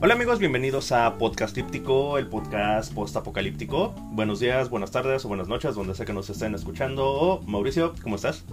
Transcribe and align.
Hola 0.00 0.14
amigos, 0.14 0.38
bienvenidos 0.38 0.92
a 0.92 1.18
Podcast 1.18 1.56
Líptico, 1.56 2.18
el 2.18 2.28
podcast 2.28 2.94
post-apocalíptico. 2.94 3.96
Buenos 4.12 4.38
días, 4.38 4.70
buenas 4.70 4.92
tardes 4.92 5.24
o 5.24 5.28
buenas 5.28 5.48
noches, 5.48 5.74
donde 5.74 5.92
sea 5.96 6.06
que 6.06 6.12
nos 6.12 6.30
estén 6.30 6.54
escuchando. 6.54 7.42
Mauricio, 7.48 7.94
¿cómo 8.00 8.14
estás? 8.14 8.44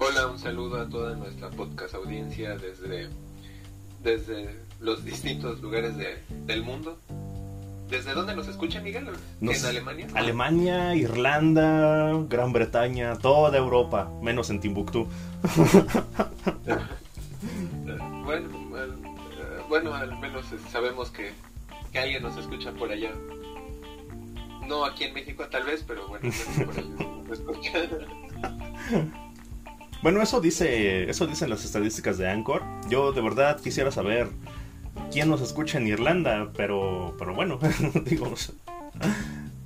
Hola, 0.00 0.26
un 0.26 0.36
saludo 0.36 0.80
a 0.80 0.88
toda 0.88 1.14
nuestra 1.14 1.48
podcast 1.50 1.94
audiencia 1.94 2.56
desde, 2.56 3.08
desde 4.02 4.56
los 4.80 5.04
distintos 5.04 5.60
lugares 5.60 5.94
del 5.96 6.62
mundo. 6.64 6.98
¿Desde 7.88 8.12
dónde 8.12 8.34
nos 8.34 8.48
escucha 8.48 8.80
Miguel? 8.80 9.10
¿En 9.40 9.64
Alemania? 9.64 10.08
Alemania, 10.14 10.94
Irlanda, 10.96 12.20
Gran 12.28 12.52
Bretaña, 12.52 13.16
toda 13.16 13.56
Europa, 13.56 14.10
menos 14.20 14.50
en 14.50 14.58
Timbuktu. 14.58 15.06
bueno, 19.70 19.94
al 19.94 20.18
menos 20.18 20.44
sabemos 20.70 21.10
que, 21.10 21.32
alguien 21.98 22.22
nos 22.22 22.36
escucha 22.36 22.72
por 22.72 22.90
allá. 22.90 23.12
No 24.68 24.84
aquí 24.84 25.04
en 25.04 25.14
México 25.14 25.46
tal 25.50 25.64
vez, 25.64 25.82
pero 25.86 26.06
bueno, 26.08 26.30
Bueno, 30.02 30.22
eso 30.22 30.40
dice, 30.40 31.10
eso 31.10 31.26
dicen 31.26 31.50
las 31.50 31.64
estadísticas 31.64 32.18
de 32.18 32.28
Anchor. 32.28 32.62
Yo 32.88 33.12
de 33.12 33.20
verdad 33.20 33.60
quisiera 33.60 33.90
saber 33.90 34.28
quién 35.12 35.28
nos 35.28 35.42
escucha 35.42 35.78
en 35.78 35.86
Irlanda, 35.86 36.50
pero, 36.56 37.14
pero 37.18 37.34
bueno, 37.34 37.58
digamos. 38.06 38.52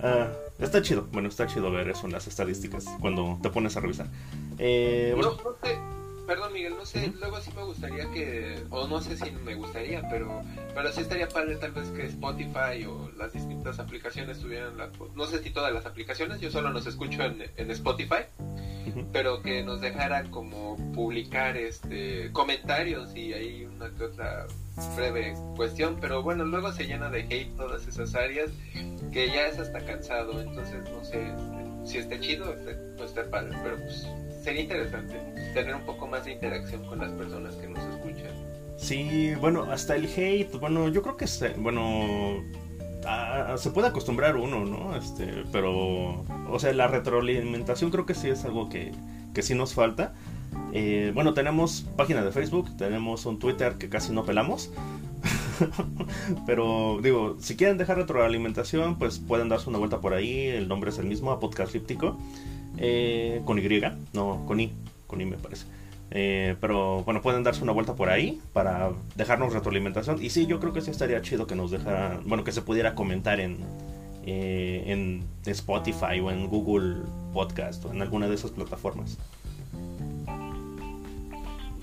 Ah, 0.01 0.29
está 0.59 0.83
chido, 0.83 1.07
bueno, 1.13 1.29
está 1.29 1.47
chido 1.47 1.71
ver 1.71 1.89
eso 1.89 2.07
en 2.07 2.13
las 2.13 2.27
estadísticas 2.27 2.85
cuando 3.01 3.39
te 3.43 3.49
pones 3.49 3.77
a 3.77 3.81
revisar. 3.81 4.09
Eh, 4.59 5.13
bueno. 5.15 5.39
Perdón, 6.27 6.53
Miguel, 6.55 6.75
no 6.77 6.87
sé, 6.87 7.13
luego 7.21 7.39
sí 7.41 7.51
me 7.55 7.63
gustaría 7.65 8.11
que, 8.11 8.63
o 8.71 8.87
no 8.87 9.01
sé 9.01 9.17
si 9.17 9.31
me 9.31 9.55
gustaría, 9.55 10.09
pero, 10.09 10.43
pero 10.75 10.91
sí 10.91 11.03
estaría 11.03 11.29
padre 11.29 11.57
tal 11.57 11.73
vez 11.73 11.89
que 11.91 12.07
Spotify 12.07 12.85
o 12.89 13.11
las 13.19 13.35
distintas 13.35 13.79
aplicaciones 13.79 14.41
tuvieran, 14.41 14.77
la, 14.79 14.89
no 15.15 15.27
sé 15.27 15.43
si 15.43 15.51
todas 15.51 15.73
las 15.75 15.85
aplicaciones, 15.85 16.41
yo 16.41 16.51
solo 16.51 16.71
nos 16.71 16.87
escucho 16.87 17.23
en, 17.25 17.51
en 17.57 17.71
Spotify, 17.71 18.25
pero 19.13 19.43
que 19.43 19.63
nos 19.63 19.81
dejaran 19.81 20.31
como 20.31 20.77
publicar 20.95 21.57
este 21.57 22.31
comentarios 22.33 23.15
y 23.15 23.33
hay 23.35 23.65
una 23.65 23.91
que 23.91 24.05
otra 24.05 24.47
breve 24.97 25.35
cuestión, 25.57 25.99
pero 26.01 26.23
bueno, 26.23 26.45
luego 26.45 26.73
se 26.73 26.85
llena 26.85 27.11
de 27.11 27.21
hate 27.21 27.55
todas 27.57 27.87
esas 27.87 28.15
áreas 28.15 28.51
que 29.13 29.29
ya 29.29 29.47
es 29.49 29.59
hasta 29.59 29.85
cansado, 29.85 30.41
entonces 30.41 30.89
no 30.91 31.05
sé 31.05 31.21
este, 31.23 31.74
si 31.85 31.99
esté 31.99 32.21
chido, 32.21 32.55
pues 32.97 33.11
está 33.11 33.29
padre, 33.31 33.57
pero 33.63 33.77
pues 33.77 34.07
sería 34.43 34.63
interesante 34.63 35.15
tener 35.55 35.75
un 35.75 35.87
poco 35.87 36.07
más 36.07 36.25
de 36.25 36.33
interacción 36.33 36.85
con 36.87 36.99
las 36.99 37.13
personas 37.13 37.55
que 37.57 37.69
nos 37.69 37.85
escuchan. 37.85 38.31
Sí, 38.77 39.35
bueno, 39.41 39.65
hasta 39.65 39.97
el 39.97 40.07
hate, 40.07 40.59
bueno, 40.59 40.89
yo 40.89 41.03
creo 41.03 41.17
que, 41.17 41.27
se, 41.27 41.51
bueno, 41.51 42.43
se 43.57 43.71
puede 43.71 43.89
acostumbrar 43.89 44.37
uno, 44.37 44.65
¿no? 44.65 44.97
Este, 44.97 45.45
pero, 45.53 46.25
o 46.51 46.59
sea, 46.59 46.73
la 46.73 46.89
retroalimentación 46.89 47.91
creo 47.91 48.07
que 48.07 48.15
sí 48.15 48.29
es 48.29 48.45
algo 48.45 48.69
que, 48.69 48.93
que 49.33 49.43
sí 49.43 49.55
nos 49.55 49.75
falta. 49.75 50.15
Eh, 50.73 51.13
bueno, 51.15 51.35
tenemos 51.35 51.87
página 51.97 52.25
de 52.25 52.33
Facebook, 52.33 52.77
tenemos 52.77 53.27
un 53.27 53.39
Twitter 53.39 53.75
que 53.75 53.89
casi 53.89 54.13
no 54.13 54.25
pelamos. 54.25 54.71
Pero 56.47 56.99
digo, 57.03 57.37
si 57.41 57.57
quieren 57.57 57.79
dejar 57.79 57.97
retroalimentación, 57.97 58.99
pues 58.99 59.19
pueden 59.19 59.49
darse 59.49 59.69
una 59.69 59.79
vuelta 59.79 60.01
por 60.01 60.15
ahí. 60.15 60.49
El 60.49 60.69
nombre 60.69 60.91
es 60.91 60.99
el 60.99 61.07
mismo, 61.07 61.31
a 61.31 61.41
Podcast 61.41 61.75
Líptico. 61.75 62.19
Eh, 62.77 63.41
con 63.45 63.59
Y, 63.59 63.83
no, 64.13 64.45
con 64.47 64.61
I, 64.61 64.73
con 65.07 65.21
I 65.21 65.27
me 65.27 65.37
parece. 65.37 65.67
Eh, 66.11 66.57
pero 66.61 67.03
bueno, 67.03 67.23
pueden 67.23 67.43
darse 67.43 67.63
una 67.63 67.73
vuelta 67.73 67.95
por 67.95 68.09
ahí 68.09 68.41
para 68.53 68.93
dejarnos 69.17 69.53
retroalimentación. 69.53 70.23
Y 70.23 70.31
sí, 70.31 70.47
yo 70.47 70.61
creo 70.61 70.73
que 70.73 70.81
sí 70.81 70.91
estaría 70.91 71.21
chido 71.23 71.47
que 71.47 71.57
nos 71.57 71.71
dejaran, 71.71 72.23
bueno, 72.27 72.45
que 72.45 72.53
se 72.53 72.63
pudiera 72.63 72.95
comentar 72.95 73.41
en, 73.41 73.59
eh, 74.27 74.85
en 74.87 75.25
Spotify 75.47 76.21
o 76.23 76.31
en 76.31 76.49
Google 76.49 77.03
Podcast 77.33 77.85
o 77.85 77.93
en 77.93 78.03
alguna 78.03 78.29
de 78.29 78.35
esas 78.35 78.53
plataformas. 78.53 79.19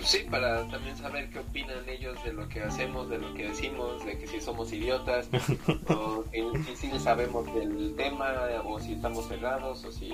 Sí, 0.03 0.25
para 0.29 0.67
también 0.67 0.97
saber 0.97 1.29
qué 1.29 1.39
opinan 1.39 1.88
ellos 1.88 2.22
de 2.23 2.34
lo 2.34 2.47
que 2.50 2.62
hacemos, 2.62 3.09
de 3.09 3.19
lo 3.19 3.34
que 3.34 3.50
decimos, 3.50 4.03
de 4.06 4.17
que 4.17 4.28
si 4.28 4.41
somos 4.41 4.72
idiotas, 4.73 5.29
o 5.89 6.23
si, 6.31 6.75
si, 6.75 7.00
sabemos 7.00 7.45
del 7.53 7.95
tema, 7.95 8.34
o 8.66 8.79
si 8.79 8.94
estamos 8.94 9.28
cerrados, 9.28 9.84
o 9.85 9.91
si, 9.91 10.09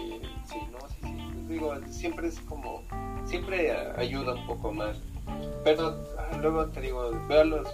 si 0.46 0.58
no, 0.72 0.80
si, 0.90 1.02
si. 1.02 1.48
digo, 1.48 1.74
siempre 1.90 2.28
es 2.28 2.40
como, 2.42 2.84
siempre 3.26 3.72
ayuda 3.98 4.34
un 4.34 4.48
poco 4.48 4.74
más. 4.74 4.98
Pero 5.64 5.98
ah, 6.18 6.38
luego 6.42 6.68
te 6.68 6.82
digo, 6.82 7.12
veo 7.28 7.42
a, 7.42 7.46
los, 7.46 7.68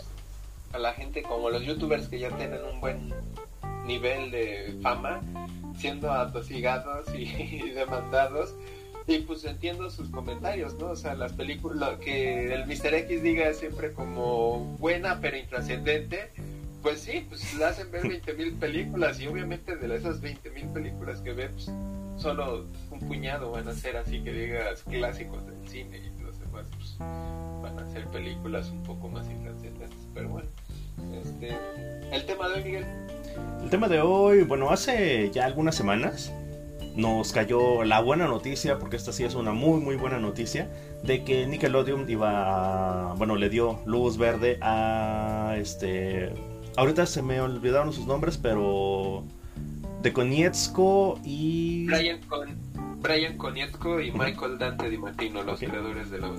a 0.73 0.77
la 0.79 0.93
gente 0.93 1.23
como 1.23 1.49
los 1.49 1.63
youtubers 1.63 2.07
que 2.07 2.19
ya 2.19 2.29
tienen 2.37 2.63
un 2.63 2.79
buen 2.79 3.13
nivel 3.85 4.31
de 4.31 4.77
fama, 4.81 5.21
siendo 5.77 6.11
atosigados 6.11 7.13
y 7.13 7.69
demandados 7.75 8.53
y 9.07 9.19
pues 9.19 9.43
entiendo 9.45 9.89
sus 9.89 10.09
comentarios, 10.09 10.75
¿no? 10.75 10.87
O 10.87 10.95
sea, 10.95 11.15
las 11.15 11.33
películas, 11.33 11.97
que 11.99 12.53
el 12.53 12.65
Mr. 12.65 12.93
X 12.93 13.21
diga 13.21 13.53
siempre 13.53 13.91
como 13.91 14.59
buena 14.79 15.19
pero 15.19 15.37
intrascendente, 15.37 16.29
pues 16.81 17.01
sí, 17.01 17.25
pues 17.27 17.53
le 17.55 17.65
hacen 17.65 17.91
ver 17.91 18.03
20.000 18.03 18.59
películas 18.59 19.19
y 19.19 19.27
obviamente 19.27 19.75
de 19.75 19.95
esas 19.95 20.21
20.000 20.21 20.73
películas 20.73 21.19
que 21.19 21.33
ve, 21.33 21.49
pues 21.49 21.69
solo 22.17 22.65
un 22.91 22.99
puñado 22.99 23.51
van 23.51 23.67
a 23.67 23.73
ser 23.73 23.97
así 23.97 24.21
que 24.23 24.31
digas 24.31 24.83
clásicos 24.83 25.45
del 25.45 25.67
cine 25.67 25.97
y 25.97 26.21
los 26.21 26.39
demás 26.39 26.65
pues, 26.75 26.97
van 26.99 27.79
a 27.79 27.91
ser 27.91 28.05
películas 28.07 28.69
un 28.69 28.83
poco 28.83 29.09
más 29.09 29.29
intrascendentes, 29.29 29.89
pero 30.13 30.29
bueno. 30.29 30.47
Este, 31.21 31.57
el 32.11 32.25
tema 32.25 32.49
de 32.49 32.55
hoy, 32.55 32.63
Miguel. 32.63 32.85
El 33.63 33.69
tema 33.69 33.87
de 33.87 33.99
hoy, 33.99 34.43
bueno, 34.43 34.69
hace 34.69 35.31
ya 35.31 35.45
algunas 35.45 35.75
semanas 35.75 36.31
nos 36.95 37.31
cayó 37.31 37.83
la 37.83 38.01
buena 38.01 38.27
noticia, 38.27 38.79
porque 38.79 38.95
esta 38.95 39.11
sí 39.11 39.23
es 39.23 39.35
una 39.35 39.51
muy 39.51 39.81
muy 39.81 39.95
buena 39.95 40.19
noticia, 40.19 40.69
de 41.03 41.23
que 41.23 41.47
Nickelodeon 41.47 42.09
iba 42.09 43.11
a, 43.11 43.13
bueno, 43.13 43.35
le 43.35 43.49
dio 43.49 43.79
luz 43.85 44.17
verde 44.17 44.57
a 44.61 45.55
este 45.57 46.31
ahorita 46.75 47.05
se 47.05 47.21
me 47.21 47.41
olvidaron 47.41 47.93
sus 47.93 48.05
nombres, 48.05 48.37
pero 48.37 49.23
de 50.01 50.13
Konietzko 50.13 51.19
y 51.23 51.85
Brian, 51.87 52.19
Brian 53.01 53.37
Konietzko 53.37 54.01
y 54.01 54.11
Michael 54.11 54.57
Dante 54.57 54.89
Di 54.89 54.97
Martino, 54.97 55.43
los 55.43 55.59
creadores 55.59 56.11
de 56.11 56.19
la 56.19 56.31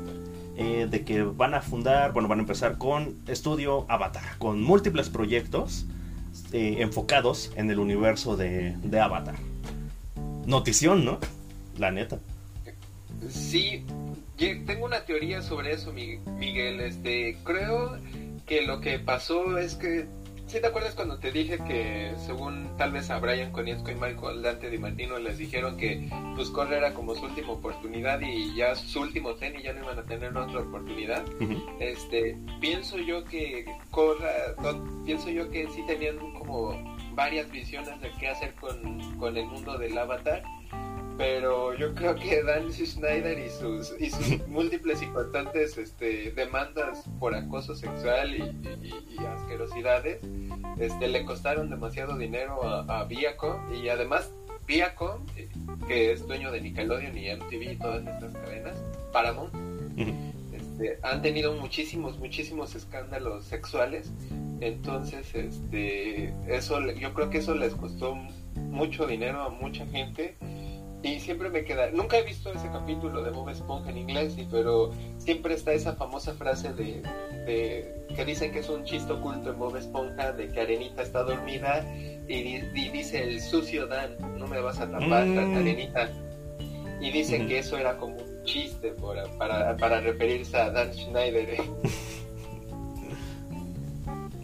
eh, 0.57 0.87
de 0.89 1.05
que 1.05 1.25
van 1.25 1.55
a 1.55 1.61
fundar, 1.61 2.13
bueno, 2.13 2.29
van 2.29 2.39
a 2.39 2.43
empezar 2.43 2.79
con 2.79 3.17
Estudio 3.27 3.87
Avatar, 3.89 4.39
con 4.39 4.63
múltiples 4.63 5.09
proyectos 5.09 5.87
eh, 6.53 6.77
enfocados 6.79 7.53
en 7.57 7.71
el 7.71 7.81
universo 7.81 8.37
de, 8.37 8.77
de 8.83 9.01
Avatar 9.01 9.35
notición, 10.47 11.05
¿no? 11.05 11.19
La 11.79 11.91
neta. 11.91 12.19
Sí, 13.29 13.85
tengo 14.37 14.85
una 14.87 15.05
teoría 15.05 15.43
sobre 15.43 15.73
eso, 15.73 15.93
Miguel. 15.93 16.81
Este, 16.81 17.37
creo 17.45 17.99
que 18.47 18.63
lo 18.63 18.81
que 18.81 18.99
pasó 18.99 19.59
es 19.59 19.75
que 19.75 20.07
¿Sí 20.47 20.61
te 20.61 20.67
acuerdas 20.67 20.95
cuando 20.95 21.19
te 21.19 21.33
dije 21.33 21.59
que 21.67 22.13
según 22.19 22.77
tal 22.77 22.93
vez 22.93 23.11
a 23.11 23.19
Brian 23.19 23.51
Konietzko 23.51 23.91
y 23.91 23.95
Michael 23.95 24.43
Dante 24.43 24.71
Di 24.71 24.79
Martino 24.79 25.19
les 25.19 25.39
dijeron 25.39 25.77
que 25.77 26.09
pues 26.37 26.51
Corre 26.51 26.77
era 26.77 26.93
como 26.93 27.15
su 27.15 27.25
última 27.25 27.53
oportunidad 27.53 28.21
y 28.21 28.55
ya 28.55 28.75
su 28.75 29.01
último 29.01 29.31
y 29.33 29.63
ya 29.63 29.73
no 29.73 29.83
iban 29.83 29.99
a 29.99 30.03
tener 30.03 30.37
otra 30.37 30.61
oportunidad? 30.61 31.25
Este, 31.81 32.37
pienso 32.61 32.99
yo 32.99 33.25
que 33.25 33.65
Corra, 33.91 34.55
pienso 35.07 35.31
yo 35.31 35.51
que 35.51 35.67
sí 35.71 35.83
tenían 35.87 36.19
como 36.35 36.94
varias 37.15 37.51
visiones 37.51 38.01
de 38.01 38.11
qué 38.19 38.29
hacer 38.29 38.55
con, 38.55 39.17
con 39.19 39.37
el 39.37 39.47
mundo 39.47 39.79
del 39.79 39.97
avatar 39.97 40.43
pero 41.17 41.75
yo 41.75 41.95
creo 41.95 42.15
que 42.17 42.43
Dan 42.43 42.73
Schneider 42.73 43.39
y 43.39 43.49
sus, 43.49 43.95
y 44.01 44.11
sus 44.11 44.47
múltiples 44.49 45.01
y 45.03 45.07
constantes 45.07 45.79
este, 45.79 46.33
demandas 46.33 47.05
por 47.21 47.35
acoso 47.35 47.75
sexual 47.75 48.35
y, 48.35 49.19
asquerosidades 49.25 50.19
este, 50.79 51.09
le 51.09 51.25
costaron 51.25 51.71
demasiado 51.71 52.17
dinero 52.19 52.63
a, 52.65 53.05
Viacom 53.05 53.73
y 53.73 53.89
además 53.89 54.31
Viacom, 54.67 55.25
que 55.87 56.13
es 56.13 56.27
dueño 56.27 56.51
de 56.51 56.61
Nickelodeon 56.61 57.17
y 57.17 57.31
MTV 57.35 57.73
y 57.73 57.77
todas 57.77 58.07
estas 58.07 58.35
cadenas, 58.35 58.77
Paramount, 59.13 59.55
este, 60.53 60.99
han 61.03 61.23
tenido 61.23 61.55
muchísimos, 61.55 62.19
muchísimos 62.19 62.75
escándalos 62.75 63.45
sexuales. 63.45 64.11
Entonces, 64.65 65.35
este, 65.35 66.33
eso, 66.49 66.81
yo 66.93 67.13
creo 67.13 67.29
que 67.29 67.39
eso 67.39 67.55
les 67.55 67.75
costó 67.75 68.15
mucho 68.55 69.07
dinero 69.07 69.43
a 69.43 69.51
mucha 69.51 69.87
gente 69.87 70.37
y 71.03 71.21
siempre 71.21 71.51
me 71.51 71.65
queda, 71.65 71.91
nunca 71.91 72.17
he 72.17 72.23
visto 72.23 72.51
ese 72.51 72.67
capítulo 72.71 73.23
de 73.23 73.31
Bob 73.31 73.51
Esponja 73.51 73.91
en 73.91 73.99
inglés, 73.99 74.35
pero 74.51 74.91
siempre 75.19 75.53
está 75.53 75.75
esa 75.75 75.95
famosa 75.97 76.33
frase 76.33 76.73
de, 76.73 77.03
que 78.17 78.25
dicen 78.25 78.53
que 78.53 78.61
es 78.61 78.71
un 78.71 78.85
chiste 78.85 79.13
oculto 79.13 79.51
en 79.51 79.59
Bob 79.59 79.77
Esponja, 79.77 80.33
de 80.33 80.51
que 80.51 80.63
Arenita 80.63 81.03
está 81.03 81.25
dormida 81.25 81.85
y, 82.27 82.61
dice 82.73 83.23
el 83.23 83.43
sucio 83.43 83.87
Dan, 83.87 84.17
no 84.39 84.47
me 84.47 84.63
vas 84.63 84.81
a 84.81 84.91
tapar, 84.91 85.27
mm. 85.27 85.57
Arenita. 85.59 86.09
Y 87.03 87.11
dicen 87.11 87.49
que 87.49 87.59
eso 87.59 87.77
era 87.77 87.99
como 87.99 88.17
un 88.17 88.43
chiste 88.45 88.95
para, 89.39 89.77
para, 89.77 90.01
referirse 90.01 90.57
a 90.57 90.71
Dan 90.71 90.91
Schneider. 90.95 91.59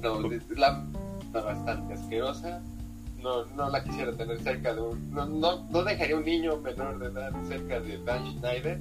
no, 0.01 0.21
la 0.57 0.87
bastante 1.33 1.95
asquerosa. 1.95 2.63
No, 3.23 3.45
no 3.55 3.69
la 3.69 3.85
quisiera 3.85 4.13
tener 4.13 4.41
cerca 4.41 4.75
de 4.75 4.81
un. 4.81 5.11
No, 5.11 5.27
no, 5.27 5.65
no 5.71 5.85
dejaría 5.85 6.17
un 6.17 6.25
niño 6.25 6.57
menor 6.59 6.99
de 6.99 7.07
edad 7.07 7.33
cerca 7.47 7.81
de 7.81 8.03
Dan 8.05 8.39
Schneider. 8.39 8.81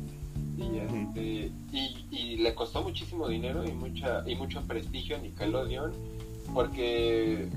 Y, 0.58 0.78
este, 0.78 1.52
y, 1.72 2.06
y, 2.12 2.38
le 2.38 2.54
costó 2.54 2.84
muchísimo 2.84 3.30
dinero 3.30 3.64
y 3.66 3.72
mucha 3.72 4.24
y 4.28 4.36
mucho 4.36 4.62
prestigio 4.68 5.16
a 5.16 5.20
Nickelodeon 5.20 5.94
porque 6.54 7.48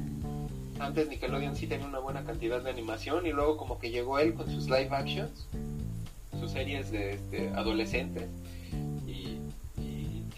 antes 0.79 1.08
Nickelodeon 1.08 1.56
sí 1.56 1.67
tenía 1.67 1.87
una 1.87 1.99
buena 1.99 2.25
cantidad 2.25 2.62
de 2.62 2.70
animación 2.70 3.26
y 3.26 3.32
luego 3.32 3.56
como 3.56 3.81
que 3.81 3.91
llegó 3.91 4.20
él 4.20 4.35
con 4.35 4.49
sus 4.49 4.67
live 4.67 4.91
actions, 4.91 5.49
sus 6.38 6.53
series 6.53 6.93
de 6.93 7.15
este, 7.15 7.49
adolescentes 7.50 8.29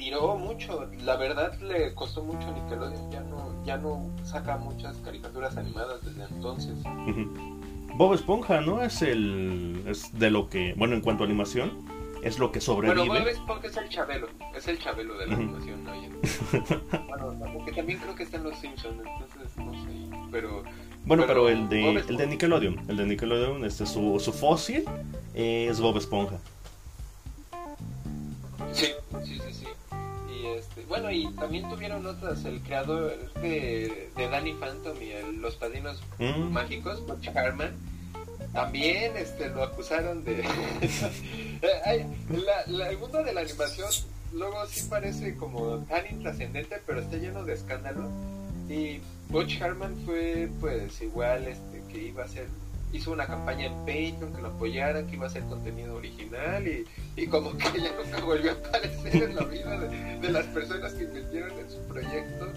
tiró 0.05 0.37
mucho. 0.37 0.91
La 1.03 1.17
verdad 1.17 1.59
le 1.61 1.95
costó 1.95 2.23
mucho 2.23 2.47
a 2.49 2.53
Nickelodeon, 2.53 3.11
ya 3.11 3.21
no, 3.21 3.65
ya 3.65 3.79
no 3.79 4.11
saca 4.23 4.59
muchas 4.59 4.97
caricaturas 4.99 5.57
animadas 5.57 6.05
desde 6.05 6.25
entonces. 6.25 6.75
Bob 7.97 8.13
Esponja, 8.13 8.61
¿no? 8.61 8.83
Es 8.83 9.01
el 9.03 9.83
es 9.87 10.17
de 10.19 10.31
lo 10.31 10.51
que, 10.51 10.75
bueno, 10.77 10.95
en 10.95 11.01
cuanto 11.01 11.25
a 11.25 11.27
animación, 11.27 11.87
es 12.23 12.39
lo 12.39 12.53
que 12.53 12.61
sobrevive. 12.61 13.07
Bueno, 13.07 13.25
Bob 13.25 13.29
Esponja 13.29 13.67
es 13.69 13.77
el 13.77 13.89
Chabelo, 13.89 14.29
es 14.55 14.69
el 14.69 14.79
Chabelo 14.79 15.17
de 15.17 15.27
la 15.27 15.35
animación, 15.35 15.85
¿no? 15.85 15.93
bueno, 17.09 17.53
porque 17.55 17.73
también 17.73 17.99
creo 17.99 18.15
que 18.15 18.25
está 18.25 18.37
en 18.37 18.45
Los 18.45 18.59
Simpsons, 18.59 18.97
entonces 18.99 19.57
no 19.57 19.73
sé 19.73 20.29
pero... 20.31 20.65
Bueno, 21.07 21.25
pero, 21.27 21.49
el, 21.49 21.69
de, 21.69 21.91
el 21.91 22.17
de 22.17 22.27
Nickelodeon, 22.27 22.81
el 22.89 22.97
de 22.97 23.07
Nickelodeon, 23.07 23.65
este, 23.65 23.85
su, 23.85 24.19
su 24.19 24.33
fósil 24.33 24.85
es 25.35 25.79
Bob 25.79 25.99
Esponja. 25.99 26.39
Sí, 28.73 28.87
sí, 29.25 29.39
sí, 29.39 29.53
sí. 29.53 29.64
Este, 30.55 30.85
bueno, 30.87 31.11
y 31.11 31.31
también 31.35 31.69
tuvieron 31.69 32.07
otras, 32.07 32.45
el 32.45 32.61
creador 32.61 33.33
de, 33.35 34.11
de 34.17 34.29
Danny 34.29 34.53
Phantom 34.55 34.97
y 35.01 35.39
Los 35.39 35.57
Padrinos 35.57 36.03
mm. 36.19 36.53
Mágicos, 36.53 37.05
Butch 37.07 37.29
Harman, 37.29 37.75
también 38.53 39.17
este, 39.17 39.49
lo 39.49 39.65
acusaron 39.65 40.25
de... 40.25 40.45
la, 42.69 42.89
el 42.89 42.99
mundo 42.99 43.23
de 43.23 43.33
la 43.33 43.41
animación 43.41 43.89
luego 44.33 44.67
sí 44.67 44.87
parece 44.89 45.37
como 45.37 45.79
tan 45.85 46.07
intrascendente, 46.11 46.81
pero 46.87 47.01
está 47.01 47.17
lleno 47.17 47.45
de 47.45 47.55
escándalos. 47.55 48.11
Y 48.69 49.01
Butch 49.29 49.61
Harman 49.61 49.97
fue 50.05 50.49
pues 50.61 51.01
igual 51.03 51.47
este 51.47 51.83
que 51.91 52.07
iba 52.07 52.25
a 52.25 52.29
ser 52.29 52.49
hizo 52.95 53.11
una 53.11 53.27
campaña 53.27 53.67
en 53.67 53.75
Patreon 53.81 54.33
que 54.33 54.41
lo 54.41 54.49
apoyara, 54.49 55.05
que 55.05 55.17
iba 55.17 55.27
a 55.27 55.31
ser 55.31 55.43
contenido 55.45 55.97
original 55.97 56.65
y, 56.67 57.27
como 57.27 57.57
que 57.57 57.65
ya 57.81 57.93
nunca 58.03 58.25
volvió 58.25 58.53
a 58.53 58.55
aparecer 58.55 59.23
en 59.25 59.35
la 59.35 59.45
vida 59.45 59.79
de, 59.79 60.31
las 60.31 60.47
personas 60.47 60.95
que 60.95 61.05
invirtieron 61.05 61.51
en 61.59 61.71
su 61.71 61.79
proyecto. 61.89 62.53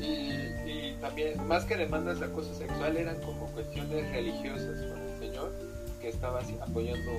Y, 0.00 0.94
también, 1.00 1.46
más 1.46 1.64
que 1.66 1.76
demandas 1.76 2.18
de 2.20 2.26
acoso 2.26 2.54
sexual, 2.54 2.96
eran 2.96 3.20
como 3.20 3.46
cuestiones 3.52 4.10
religiosas 4.10 4.82
con 4.90 4.98
el 4.98 5.18
Señor, 5.18 5.52
que 6.00 6.08
estaba 6.08 6.40
apoyando 6.40 7.10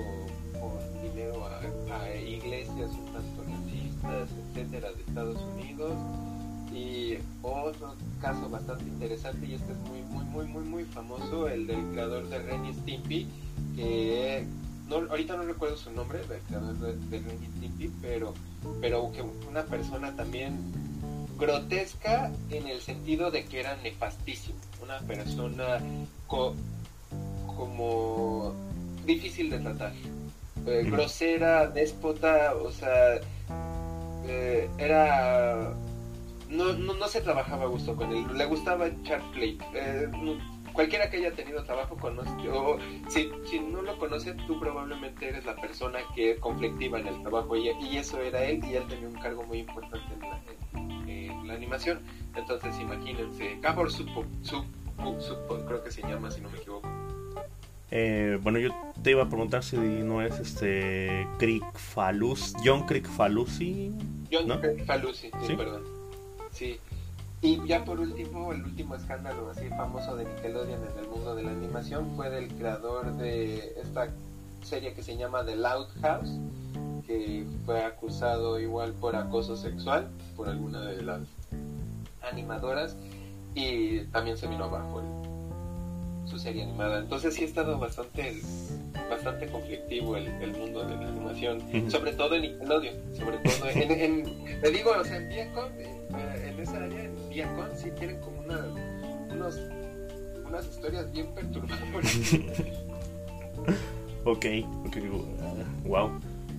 con 0.60 1.02
dinero 1.04 1.46
a, 1.46 2.16
iglesias 2.16 2.90
un 2.90 3.14
tanto 3.14 3.44
racistas, 3.44 4.30
etcétera, 4.50 4.92
de 4.92 5.02
Estados 5.04 5.40
Unidos 5.54 5.94
y 6.78 7.18
otro 7.42 7.96
caso 8.22 8.50
bastante 8.50 8.86
interesante, 8.86 9.46
y 9.46 9.54
este 9.56 9.72
es 9.72 9.78
muy, 9.80 10.02
muy, 10.02 10.26
muy, 10.26 10.46
muy, 10.46 10.64
muy 10.64 10.84
famoso, 10.86 11.48
el 11.48 11.68
del 11.68 11.84
creador 11.92 12.28
de 12.30 12.40
Ren 12.40 12.74
Stimpy, 12.74 13.28
que 13.76 14.46
no, 14.88 14.98
ahorita 15.10 15.38
no 15.38 15.44
recuerdo 15.44 15.78
su 15.78 15.92
nombre, 15.92 16.20
del 16.20 16.40
creador 16.42 16.76
de, 16.76 16.96
de 16.96 17.26
Ren 17.26 17.40
Stimpy, 17.58 17.92
pero, 18.02 18.34
pero 18.82 19.12
que 19.12 19.24
una 19.50 19.64
persona 19.64 20.16
también 20.16 20.58
grotesca 21.38 22.32
en 22.50 22.68
el 22.68 22.82
sentido 22.82 23.32
de 23.32 23.46
que 23.46 23.60
era 23.60 23.76
nefastísimo, 23.78 24.58
una 24.82 25.00
persona 25.00 25.80
como 26.28 28.54
difícil 29.06 29.50
de 29.50 29.60
tratar, 29.60 29.94
eh, 30.66 30.84
grosera, 30.86 31.68
déspota, 31.68 32.56
o 32.56 32.72
sea, 32.72 33.20
eh, 34.28 34.70
era 34.78 35.74
no, 36.50 36.74
no, 36.74 36.94
no, 36.94 37.08
se 37.08 37.22
trabajaba 37.22 37.64
a 37.64 37.68
gusto 37.68 37.96
con 37.96 38.12
él, 38.12 38.26
le 38.36 38.46
gustaba 38.46 38.88
echar 38.88 39.22
play. 39.32 39.58
Eh, 39.74 40.08
cualquiera 40.78 41.10
que 41.10 41.18
haya 41.18 41.32
tenido 41.32 41.64
trabajo 41.64 41.98
conoce, 41.98 42.30
o 42.50 42.78
si, 43.10 43.32
si, 43.50 43.60
no 43.60 43.82
lo 43.82 43.98
conoce, 43.98 44.36
tú 44.46 44.60
probablemente 44.60 45.28
eres 45.28 45.44
la 45.46 45.56
persona 45.56 46.00
que 46.14 46.32
es 46.32 46.40
conflictiva 46.40 47.00
en 47.00 47.08
el 47.08 47.22
trabajo 47.24 47.56
y, 47.56 47.70
y 47.82 47.98
eso 47.98 48.22
era 48.22 48.44
él 48.44 48.64
y 48.64 48.76
él 48.76 48.86
tenía 48.88 49.08
un 49.08 49.16
cargo 49.16 49.44
muy 49.44 49.60
importante 49.60 50.14
en 50.14 50.20
la, 50.22 51.12
en, 51.12 51.48
la 51.48 51.54
animación. 51.56 52.00
Entonces 52.36 52.80
imagínense, 52.80 53.58
Gabor 53.60 53.92
Supo, 53.92 54.24
creo 55.66 55.84
que 55.84 55.92
se 55.92 56.04
llama 56.04 56.30
si 56.30 56.42
no 56.42 56.50
me 56.50 56.60
equivoco. 56.60 56.88
Eh, 57.90 58.38
bueno, 58.44 58.60
yo 58.60 58.70
te 59.02 59.12
iba 59.12 59.24
a 59.24 59.30
preguntar 59.30 59.64
si 59.64 59.78
no 59.78 60.22
es 60.22 60.38
este 60.40 61.26
Crick 61.40 61.64
Falus, 61.74 62.54
John 62.64 62.86
Crick 62.86 63.08
Falusi. 63.08 63.92
John 64.32 64.48
¿no? 64.48 64.62
Crick 64.62 64.86
Falusi, 64.86 65.32
sí, 65.48 65.56
perdón. 65.56 65.97
Sí. 66.58 66.80
Y 67.42 67.64
ya 67.68 67.86
por 67.86 68.00
último, 68.00 68.52
el 68.52 68.64
último 68.64 68.96
escándalo 68.96 69.52
así 69.52 69.70
famoso 69.70 70.16
de 70.16 70.26
Nickelodeon 70.26 70.82
en 70.82 71.04
el 71.04 71.08
mundo 71.08 71.36
de 71.36 71.44
la 71.44 71.52
animación 71.52 72.16
fue 72.16 72.32
del 72.32 72.48
creador 72.48 73.16
de 73.18 73.80
esta 73.80 74.08
serie 74.64 74.94
que 74.94 75.04
se 75.04 75.18
llama 75.18 75.46
The 75.46 75.56
Loud 75.56 75.88
House, 76.02 76.32
que 77.06 77.46
fue 77.64 77.84
acusado 77.84 78.60
igual 78.60 78.94
por 78.94 79.16
acoso 79.16 79.56
sexual 79.56 80.08
por 80.36 80.50
alguna 80.50 80.82
de 80.82 81.04
las 81.04 81.22
animadoras 82.32 82.96
y 83.54 84.00
también 84.06 84.36
se 84.36 84.48
vino 84.48 84.64
abajo 84.64 85.04
su 86.26 86.40
serie 86.40 86.64
animada. 86.64 86.98
Entonces 86.98 87.36
sí 87.36 87.44
ha 87.44 87.48
estado 87.48 87.78
bastante 87.78 88.42
bastante 89.12 89.48
conflictivo 89.48 90.18
el, 90.18 90.28
el 90.42 90.58
mundo 90.58 90.84
de 90.86 90.96
la 90.96 91.08
animación, 91.08 91.62
sobre 91.92 92.14
todo 92.14 92.34
en 92.34 92.42
Nickelodeon, 92.42 93.16
sobre 93.16 93.38
todo 93.38 93.70
en, 93.70 93.92
en, 93.92 94.62
le 94.62 94.72
digo, 94.72 94.92
o 95.00 95.04
sea, 95.04 95.18
en 95.18 95.32
eh, 95.32 95.97
en 96.10 96.60
esa 96.60 96.84
área, 96.84 97.04
en 97.04 97.30
Viacom 97.30 97.68
sí 97.76 97.90
tienen 97.98 98.20
como 98.22 98.40
una, 98.40 98.66
unos, 99.32 99.60
unas 100.46 100.66
historias 100.68 101.12
bien 101.12 101.28
perturbadoras. 101.34 102.34
ok, 104.24 104.46
ok, 104.86 104.98
wow. 105.86 106.12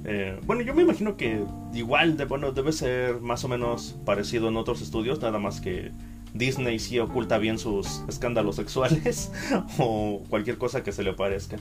Eh, 0.05 0.39
bueno, 0.47 0.62
yo 0.62 0.75
me 0.75 0.83
imagino 0.83 1.17
que 1.17 1.45
igual 1.75 2.17
de, 2.17 2.25
bueno, 2.25 2.53
debe 2.53 2.72
ser 2.72 3.20
más 3.20 3.44
o 3.44 3.49
menos 3.49 3.96
parecido 4.05 4.49
en 4.49 4.56
otros 4.56 4.81
estudios, 4.81 5.20
nada 5.20 5.39
más 5.39 5.61
que 5.61 5.93
Disney 6.34 6.79
sí 6.79 6.99
oculta 6.99 7.39
bien 7.39 7.58
sus 7.58 8.03
escándalos 8.08 8.56
sexuales 8.56 9.32
o 9.79 10.22
cualquier 10.29 10.58
cosa 10.58 10.82
que 10.82 10.93
se 10.93 11.03
le 11.03 11.13
parezca. 11.15 11.56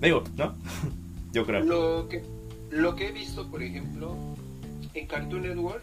Digo, 0.00 0.24
¿no? 0.36 0.54
Yo 1.32 1.46
creo. 1.46 1.64
Lo 1.64 2.08
que, 2.08 2.22
lo 2.70 2.94
que 2.94 3.08
he 3.08 3.12
visto, 3.12 3.50
por 3.50 3.62
ejemplo, 3.62 4.16
en 4.92 5.06
Cartoon 5.06 5.42
Network 5.42 5.82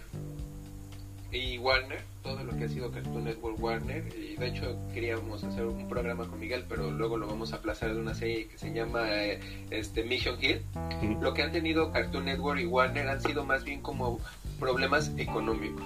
y 1.31 1.57
Warner, 1.59 2.01
todo 2.23 2.43
lo 2.43 2.55
que 2.57 2.65
ha 2.65 2.69
sido 2.69 2.91
Cartoon 2.91 3.23
Network 3.23 3.61
Warner, 3.61 4.03
y 4.17 4.35
de 4.35 4.47
hecho 4.47 4.77
queríamos 4.93 5.43
hacer 5.43 5.65
un 5.65 5.87
programa 5.87 6.27
con 6.27 6.39
Miguel, 6.39 6.65
pero 6.67 6.89
luego 6.89 7.17
lo 7.17 7.27
vamos 7.27 7.53
a 7.53 7.57
aplazar 7.57 7.93
de 7.93 8.01
una 8.01 8.13
serie 8.15 8.47
que 8.47 8.57
se 8.57 8.73
llama 8.73 9.07
eh, 9.09 9.39
este 9.69 10.03
Mission 10.03 10.37
Hill. 10.41 10.61
Lo 11.21 11.33
que 11.33 11.43
han 11.43 11.51
tenido 11.51 11.91
Cartoon 11.91 12.25
Network 12.25 12.59
y 12.59 12.65
Warner 12.65 13.07
han 13.07 13.21
sido 13.21 13.43
más 13.45 13.63
bien 13.63 13.81
como 13.81 14.19
problemas 14.59 15.11
económicos 15.17 15.83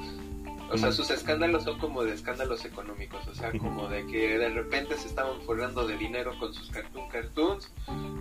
o 0.73 0.77
sea, 0.77 0.91
sus 0.91 1.11
escándalos 1.11 1.65
son 1.65 1.77
como 1.77 2.03
de 2.03 2.13
escándalos 2.13 2.65
económicos, 2.65 3.27
o 3.27 3.35
sea, 3.35 3.51
como 3.51 3.87
de 3.87 4.07
que 4.07 4.39
de 4.39 4.49
repente 4.49 4.97
se 4.97 5.07
estaban 5.07 5.39
forrando 5.43 5.85
de 5.85 5.97
dinero 5.97 6.33
con 6.39 6.51
sus 6.51 6.71
cartoon 6.71 7.07
cartoons, 7.09 7.71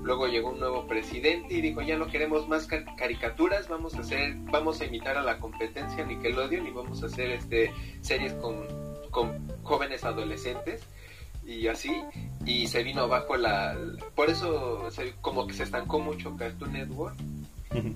luego 0.02 0.26
llegó 0.26 0.50
un 0.50 0.60
nuevo 0.60 0.86
presidente 0.86 1.54
y 1.54 1.62
dijo, 1.62 1.80
ya 1.80 1.96
no 1.96 2.08
queremos 2.08 2.46
más 2.48 2.66
caricaturas, 2.66 3.68
vamos 3.68 3.94
a 3.94 4.00
hacer, 4.00 4.34
vamos 4.50 4.82
a 4.82 4.84
imitar 4.84 5.16
a 5.16 5.22
la 5.22 5.38
competencia 5.38 6.04
Nickelodeon 6.04 6.66
y 6.66 6.70
vamos 6.70 7.02
a 7.02 7.06
hacer 7.06 7.30
este 7.30 7.72
series 8.02 8.34
con, 8.34 8.66
con 9.10 9.48
jóvenes 9.62 10.04
adolescentes 10.04 10.82
y 11.46 11.68
así 11.68 12.02
y 12.44 12.66
se 12.66 12.82
vino 12.82 13.02
abajo 13.02 13.36
la 13.36 13.76
por 14.14 14.30
eso 14.30 14.88
como 15.20 15.46
que 15.46 15.54
se 15.54 15.64
estancó 15.64 15.98
mucho 15.98 16.36
Cartoon 16.36 16.72
Network 16.72 17.16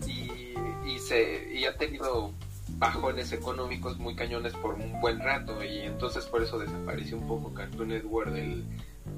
y, 0.08 0.54
y 0.84 0.98
se 0.98 1.54
y 1.54 1.64
ha 1.64 1.76
tenido 1.76 2.32
bajones 2.78 3.32
económicos 3.32 3.98
muy 3.98 4.14
cañones 4.14 4.52
por 4.54 4.74
un 4.74 5.00
buen 5.00 5.18
rato 5.20 5.64
y 5.64 5.78
entonces 5.78 6.26
por 6.26 6.42
eso 6.42 6.58
desapareció 6.58 7.16
un 7.16 7.26
poco 7.26 7.54
Cartoon 7.54 7.88
Network 7.88 8.30
del, 8.30 8.64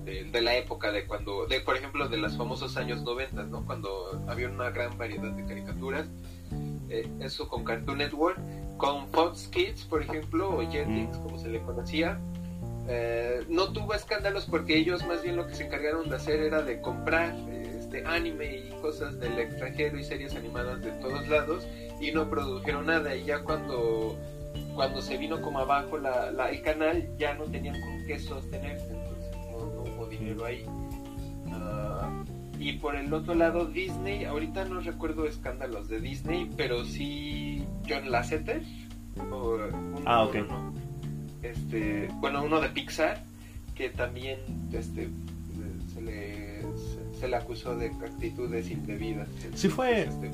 de, 0.05 0.41
la 0.41 0.57
época 0.57 0.93
de 0.93 1.07
cuando, 1.07 1.47
de 1.47 1.61
por 1.61 1.77
ejemplo 1.77 2.09
de 2.09 2.19
los 2.19 2.37
famosos 2.37 2.77
años 2.77 3.03
90, 3.03 3.45
¿no? 3.45 3.67
Cuando 3.67 4.23
había 4.29 4.49
una 4.49 4.71
gran 4.71 4.97
variedad 4.97 5.31
de 5.33 5.45
caricaturas. 5.45 6.07
Eh, 6.91 7.07
eso 7.21 7.49
con 7.49 7.65
Cartoon 7.65 7.99
Network, 7.99 8.39
con 8.79 9.09
Fox 9.09 9.49
Kids, 9.49 9.85
por 9.85 10.03
ejemplo, 10.03 10.49
o 10.49 10.63
Jetix, 10.63 11.19
como 11.19 11.39
se 11.39 11.49
le 11.49 11.61
conocía, 11.61 12.19
eh, 12.89 13.45
no 13.51 13.73
tuvo 13.73 13.93
escándalos 13.93 14.47
porque 14.47 14.79
ellos 14.79 15.07
más 15.07 15.23
bien 15.23 15.37
lo 15.37 15.47
que 15.47 15.55
se 15.55 15.67
encargaron 15.67 16.09
de 16.09 16.17
hacer 16.17 16.41
era 16.41 16.63
de 16.63 16.81
comprar 16.81 17.35
este 17.89 18.07
anime 18.07 18.59
y 18.69 18.71
cosas 18.83 19.19
del 19.19 19.39
extranjero 19.39 19.99
y 19.99 20.05
series 20.05 20.37
animadas 20.37 20.83
de 20.83 20.91
todos 20.93 21.27
lados 21.27 21.67
y 21.99 22.13
no 22.13 22.29
produjeron 22.29 22.87
nada 22.87 23.17
y 23.17 23.25
ya 23.25 23.43
cuando 23.43 24.15
cuando 24.75 25.01
se 25.01 25.17
vino 25.17 25.41
como 25.41 25.61
abajo 25.61 25.97
la, 25.97 26.31
la, 26.31 26.51
el 26.51 26.61
canal 26.61 27.09
ya 27.19 27.35
no 27.35 27.45
tenían 27.45 27.81
con 27.81 28.07
qué 28.07 28.19
sostenerse, 28.19 28.89
entonces 28.91 29.37
no, 29.51 29.83
hubo 29.83 30.07
dinero 30.07 30.45
ahí. 30.45 30.65
Ah, 31.51 32.23
y 32.59 32.75
por 32.75 32.95
el 32.95 33.13
otro 33.13 33.35
lado 33.35 33.67
Disney, 33.67 34.25
ahorita 34.25 34.67
no 34.67 34.81
recuerdo 34.81 35.27
escándalos 35.27 35.89
de 35.89 36.01
Disney, 36.01 36.51
pero 36.57 36.85
sí 36.85 37.65
John 37.89 38.11
Lasseter. 38.11 38.63
ah, 40.05 40.25
ok. 40.25 40.37
este, 41.43 42.09
bueno, 42.17 42.43
uno 42.45 42.61
de 42.61 42.69
Pixar, 42.69 43.25
que 43.75 43.89
también 43.89 44.39
este, 44.73 45.09
se, 47.19 47.29
le 47.29 47.37
acusó 47.37 47.77
de 47.77 47.87
actitudes 47.87 48.71
indebidas. 48.71 49.29
Sí 49.55 49.69
fue, 49.69 50.03
este, 50.03 50.31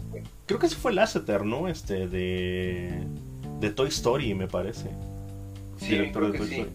creo 0.46 0.58
que 0.58 0.68
sí 0.68 0.76
fue 0.76 0.92
Lasseter, 0.92 1.44
¿no? 1.44 1.68
Este, 1.68 2.06
de, 2.08 3.04
de 3.60 3.70
Toy 3.70 3.88
Story, 3.88 4.34
me 4.34 4.48
parece. 4.48 4.90
Sí, 5.78 5.90
director 5.90 6.32
de 6.32 6.38
Toy 6.38 6.50
Story. 6.50 6.70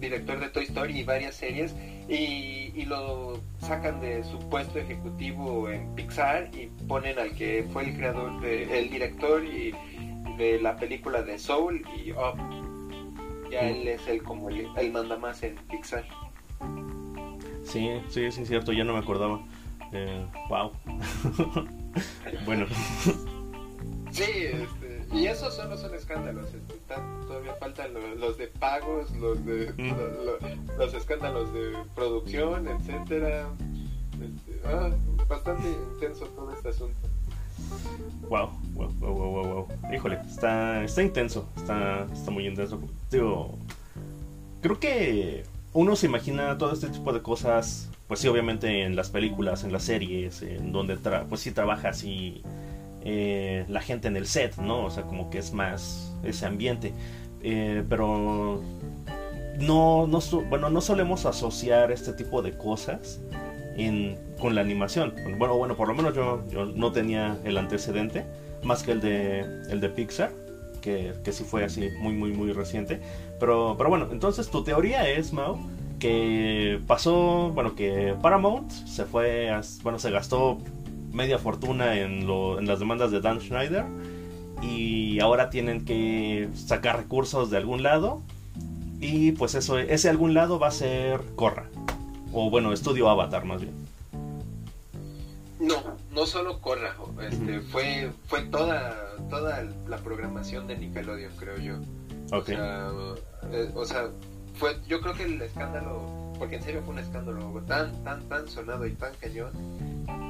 Director 0.00 0.40
de 0.40 0.48
Toy 0.48 0.64
Story 0.64 0.98
y 1.00 1.04
varias 1.04 1.34
series. 1.34 1.74
Y, 2.08 2.72
y, 2.74 2.84
lo 2.86 3.40
sacan 3.60 4.00
de 4.00 4.24
su 4.24 4.38
puesto 4.48 4.78
ejecutivo 4.78 5.70
en 5.70 5.94
Pixar 5.94 6.50
y 6.54 6.66
ponen 6.86 7.18
al 7.18 7.34
que 7.34 7.66
fue 7.72 7.84
el 7.84 7.96
creador, 7.96 8.40
de, 8.40 8.78
el 8.78 8.90
director 8.90 9.44
y 9.44 9.72
de 10.36 10.60
la 10.60 10.76
película 10.76 11.22
de 11.22 11.38
Soul 11.38 11.82
y 11.96 12.12
Up. 12.12 12.38
Ya 13.50 13.68
él 13.68 13.86
es 13.86 14.06
el 14.08 14.22
como 14.22 14.48
el, 14.48 14.66
el 14.76 14.92
manda 14.92 15.16
más 15.16 15.42
en 15.42 15.56
Pixar. 15.70 16.04
Sí, 17.72 17.88
sí, 18.10 18.24
es 18.24 18.34
cierto, 18.46 18.72
ya 18.72 18.84
no 18.84 18.92
me 18.92 18.98
acordaba. 18.98 19.40
Eh, 19.92 20.26
wow. 20.50 20.72
bueno. 22.44 22.66
Sí, 24.10 24.24
este, 24.24 25.06
y 25.10 25.26
esos 25.26 25.54
solo 25.54 25.78
son 25.78 25.94
escándalos. 25.94 26.52
Este, 26.52 26.74
todavía 27.26 27.54
faltan 27.54 27.94
los, 28.20 28.36
de 28.36 28.48
pagos, 28.48 29.10
los 29.12 29.42
de 29.46 29.72
mm. 29.72 30.78
los 30.78 30.92
escándalos 30.92 31.54
de 31.54 31.72
producción, 31.94 32.68
etcétera. 32.68 33.48
Este, 34.20 34.60
ah, 34.66 34.90
bastante 35.26 35.66
intenso 35.94 36.26
todo 36.26 36.52
este 36.52 36.68
asunto. 36.68 37.08
Wow, 38.28 38.50
wow, 38.74 38.92
wow, 39.00 39.14
wow, 39.14 39.46
wow, 39.46 39.68
Híjole, 39.94 40.18
está, 40.26 40.84
está 40.84 41.02
intenso, 41.02 41.48
está, 41.56 42.06
está 42.12 42.30
muy 42.30 42.46
intenso. 42.46 42.78
Digo, 43.10 43.56
creo 44.60 44.78
que 44.78 45.44
uno 45.74 45.96
se 45.96 46.06
imagina 46.06 46.58
todo 46.58 46.72
este 46.72 46.88
tipo 46.88 47.12
de 47.12 47.22
cosas, 47.22 47.88
pues 48.08 48.20
sí, 48.20 48.28
obviamente 48.28 48.82
en 48.82 48.96
las 48.96 49.10
películas, 49.10 49.64
en 49.64 49.72
las 49.72 49.84
series, 49.84 50.42
en 50.42 50.72
donde 50.72 50.96
pues 50.96 51.40
sí 51.40 51.52
trabaja 51.52 51.90
así 51.90 52.42
eh, 53.04 53.64
la 53.68 53.80
gente 53.80 54.08
en 54.08 54.16
el 54.16 54.26
set, 54.26 54.56
¿no? 54.56 54.84
O 54.84 54.90
sea, 54.90 55.04
como 55.04 55.30
que 55.30 55.38
es 55.38 55.52
más 55.52 56.12
ese 56.22 56.46
ambiente. 56.46 56.92
Eh, 57.42 57.82
pero 57.88 58.62
no, 59.58 60.06
no, 60.06 60.20
bueno, 60.48 60.70
no 60.70 60.80
solemos 60.80 61.26
asociar 61.26 61.90
este 61.90 62.12
tipo 62.12 62.42
de 62.42 62.56
cosas 62.56 63.20
con 64.38 64.54
la 64.54 64.60
animación. 64.60 65.14
Bueno, 65.38 65.56
bueno, 65.56 65.76
por 65.76 65.88
lo 65.88 65.94
menos 65.94 66.14
yo, 66.14 66.44
yo 66.50 66.66
no 66.66 66.92
tenía 66.92 67.38
el 67.44 67.56
antecedente, 67.56 68.24
más 68.62 68.82
que 68.82 68.92
el 68.92 69.00
de, 69.00 69.40
el 69.70 69.80
de 69.80 69.88
Pixar, 69.88 70.30
que, 70.82 71.14
que 71.24 71.32
sí 71.32 71.44
fue 71.44 71.64
así 71.64 71.88
muy, 71.98 72.12
muy, 72.12 72.32
muy 72.32 72.52
reciente. 72.52 73.00
Pero, 73.40 73.76
pero 73.78 73.88
bueno, 73.88 74.08
entonces 74.12 74.50
tu 74.50 74.62
teoría 74.62 75.08
es, 75.08 75.32
Mao, 75.32 75.58
que 75.98 76.80
pasó, 76.86 77.50
bueno, 77.54 77.74
que 77.74 78.14
Paramount 78.20 78.70
se 78.70 79.04
fue, 79.04 79.50
bueno, 79.82 79.98
se 79.98 80.10
gastó 80.10 80.58
media 81.12 81.38
fortuna 81.38 81.98
en, 81.98 82.26
lo, 82.26 82.58
en 82.58 82.66
las 82.66 82.78
demandas 82.78 83.10
de 83.10 83.20
Dan 83.20 83.40
Schneider 83.40 83.84
y 84.62 85.20
ahora 85.20 85.50
tienen 85.50 85.84
que 85.84 86.48
sacar 86.54 86.96
recursos 86.96 87.50
de 87.50 87.56
algún 87.56 87.82
lado 87.82 88.22
y 89.00 89.32
pues 89.32 89.54
eso 89.54 89.78
ese 89.78 90.08
algún 90.08 90.34
lado 90.34 90.58
va 90.58 90.68
a 90.68 90.70
ser 90.70 91.20
Corra 91.34 91.66
o 92.32 92.48
bueno 92.48 92.72
estudio 92.72 93.08
Avatar 93.08 93.44
más 93.44 93.60
bien 93.60 93.74
no 95.62 95.96
no 96.10 96.26
solo 96.26 96.60
Corra 96.60 96.96
este 97.22 97.60
fue 97.60 98.10
fue 98.26 98.42
toda 98.42 99.16
toda 99.30 99.62
la 99.88 99.96
programación 99.98 100.66
de 100.66 100.76
Nickelodeon 100.76 101.32
creo 101.36 101.56
yo 101.58 101.74
okay. 102.36 102.56
Eh, 102.56 103.70
o 103.74 103.84
sea 103.84 104.08
fue 104.54 104.76
yo 104.86 105.00
creo 105.00 105.14
que 105.14 105.24
el 105.24 105.40
escándalo 105.40 106.32
porque 106.38 106.56
en 106.56 106.62
serio 106.62 106.82
fue 106.84 106.94
un 106.94 107.00
escándalo 107.00 107.62
tan 107.66 108.04
tan 108.04 108.28
tan 108.28 108.48
sonado 108.48 108.86
y 108.86 108.92
tan 108.92 109.14
cañón 109.14 109.52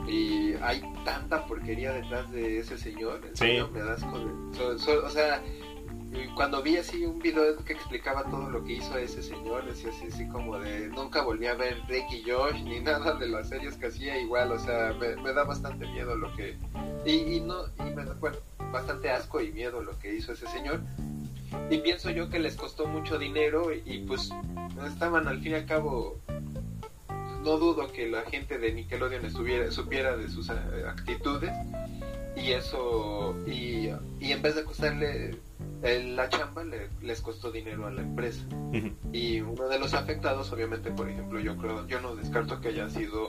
y 0.09 0.55
hay 0.62 0.83
tanta 1.05 1.47
porquería 1.47 1.93
detrás 1.93 2.31
de 2.33 2.59
ese 2.59 2.77
señor. 2.77 3.21
sí. 3.35 3.59
me 3.73 3.81
das 3.81 4.03
con 4.03 4.53
o 4.59 5.11
sea, 5.11 5.43
cuando 6.35 6.62
vi 6.62 6.76
así 6.76 7.04
un 7.04 7.19
video 7.19 7.57
que 7.64 7.73
explicaba 7.73 8.25
todo 8.25 8.50
lo 8.50 8.64
que 8.64 8.75
hizo 8.75 8.97
ese 8.99 9.23
señor, 9.23 9.64
decía 9.64 9.90
así, 9.90 10.07
así 10.07 10.28
como 10.28 10.59
de 10.59 10.88
nunca 10.88 11.23
volví 11.23 11.47
a 11.47 11.54
ver 11.54 11.76
Drake 11.87 12.16
y 12.16 12.31
Josh 12.31 12.62
ni 12.62 12.81
nada 12.85 13.14
de 13.14 13.28
las 13.28 13.49
series 13.49 13.76
que 13.76 13.87
hacía 13.87 14.19
igual, 14.19 14.52
o 14.52 14.59
sea, 14.59 14.95
me, 14.99 15.33
da 15.33 15.45
bastante 15.45 15.87
miedo 15.87 16.16
lo 16.16 16.35
que 16.35 16.57
y, 17.07 17.40
no 17.40 17.64
y 17.78 17.90
me 17.95 18.04
da 18.04 18.14
bueno, 18.14 18.37
bastante 18.73 19.11
asco 19.11 19.40
y 19.40 19.52
miedo 19.52 19.83
lo 19.83 19.99
que 19.99 20.14
hizo 20.14 20.33
ese 20.33 20.47
señor. 20.49 20.81
Y 21.71 21.78
pienso 21.78 22.11
yo 22.11 22.31
que 22.31 22.38
les 22.38 22.57
costó 22.57 22.87
mucho 22.87 23.19
dinero 23.19 23.75
y, 23.75 23.83
y 23.85 23.99
pues 24.00 24.31
estaban 24.87 25.28
al 25.28 25.40
fin 25.40 25.52
y 25.52 25.54
al 25.57 25.66
cabo 25.66 26.19
no 27.42 27.59
dudo 27.59 27.90
que 27.92 28.09
la 28.09 28.23
gente 28.23 28.59
de 28.59 28.73
Nickelodeon 28.73 29.25
estuviera, 29.25 29.71
supiera 29.71 30.16
de 30.16 30.28
sus 30.28 30.49
eh, 30.49 30.54
actitudes 30.87 31.52
y 32.37 32.52
eso, 32.52 33.37
y, 33.47 33.90
y 34.21 34.33
en 34.33 34.42
vez 34.42 34.54
de 34.54 34.64
costarle 34.64 35.38
la 35.83 36.29
chamba, 36.29 36.62
les 37.03 37.21
costó 37.21 37.51
dinero 37.51 37.87
a 37.87 37.91
la 37.91 38.03
empresa. 38.03 38.43
Y 39.12 39.41
uno 39.41 39.69
de 39.69 39.79
los 39.79 39.95
afectados, 39.95 40.53
obviamente, 40.53 40.91
por 40.91 41.09
ejemplo, 41.09 41.41
yo 41.41 41.57
creo, 41.57 41.87
yo 41.87 42.01
no 42.01 42.15
descarto 42.15 42.61
que 42.61 42.69
haya 42.69 42.89
sido 42.89 43.27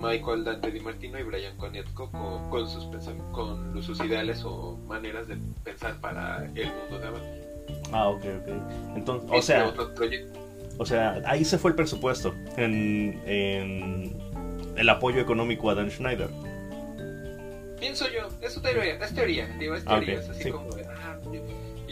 Michael 0.00 0.44
Dante 0.44 0.70
Di 0.70 0.80
Martino 0.80 1.18
y 1.18 1.22
Brian 1.22 1.56
Konietzko 1.56 2.10
con, 2.10 2.50
con 2.50 2.68
sus 2.68 2.84
con 3.32 3.82
sus 3.82 4.00
ideales 4.00 4.42
o 4.44 4.78
maneras 4.86 5.28
de 5.28 5.36
pensar 5.62 6.00
para 6.00 6.44
el 6.44 6.72
mundo 6.72 6.98
de 6.98 7.06
Avatar. 7.06 7.44
Ah, 7.92 8.08
ok, 8.08 8.24
ok. 8.42 8.96
Entonces, 8.96 9.30
o 9.32 9.42
sea, 9.42 9.66
otro 9.66 9.94
proyecto 9.94 10.44
o 10.78 10.86
sea, 10.86 11.22
ahí 11.26 11.44
se 11.44 11.58
fue 11.58 11.70
el 11.70 11.76
presupuesto 11.76 12.34
en, 12.56 14.12
el 14.76 14.88
apoyo 14.88 15.20
económico 15.20 15.70
a 15.70 15.74
Dan 15.74 15.90
Schneider. 15.90 16.28
Pienso 17.78 18.06
yo, 18.10 18.28
es 18.40 18.60
teoría, 18.60 18.94
es 18.94 19.14
teoría, 19.14 19.46
digo, 19.58 19.74
es 19.74 19.84
teoría, 19.84 20.18
es 20.18 20.28
así 20.28 20.50
como 20.50 20.70
ah, 20.70 20.83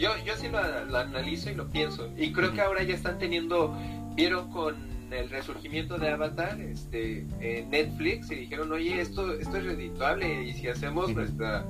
yo, 0.03 0.11
yo 0.25 0.35
sí 0.35 0.49
lo, 0.49 0.59
analizo 0.97 1.49
y 1.49 1.55
lo 1.55 1.69
pienso. 1.69 2.09
Y 2.17 2.33
creo 2.33 2.51
que 2.51 2.59
ahora 2.59 2.83
ya 2.83 2.93
están 2.93 3.17
teniendo, 3.19 3.73
vieron 4.15 4.51
con 4.51 4.75
el 5.11 5.29
resurgimiento 5.29 5.97
de 5.97 6.09
Avatar 6.09 6.59
este, 6.59 7.25
en 7.39 7.69
Netflix 7.69 8.29
y 8.29 8.35
dijeron, 8.35 8.69
oye, 8.73 8.99
esto, 8.99 9.31
esto 9.31 9.57
es 9.57 9.63
redituable 9.63 10.43
y 10.43 10.53
si 10.53 10.67
hacemos 10.67 11.13
nuestra 11.13 11.65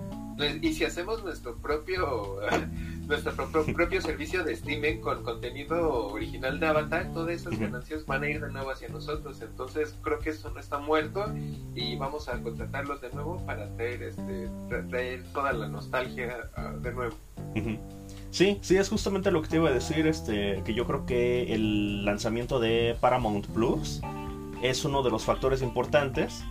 y 0.62 0.74
si 0.74 0.84
hacemos 0.84 1.24
nuestro 1.24 1.58
propio 1.58 2.40
nuestro 3.08 3.34
propio, 3.36 4.02
servicio 4.02 4.44
de 4.44 4.54
streaming 4.54 4.98
con 4.98 5.22
contenido 5.22 6.08
original 6.08 6.60
de 6.60 6.66
Avatar, 6.66 7.14
todas 7.14 7.36
esas 7.36 7.60
ganancias 7.60 8.04
van 8.08 8.24
a 8.24 8.30
ir 8.30 8.42
de 8.42 8.52
nuevo 8.52 8.72
hacia 8.72 8.88
nosotros. 8.90 9.42
Entonces 9.42 9.96
creo 10.02 10.18
que 10.20 10.32
eso 10.32 10.50
no 10.50 10.60
está 10.60 10.80
muerto 10.80 11.26
y 11.76 11.96
vamos 11.98 12.30
a 12.30 12.42
contratarlos 12.42 13.02
de 13.02 13.12
nuevo 13.12 13.46
para 13.46 13.70
traer, 13.76 14.02
este, 14.02 14.50
traer 14.90 15.24
toda 15.34 15.54
la 15.54 15.68
nostalgia 15.68 16.50
ah, 16.56 16.74
de 16.82 16.94
nuevo. 16.94 17.16
Sí, 18.34 18.58
sí, 18.62 18.78
es 18.78 18.90
justamente 18.90 19.30
lo 19.30 19.44
que 19.44 19.48
te 19.48 19.58
iba 19.58 19.70
a 19.70 19.72
decir, 19.72 20.08
este, 20.08 20.64
que 20.66 20.74
yo 20.74 20.88
creo 20.88 21.06
que 21.06 21.54
el 21.54 22.04
lanzamiento 22.04 22.60
de 22.60 22.98
Paramount 23.00 23.46
Plus 23.46 24.02
es 24.64 24.84
uno 24.86 25.04
de 25.04 25.12
los 25.12 25.24
factores 25.24 25.62
importantes 25.62 26.44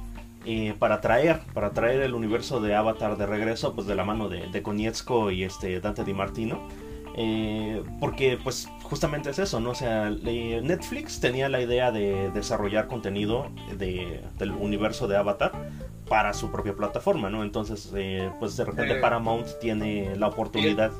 eh, 0.45 0.75
para 0.79 1.01
traer 1.01 1.41
para 1.55 1.71
traer 1.71 2.03
el 2.03 2.15
universo 2.15 2.61
de 2.61 2.77
Avatar 2.77 3.17
de 3.17 3.27
regreso 3.27 3.75
pues 3.75 3.89
de 3.89 3.97
la 3.97 4.05
mano 4.05 4.29
de, 4.29 4.47
de 4.47 4.63
Konietzko 4.63 5.33
y 5.33 5.43
este 5.43 5.81
Dante 5.81 6.05
Di 6.05 6.15
Martino 6.15 6.69
eh, 7.17 7.83
porque 7.99 8.39
pues 8.43 8.69
justamente 8.83 9.31
es 9.31 9.39
eso 9.41 9.59
no 9.59 9.71
o 9.71 9.75
sea 9.75 10.11
Netflix 10.11 11.21
tenía 11.21 11.49
la 11.49 11.61
idea 11.61 11.91
de 11.91 12.31
desarrollar 12.31 12.87
contenido 12.87 13.51
de, 13.77 14.21
del 14.39 14.53
universo 14.53 15.09
de 15.09 15.17
Avatar 15.17 15.53
para 16.09 16.33
su 16.33 16.51
propia 16.51 16.75
plataforma 16.75 17.31
no 17.31 17.43
entonces 17.43 17.93
eh, 17.97 18.31
pues 18.39 18.57
de 18.57 18.65
repente 18.65 18.97
Paramount 18.97 19.47
tiene 19.61 20.17
la 20.17 20.29
oportunidad 20.29 20.93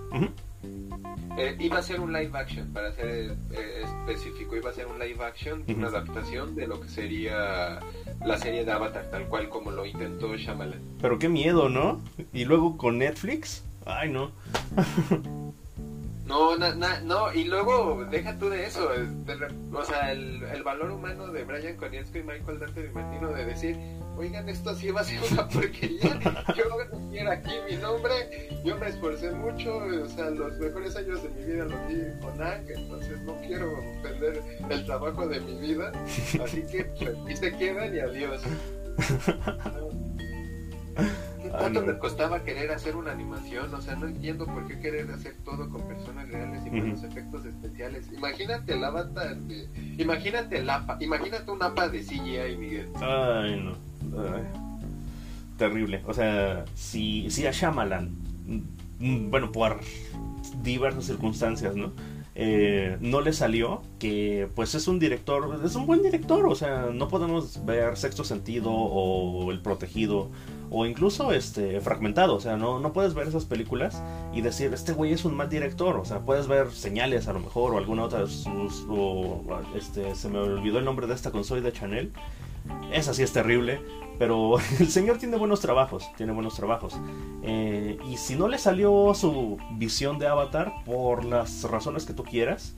eh, 1.39 1.57
iba 1.61 1.79
a 1.79 1.83
ser 1.83 2.01
un 2.01 2.13
live 2.13 2.31
action, 2.35 2.73
para 2.73 2.93
ser 2.93 3.37
eh, 3.53 3.85
específico, 3.85 4.57
iba 4.57 4.71
a 4.71 4.73
ser 4.73 4.87
un 4.87 4.99
live 4.99 5.25
action, 5.25 5.65
una 5.69 5.89
adaptación 5.89 6.55
de 6.55 6.67
lo 6.67 6.81
que 6.81 6.89
sería 6.89 7.81
la 8.25 8.39
serie 8.39 8.65
de 8.65 8.73
Avatar, 8.73 9.11
tal 9.11 9.27
cual 9.29 9.49
como 9.49 9.71
lo 9.71 9.87
intentó 9.87 10.37
Shyamalan. 10.37 10.81
Pero 11.01 11.19
qué 11.19 11.29
miedo, 11.29 11.69
¿no? 11.69 12.01
Y 12.33 12.45
luego 12.45 12.77
con 12.77 12.99
Netflix, 12.99 13.65
ay 13.87 14.11
no. 14.11 14.31
no, 16.27 16.57
no, 16.57 17.33
y 17.33 17.45
luego 17.45 18.05
deja 18.11 18.37
tú 18.39 18.49
de 18.49 18.67
eso, 18.67 18.89
o 19.73 19.85
sea, 19.85 20.13
el, 20.13 20.63
valor 20.63 20.91
humano 20.91 21.29
de 21.29 21.45
Brian 21.45 21.77
Konietzko 21.77 22.19
y 22.19 22.23
Michael 22.23 22.61
Dante 22.61 22.83
de 22.83 22.91
Martino 22.91 23.29
de 23.29 23.45
decir, 23.45 23.77
oigan, 24.17 24.49
esto 24.49 24.75
sí 24.75 24.91
va 24.91 25.01
a 25.01 25.05
ser 25.05 25.21
una 25.31 25.49
porquería. 25.49 26.21
Yo 26.57 26.65
no 26.69 27.11
quiero 27.11 27.31
aquí 27.31 27.53
mi 27.71 27.77
nombre, 27.77 28.49
yo 28.65 28.77
me 28.79 28.89
esforcé 28.89 29.31
mucho, 29.33 29.77
o 29.77 30.09
sea, 30.09 30.31
los 30.31 30.59
mejores 30.59 30.97
años 30.97 31.23
de 31.23 31.29
mi 31.31 31.45
vida 31.45 31.65
los 31.65 31.89
di 31.89 32.21
con 32.21 32.43
Ang, 32.43 32.69
entonces 32.69 33.21
no 33.23 33.35
quiero 33.41 33.73
perder 34.03 34.43
el 34.71 34.87
trabajo 34.87 35.27
de 35.27 35.41
mi 35.41 35.59
vida, 35.59 35.93
así 36.43 36.63
que 36.71 36.85
pues, 36.85 37.11
aquí 37.11 37.37
se 37.37 37.57
quedan 37.57 37.95
y 37.95 38.01
adiós. 38.01 38.43
¿Cuánto 41.51 41.81
ah, 41.81 41.83
me 41.83 41.99
costaba 41.99 42.43
querer 42.45 42.71
hacer 42.71 42.97
una 42.97 43.13
animación? 43.13 43.75
O 43.75 43.81
sea, 43.81 43.95
no 43.95 44.07
entiendo 44.07 44.47
por 44.47 44.67
qué 44.67 44.79
querer 44.79 45.11
hacer 45.11 45.35
todo 45.45 45.69
con 45.69 45.87
personas 45.87 46.29
reales 46.29 46.63
y 46.65 46.71
con 46.71 46.91
los 46.91 47.03
efectos 47.03 47.45
especiales. 47.45 48.11
Imagínate 48.11 48.73
el 48.73 48.83
avatar 48.83 49.37
de... 49.37 49.69
Imagínate 49.99 50.59
el 50.59 50.71
APA, 50.71 50.97
imagínate 51.01 51.51
un 51.51 51.63
APA 51.63 51.89
de 51.89 52.01
CGI, 52.01 52.57
Miguel. 52.57 52.89
Ay, 53.01 53.61
no. 53.61 53.92
Terrible. 55.59 56.03
O 56.07 56.15
sea, 56.15 56.65
si, 56.75 57.31
si 57.31 57.47
a 57.47 57.53
Shyamalan, 57.53 58.11
mm, 58.99 59.31
bueno, 59.31 59.53
por 59.53 59.81
diversas 60.63 61.05
circunstancias, 61.05 61.77
¿no? 61.77 61.93
Eh, 62.35 62.97
no 63.01 63.21
le 63.21 63.35
salió, 63.35 63.83
que 63.99 64.49
pues 64.55 64.75
es 64.75 64.89
un 64.89 64.99
director, 64.99 65.61
es 65.65 65.75
un 65.75 65.87
buen 65.87 66.03
director, 66.03 66.47
o 66.47 66.55
sea, 66.55 66.89
no 66.93 67.09
podemos 67.09 67.65
ver 67.67 67.99
Sexto 67.99 68.25
Sentido 68.25 68.73
o 68.73 69.53
El 69.53 69.61
Protegido 69.61 70.31
o 70.73 70.87
incluso 70.87 71.33
este 71.33 71.81
fragmentado, 71.81 72.35
o 72.35 72.41
sea, 72.41 72.57
no, 72.57 72.81
no 72.81 72.93
puedes 72.95 73.13
ver 73.13 73.29
esas 73.29 73.45
películas 73.45 74.03
y 74.33 74.41
decir, 74.41 74.73
este 74.73 74.93
güey 74.95 75.13
es 75.13 75.25
un 75.27 75.35
mal 75.35 75.51
director, 75.51 75.97
o 75.97 76.05
sea, 76.05 76.21
puedes 76.21 76.49
ver 76.49 76.71
señales 76.71 77.29
a 77.29 77.35
lo 77.35 77.41
mejor 77.41 77.75
o 77.75 77.79
alguna 77.79 78.05
otra, 78.05 78.25
o, 78.89 79.43
este, 79.77 80.15
se 80.15 80.29
me 80.31 80.39
olvidó 80.39 80.79
el 80.79 80.87
nombre 80.87 81.07
de 81.07 81.15
esta 81.15 81.31
consola 81.31 81.61
de 81.61 81.73
Chanel, 81.73 82.13
esa 82.93 83.15
sí 83.15 83.23
es 83.23 83.33
terrible, 83.33 83.81
pero 84.19 84.59
el 84.81 84.89
señor 84.89 85.19
tiene 85.19 85.37
buenos 85.37 85.61
trabajos, 85.61 86.09
tiene 86.17 86.33
buenos 86.33 86.55
trabajos. 86.55 86.95
Eh, 87.43 87.99
y 88.09 88.17
si 88.17 88.37
no 88.37 88.49
le 88.49 88.59
salió 88.59 89.13
su 89.15 89.59
visión 89.73 90.19
de 90.19 90.27
Avatar 90.27 90.73
por 90.85 91.25
las 91.25 91.65
razones 91.65 92.05
que 92.05 92.13
tú 92.13 92.25
quieras, 92.25 92.75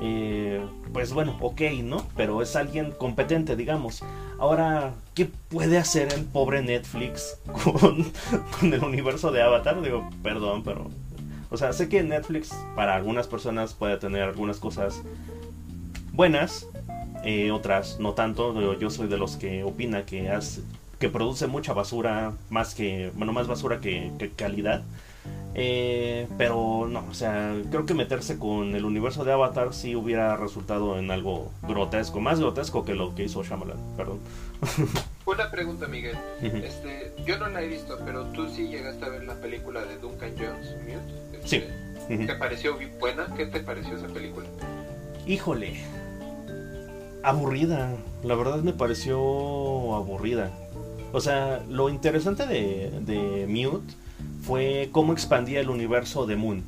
eh, 0.00 0.64
pues 0.92 1.12
bueno, 1.12 1.36
ok, 1.40 1.60
¿no? 1.82 2.06
Pero 2.16 2.42
es 2.42 2.56
alguien 2.56 2.92
competente, 2.92 3.56
digamos. 3.56 4.02
Ahora, 4.38 4.94
¿qué 5.14 5.26
puede 5.48 5.78
hacer 5.78 6.12
el 6.12 6.24
pobre 6.24 6.62
Netflix 6.62 7.38
con, 7.46 8.10
con 8.58 8.72
el 8.72 8.82
universo 8.82 9.32
de 9.32 9.42
Avatar? 9.42 9.82
Digo, 9.82 10.08
perdón, 10.22 10.62
pero... 10.64 10.90
O 11.48 11.56
sea, 11.56 11.72
sé 11.72 11.88
que 11.88 12.02
Netflix 12.02 12.50
para 12.74 12.96
algunas 12.96 13.28
personas 13.28 13.72
puede 13.72 13.96
tener 13.98 14.22
algunas 14.22 14.58
cosas 14.58 15.02
buenas, 16.12 16.66
eh, 17.26 17.50
otras 17.50 17.98
no 17.98 18.12
tanto. 18.12 18.72
Yo 18.78 18.88
soy 18.88 19.08
de 19.08 19.18
los 19.18 19.36
que 19.36 19.64
opina 19.64 20.06
que 20.06 20.30
hace, 20.30 20.62
que 21.00 21.08
produce 21.08 21.48
mucha 21.48 21.72
basura, 21.72 22.32
más 22.50 22.74
que, 22.74 23.10
bueno, 23.14 23.32
más 23.32 23.48
basura 23.48 23.80
que, 23.80 24.12
calidad. 24.36 24.84
Eh, 25.56 26.28
pero 26.38 26.86
no, 26.88 27.04
o 27.10 27.14
sea, 27.14 27.52
creo 27.70 27.84
que 27.84 27.94
meterse 27.94 28.38
con 28.38 28.76
el 28.76 28.84
universo 28.84 29.24
de 29.24 29.32
Avatar 29.32 29.74
sí 29.74 29.96
hubiera 29.96 30.36
resultado 30.36 30.98
en 31.00 31.10
algo 31.10 31.50
grotesco, 31.62 32.20
más 32.20 32.38
grotesco 32.38 32.84
que 32.84 32.94
lo 32.94 33.14
que 33.16 33.24
hizo 33.24 33.42
Shyamalan, 33.42 33.78
perdón. 33.96 34.20
Una 35.26 35.50
pregunta, 35.50 35.88
Miguel. 35.88 36.16
este, 36.40 37.12
yo 37.26 37.38
no 37.38 37.48
la 37.48 37.62
he 37.62 37.66
visto, 37.66 37.98
pero 38.04 38.26
tú 38.26 38.48
sí 38.50 38.68
llegaste 38.68 39.04
a 39.04 39.08
ver 39.08 39.24
la 39.24 39.34
película 39.34 39.80
de 39.84 39.98
Duncan 39.98 40.30
Jones, 40.38 40.76
Mute. 40.84 41.40
sí. 41.44 41.64
¿Te 42.08 42.34
pareció 42.36 42.78
buena? 43.00 43.26
¿Qué 43.36 43.46
te 43.46 43.58
pareció 43.58 43.96
esa 43.96 44.06
película? 44.06 44.46
Híjole, 45.26 45.80
aburrida. 47.26 47.90
La 48.22 48.34
verdad 48.34 48.62
me 48.62 48.72
pareció 48.72 49.16
aburrida. 49.94 50.50
O 51.12 51.20
sea, 51.20 51.62
lo 51.68 51.88
interesante 51.88 52.46
de, 52.46 52.90
de 53.00 53.46
Mute 53.48 53.94
fue 54.42 54.88
cómo 54.92 55.12
expandía 55.12 55.60
el 55.60 55.70
universo 55.70 56.26
de 56.26 56.36
Moon. 56.36 56.62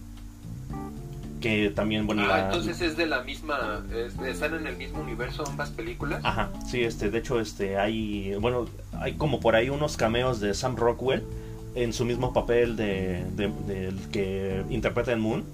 Que 1.40 1.70
también, 1.70 2.06
bueno. 2.06 2.24
Ah, 2.28 2.46
entonces 2.46 2.80
es 2.80 2.96
de 2.96 3.06
la 3.06 3.22
misma. 3.22 3.84
¿Están 4.26 4.54
en 4.54 4.66
el 4.66 4.76
mismo 4.76 5.00
universo 5.00 5.44
ambas 5.46 5.70
películas? 5.70 6.20
Ajá, 6.24 6.50
sí, 6.66 6.82
este, 6.82 7.10
de 7.10 7.18
hecho, 7.18 7.38
este, 7.38 7.78
hay. 7.78 8.34
Bueno, 8.40 8.66
hay 9.00 9.14
como 9.14 9.38
por 9.38 9.54
ahí 9.54 9.70
unos 9.70 9.96
cameos 9.96 10.40
de 10.40 10.52
Sam 10.54 10.74
Rockwell 10.74 11.22
en 11.76 11.92
su 11.92 12.04
mismo 12.04 12.32
papel 12.32 12.74
de, 12.74 13.24
de, 13.36 13.94
que 14.10 14.64
interpreta 14.68 15.12
en 15.12 15.20
Moon. 15.20 15.44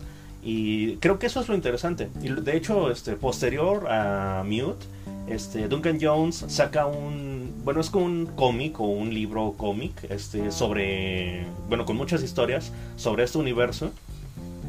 Y 0.45 0.97
creo 0.97 1.19
que 1.19 1.27
eso 1.27 1.41
es 1.41 1.49
lo 1.49 1.55
interesante. 1.55 2.11
Y 2.23 2.29
de 2.29 2.57
hecho, 2.57 2.91
este, 2.91 3.17
posterior 3.17 3.89
a 3.91 4.45
Mute, 4.45 4.85
este, 5.27 5.69
Duncan 5.69 5.99
Jones 6.01 6.45
saca 6.49 6.85
un, 6.87 7.63
bueno, 7.65 7.81
es 7.81 7.89
como 7.89 8.05
un 8.05 8.27
cómic 8.27 8.79
o 8.79 8.85
un 8.85 9.15
libro 9.15 9.55
cómic, 9.57 9.93
este, 10.11 10.51
sobre, 10.51 11.47
bueno, 11.69 11.87
con 11.87 11.97
muchas 11.97 12.23
historias 12.23 12.73
sobre 12.97 13.25
este 13.25 13.39
universo. 13.39 13.91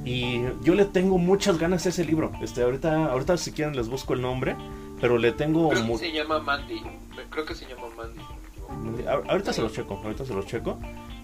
Y 0.05 0.41
yo 0.63 0.75
le 0.75 0.85
tengo 0.85 1.17
muchas 1.17 1.57
ganas 1.57 1.85
a 1.85 1.89
ese 1.89 2.05
libro. 2.05 2.31
Este, 2.41 2.61
ahorita, 2.61 3.07
ahorita 3.07 3.35
si 3.37 3.51
quieren 3.51 3.75
les 3.75 3.89
busco 3.89 4.13
el 4.13 4.21
nombre, 4.21 4.55
pero 5.01 5.17
le 5.17 5.33
tengo. 5.33 5.69
Creo 5.69 5.87
que 5.87 5.97
se 5.97 6.11
llama 6.11 6.39
Mandy. 6.39 6.81
Creo 7.29 7.45
que 7.45 7.55
se 7.55 7.65
llama 7.65 7.87
Mandy. 7.97 9.07
Ahorita 9.27 9.51
se 9.51 9.61
los 9.61 9.73
checo, 9.73 9.99
ahorita 10.03 10.25
se 10.25 10.33
los 10.33 10.45
checo. 10.45 10.79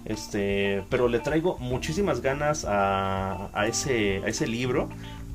Este, 0.05 0.83
pero 0.89 1.07
le 1.07 1.19
traigo 1.19 1.57
muchísimas 1.59 2.21
ganas 2.21 2.65
a, 2.67 3.49
ese, 3.67 4.21
a 4.23 4.27
ese 4.27 4.47
libro 4.47 4.89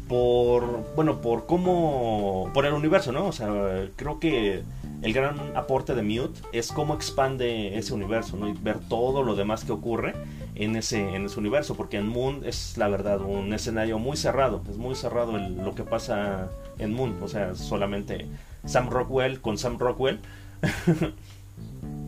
por 0.09 0.95
bueno 0.95 1.21
por 1.21 1.47
cómo 1.47 2.51
por 2.55 2.65
el 2.65 2.73
universo 2.73 3.11
no 3.11 3.27
o 3.27 3.33
sea 3.33 3.49
creo 3.97 4.21
que 4.21 4.63
el 5.03 5.13
gran 5.13 5.37
aporte 5.57 5.95
de 5.95 6.03
Mute 6.03 6.41
es 6.53 6.71
cómo 6.71 6.95
expande 6.95 7.77
ese 7.77 7.93
universo 7.93 8.37
no 8.37 8.49
y 8.49 8.53
ver 8.53 8.79
todo 8.89 9.25
lo 9.25 9.35
demás 9.35 9.65
que 9.65 9.73
ocurre 9.73 10.15
en 10.55 10.77
ese 10.77 11.17
en 11.17 11.25
ese 11.27 11.41
universo 11.41 11.75
porque 11.75 11.97
en 11.97 12.07
Moon 12.07 12.43
es 12.45 12.79
la 12.79 12.89
verdad 12.89 13.21
un 13.21 13.53
escenario 13.53 13.99
muy 13.99 14.17
cerrado 14.17 14.63
es 14.71 14.77
muy 14.77 14.95
cerrado 14.95 15.37
lo 15.37 15.75
que 15.75 15.83
pasa 15.83 16.51
en 16.79 16.95
Moon 16.95 17.17
o 17.21 17.27
sea 17.27 17.57
solamente 17.57 18.27
Sam 18.65 18.89
Rockwell 18.91 19.41
con 19.41 19.59
Sam 19.59 19.77
Rockwell 19.77 20.21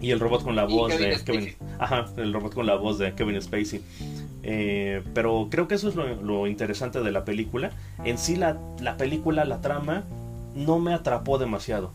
y 0.00 0.10
el 0.10 0.20
robot 0.20 0.44
con 0.44 0.56
la 0.56 0.64
voz 0.64 0.96
de 0.98 1.18
Kevin 1.24 1.54
ajá 1.78 2.06
el 2.16 2.32
robot 2.32 2.54
con 2.54 2.66
la 2.66 2.76
voz 2.76 2.98
de 2.98 3.14
Kevin 3.14 3.40
Spacey 3.40 3.82
eh, 4.42 5.02
pero 5.12 5.48
creo 5.50 5.68
que 5.68 5.74
eso 5.74 5.88
es 5.88 5.94
lo, 5.94 6.46
interesante 6.46 7.02
de 7.02 7.12
la 7.12 7.24
película. 7.24 7.70
En 8.04 8.16
sí 8.16 8.34
la, 8.34 8.58
la, 8.80 8.96
película, 8.96 9.44
la 9.44 9.60
trama, 9.60 10.04
no 10.54 10.78
me 10.78 10.94
atrapó 10.94 11.36
demasiado. 11.36 11.92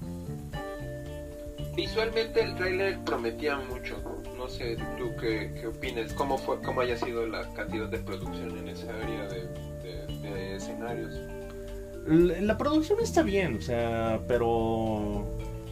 Visualmente 1.75 2.43
el 2.43 2.55
trailer 2.55 2.99
prometía 3.03 3.57
mucho. 3.57 3.97
No 4.37 4.47
sé 4.47 4.77
tú 4.99 5.11
qué, 5.19 5.51
qué 5.59 5.67
opinas, 5.67 6.13
cómo, 6.13 6.37
fue, 6.37 6.61
cómo 6.61 6.81
haya 6.81 6.97
sido 6.97 7.25
la 7.25 7.51
cantidad 7.53 7.87
de 7.87 7.97
producción 7.97 8.55
en 8.57 8.69
esa 8.69 8.93
área 8.93 9.27
de, 9.29 10.55
escenarios. 10.55 11.15
La, 12.05 12.57
producción 12.57 12.99
está 13.01 13.23
bien, 13.23 13.57
o 13.57 13.61
sea, 13.61 14.19
pero 14.27 15.25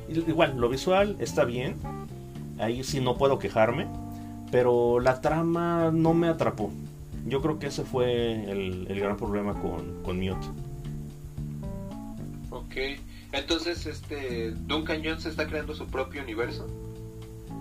igual, 0.08 0.58
lo 0.58 0.70
visual 0.70 1.15
está 1.20 1.44
bien. 1.44 1.76
Ahí 2.60 2.84
sí 2.84 3.00
no 3.00 3.18
puedo 3.18 3.40
quejarme 3.40 3.88
pero 4.52 5.00
la 5.00 5.22
trama 5.22 5.90
no 5.92 6.14
me 6.14 6.28
atrapó. 6.28 6.70
Yo 7.26 7.42
creo 7.42 7.58
que 7.58 7.68
ese 7.68 7.84
fue 7.84 8.52
el, 8.52 8.86
gran 9.00 9.16
problema 9.16 9.54
con, 9.54 10.04
con 10.04 10.20
Mute. 10.20 10.48
Ok, 12.50 12.76
entonces 13.32 13.86
este 13.86 14.52
Duncan 14.52 15.02
Jones 15.04 15.26
está 15.26 15.48
creando 15.48 15.74
su 15.74 15.88
propio 15.88 16.22
universo. 16.22 16.68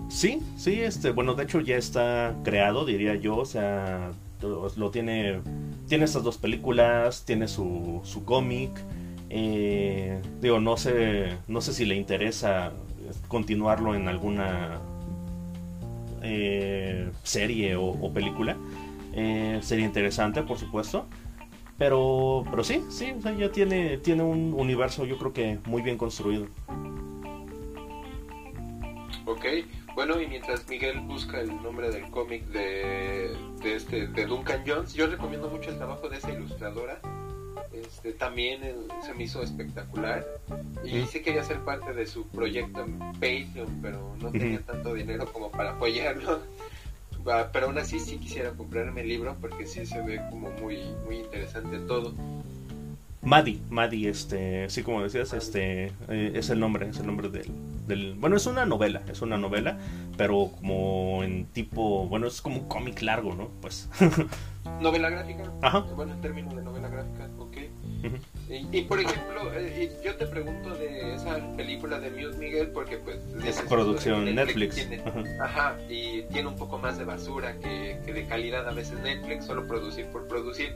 Sí, 0.09 0.41
sí, 0.57 0.81
este, 0.81 1.11
bueno, 1.11 1.35
de 1.35 1.43
hecho 1.43 1.61
ya 1.61 1.77
está 1.77 2.35
creado, 2.43 2.85
diría 2.85 3.15
yo, 3.15 3.37
o 3.37 3.45
sea, 3.45 4.11
lo 4.41 4.91
tiene, 4.91 5.39
tiene 5.87 6.03
estas 6.03 6.23
dos 6.23 6.37
películas, 6.37 7.23
tiene 7.23 7.47
su, 7.47 8.01
su 8.03 8.25
cómic, 8.25 8.71
eh, 9.29 10.21
digo, 10.41 10.59
no 10.59 10.75
sé, 10.75 11.37
no 11.47 11.61
sé 11.61 11.71
si 11.71 11.85
le 11.85 11.95
interesa 11.95 12.73
continuarlo 13.27 13.95
en 13.95 14.07
alguna 14.07 14.79
eh, 16.21 17.09
serie 17.23 17.75
o, 17.75 18.11
película. 18.13 18.57
Eh, 19.13 19.59
sería 19.61 19.85
interesante, 19.85 20.43
por 20.43 20.57
supuesto. 20.57 21.05
Pero, 21.77 22.45
pero 22.49 22.63
sí, 22.63 22.83
sí, 22.89 23.15
ya 23.39 23.51
tiene, 23.51 23.97
tiene 23.97 24.21
un 24.21 24.53
universo 24.53 25.03
yo 25.05 25.17
creo 25.17 25.33
que 25.33 25.59
muy 25.65 25.81
bien 25.81 25.97
construido. 25.97 26.45
Ok, 29.25 29.45
bueno, 29.95 30.21
y 30.21 30.27
mientras 30.27 30.67
Miguel 30.67 30.99
busca 31.01 31.41
el 31.41 31.61
nombre 31.63 31.89
del 31.89 32.09
cómic 32.11 32.45
de, 32.47 33.35
de, 33.63 33.75
este, 33.75 34.07
de 34.07 34.25
Duncan 34.25 34.63
Jones, 34.65 34.93
yo 34.93 35.07
recomiendo 35.07 35.49
mucho 35.49 35.71
el 35.71 35.77
trabajo 35.77 36.07
de 36.07 36.17
esa 36.17 36.31
ilustradora 36.31 37.01
este, 37.73 38.13
también 38.13 38.61
se 39.03 39.13
me 39.13 39.23
hizo 39.23 39.41
espectacular. 39.41 40.25
Y 40.83 41.03
sí 41.05 41.21
quería 41.21 41.43
ser 41.43 41.59
parte 41.59 41.93
de 41.93 42.05
su 42.05 42.27
proyecto 42.27 42.81
en 42.81 42.99
Patreon, 42.99 43.79
pero 43.81 44.15
no 44.19 44.31
tenía 44.31 44.61
tanto 44.61 44.93
dinero 44.93 45.31
como 45.31 45.51
para 45.51 45.71
apoyarlo. 45.71 46.39
pero 47.53 47.67
aún 47.67 47.77
así 47.77 47.99
sí 47.99 48.17
quisiera 48.17 48.51
comprarme 48.51 49.01
el 49.01 49.07
libro 49.07 49.35
porque 49.39 49.67
sí 49.67 49.85
se 49.85 50.01
ve 50.01 50.19
como 50.29 50.49
muy, 50.51 50.79
muy 51.05 51.17
interesante 51.17 51.79
todo. 51.79 52.13
Maddie, 53.23 53.59
Maddie, 53.69 54.09
este, 54.09 54.67
sí, 54.69 54.81
como 54.81 55.03
decías, 55.03 55.31
este, 55.33 55.91
eh, 56.09 56.31
es 56.33 56.49
el 56.49 56.59
nombre, 56.59 56.89
es 56.89 56.97
el 56.97 57.05
nombre 57.05 57.29
del, 57.29 57.51
del, 57.87 58.15
bueno, 58.15 58.35
es 58.35 58.47
una 58.47 58.65
novela, 58.65 59.03
es 59.11 59.21
una 59.21 59.37
novela, 59.37 59.77
pero 60.17 60.49
como 60.55 61.23
en 61.23 61.45
tipo, 61.45 62.07
bueno, 62.07 62.25
es 62.25 62.41
como 62.41 62.61
un 62.61 62.67
cómic 62.67 62.99
largo, 63.03 63.35
¿no? 63.35 63.49
Pues. 63.61 63.87
novela 64.81 65.11
gráfica. 65.11 65.43
Ajá. 65.61 65.81
Bueno, 65.95 66.13
en 66.13 66.21
términos 66.21 66.55
de 66.55 66.63
novela 66.63 66.89
gráfica, 66.89 67.27
y, 68.49 68.81
por 68.81 68.99
ejemplo, 68.99 69.51
eh, 69.55 69.91
yo 70.03 70.15
te 70.15 70.25
pregunto 70.25 70.75
de 70.75 71.15
esa 71.15 71.39
película 71.55 71.99
de 71.99 72.09
Mute 72.09 72.37
Miguel 72.37 72.67
porque 72.69 72.97
pues... 72.97 73.17
Es 73.45 73.61
producción 73.61 74.33
Netflix. 74.33 74.87
ajá. 75.39 75.77
y 75.89 76.23
tiene 76.23 76.49
un 76.49 76.55
poco 76.55 76.77
más 76.77 76.97
de 76.97 77.05
basura 77.05 77.57
que, 77.59 77.99
que, 78.05 78.13
de 78.13 78.25
calidad 78.25 78.67
a 78.67 78.73
veces 78.73 78.99
Netflix, 78.99 79.45
solo 79.45 79.67
producir 79.67 80.05
por 80.07 80.27
producir. 80.27 80.75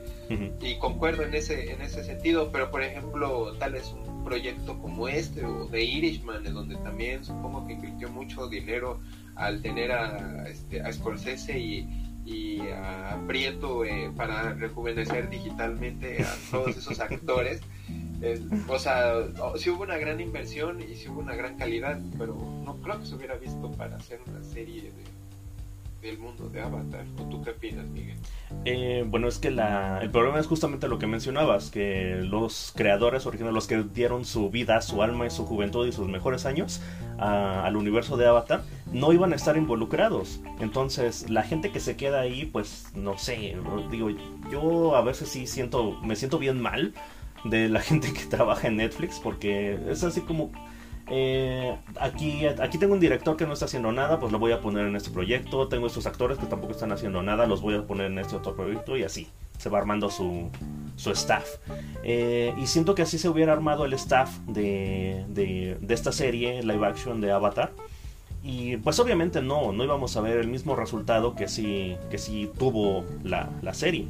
Y 0.60 0.76
concuerdo 0.78 1.22
en 1.22 1.34
ese, 1.34 1.72
en 1.72 1.82
ese 1.82 2.04
sentido, 2.04 2.50
pero 2.52 2.70
por 2.70 2.82
ejemplo, 2.82 3.54
tal 3.58 3.72
vez 3.72 3.92
un 3.92 4.24
proyecto 4.24 4.78
como 4.78 5.08
este 5.08 5.44
o 5.44 5.66
de 5.66 5.84
Irishman, 5.84 6.46
en 6.46 6.54
donde 6.54 6.76
también 6.76 7.24
supongo 7.24 7.66
que 7.66 7.74
invirtió 7.74 8.10
mucho 8.10 8.48
dinero 8.48 9.00
al 9.36 9.62
tener 9.62 9.92
a, 9.92 10.48
este, 10.48 10.80
a 10.80 10.92
Scorsese 10.92 11.58
y 11.58 12.05
y 12.26 12.60
a 12.60 13.18
Prieto 13.26 13.84
eh, 13.84 14.10
para 14.16 14.52
rejuvenecer 14.54 15.30
digitalmente 15.30 16.22
a 16.22 16.34
todos 16.50 16.76
esos 16.76 16.98
actores. 17.00 17.62
o 18.68 18.78
sea, 18.78 19.14
sí 19.56 19.70
hubo 19.70 19.84
una 19.84 19.96
gran 19.96 20.20
inversión 20.20 20.82
y 20.82 20.96
sí 20.96 21.08
hubo 21.08 21.20
una 21.20 21.34
gran 21.34 21.56
calidad, 21.56 22.00
pero 22.18 22.34
no 22.64 22.76
creo 22.82 22.98
que 23.00 23.06
se 23.06 23.14
hubiera 23.14 23.36
visto 23.36 23.70
para 23.72 23.96
hacer 23.96 24.20
una 24.26 24.42
serie 24.42 24.82
de 24.82 25.15
del 26.00 26.18
mundo 26.18 26.48
de 26.48 26.60
Avatar. 26.60 27.04
¿O 27.18 27.22
tú 27.24 27.42
qué 27.42 27.50
opinas, 27.50 27.86
Miguel? 27.86 28.16
Eh, 28.64 29.04
bueno, 29.06 29.28
es 29.28 29.38
que 29.38 29.50
la, 29.50 30.00
el 30.02 30.10
problema 30.10 30.38
es 30.38 30.46
justamente 30.46 30.88
lo 30.88 30.98
que 30.98 31.06
mencionabas, 31.06 31.70
que 31.70 32.20
los 32.22 32.72
creadores 32.76 33.26
originales, 33.26 33.54
los 33.54 33.66
que 33.66 33.82
dieron 33.82 34.24
su 34.24 34.50
vida, 34.50 34.80
su 34.82 35.02
alma 35.02 35.26
y 35.26 35.30
su 35.30 35.46
juventud 35.46 35.86
y 35.86 35.92
sus 35.92 36.08
mejores 36.08 36.46
años 36.46 36.80
al 37.18 37.76
universo 37.76 38.16
de 38.16 38.26
Avatar, 38.26 38.62
no 38.92 39.12
iban 39.12 39.32
a 39.32 39.36
estar 39.36 39.56
involucrados. 39.56 40.40
Entonces, 40.60 41.30
la 41.30 41.42
gente 41.42 41.70
que 41.70 41.80
se 41.80 41.96
queda 41.96 42.20
ahí, 42.20 42.46
pues, 42.46 42.86
no 42.94 43.18
sé, 43.18 43.56
digo, 43.90 44.10
yo 44.50 44.96
a 44.96 45.02
veces 45.02 45.30
sí 45.30 45.46
siento, 45.46 45.98
me 46.02 46.14
siento 46.14 46.38
bien 46.38 46.60
mal 46.60 46.94
de 47.44 47.68
la 47.68 47.80
gente 47.82 48.12
que 48.12 48.24
trabaja 48.26 48.68
en 48.68 48.76
Netflix, 48.76 49.18
porque 49.18 49.78
es 49.88 50.04
así 50.04 50.20
como 50.20 50.52
eh, 51.08 51.76
aquí, 52.00 52.46
aquí 52.46 52.78
tengo 52.78 52.94
un 52.94 53.00
director 53.00 53.36
que 53.36 53.46
no 53.46 53.52
está 53.52 53.66
haciendo 53.66 53.92
nada, 53.92 54.18
pues 54.18 54.32
lo 54.32 54.38
voy 54.38 54.52
a 54.52 54.60
poner 54.60 54.86
en 54.86 54.96
este 54.96 55.10
proyecto. 55.10 55.68
Tengo 55.68 55.86
estos 55.86 56.06
actores 56.06 56.38
que 56.38 56.46
tampoco 56.46 56.72
están 56.72 56.92
haciendo 56.92 57.22
nada, 57.22 57.46
los 57.46 57.60
voy 57.60 57.74
a 57.74 57.86
poner 57.86 58.06
en 58.06 58.18
este 58.18 58.36
otro 58.36 58.56
proyecto 58.56 58.96
y 58.96 59.04
así 59.04 59.28
se 59.58 59.68
va 59.68 59.78
armando 59.78 60.10
su, 60.10 60.50
su 60.96 61.10
staff. 61.12 61.46
Eh, 62.02 62.52
y 62.58 62.66
siento 62.66 62.94
que 62.94 63.02
así 63.02 63.18
se 63.18 63.28
hubiera 63.28 63.52
armado 63.52 63.84
el 63.84 63.92
staff 63.92 64.36
de, 64.46 65.24
de, 65.28 65.78
esta 65.88 66.12
serie 66.12 66.62
live 66.62 66.86
action 66.86 67.20
de 67.20 67.30
Avatar. 67.30 67.72
Y 68.42 68.76
pues 68.76 68.98
obviamente 69.00 69.42
no, 69.42 69.72
no 69.72 69.84
íbamos 69.84 70.16
a 70.16 70.20
ver 70.20 70.38
el 70.38 70.48
mismo 70.48 70.76
resultado 70.76 71.34
que 71.34 71.48
si 71.48 71.96
que 72.10 72.18
sí 72.18 72.50
tuvo 72.58 73.04
la, 73.24 73.48
la 73.62 73.74
serie. 73.74 74.06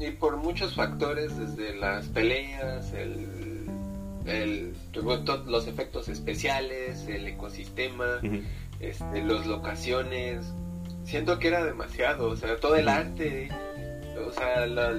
Y 0.00 0.10
por 0.12 0.36
muchos 0.38 0.74
factores, 0.74 1.36
desde 1.38 1.76
las 1.76 2.06
peleas, 2.08 2.92
el 2.92 3.51
el, 4.26 4.74
los 5.46 5.66
efectos 5.66 6.08
especiales, 6.08 7.06
el 7.08 7.26
ecosistema, 7.26 8.20
este, 8.80 9.22
las 9.22 9.46
locaciones. 9.46 10.52
Siento 11.04 11.38
que 11.38 11.48
era 11.48 11.64
demasiado, 11.64 12.30
o 12.30 12.36
sea, 12.36 12.56
todo 12.58 12.76
el 12.76 12.88
arte, 12.88 13.48
o 14.26 14.32
sea, 14.32 14.66
la, 14.66 14.92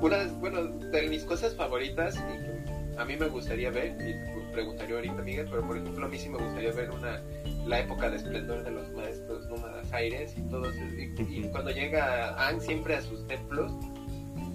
bueno, 0.00 0.64
de 0.64 1.08
mis 1.08 1.24
cosas 1.24 1.56
favoritas 1.56 2.16
y 2.16 2.18
que 2.18 2.98
a 2.98 3.04
mí 3.04 3.16
me 3.16 3.26
gustaría 3.26 3.70
ver, 3.70 3.96
y 4.00 4.52
preguntaría 4.52 4.96
ahorita 4.96 5.22
Miguel, 5.22 5.48
pero 5.50 5.66
por 5.66 5.76
ejemplo 5.76 6.06
a 6.06 6.08
mí 6.08 6.18
sí 6.18 6.28
me 6.28 6.38
gustaría 6.38 6.72
ver 6.72 6.90
una 6.90 7.20
la 7.66 7.80
época 7.80 8.10
de 8.10 8.16
esplendor 8.16 8.64
de 8.64 8.70
los 8.70 8.90
maestros 8.92 9.46
nómadas 9.48 9.92
aires 9.92 10.34
y 10.36 10.42
todos 10.42 10.74
y, 10.76 11.42
cuando 11.48 11.70
llega 11.70 12.34
Ang 12.48 12.60
siempre 12.60 12.96
a 12.96 13.02
sus 13.02 13.26
templos 13.28 13.72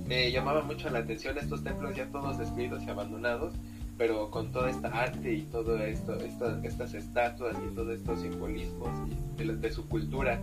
me 0.06 0.32
llamaba 0.32 0.62
mucho 0.62 0.89
la 0.89 1.00
atención 1.00 1.38
estos 1.38 1.63
templos 1.63 1.96
ya 1.96 2.06
todos 2.08 2.38
destruidos 2.38 2.84
y 2.84 2.89
abandonados 2.89 3.54
pero 3.97 4.29
con 4.29 4.51
toda 4.51 4.69
esta 4.69 4.89
arte 4.89 5.33
y 5.33 5.41
todo 5.43 5.77
esto, 5.79 6.17
estas 6.19 6.93
estatuas 6.93 7.55
y 7.65 7.75
todos 7.75 7.99
estos 7.99 8.21
simbolismos 8.21 8.89
de, 9.38 9.71
su 9.71 9.88
cultura. 9.88 10.41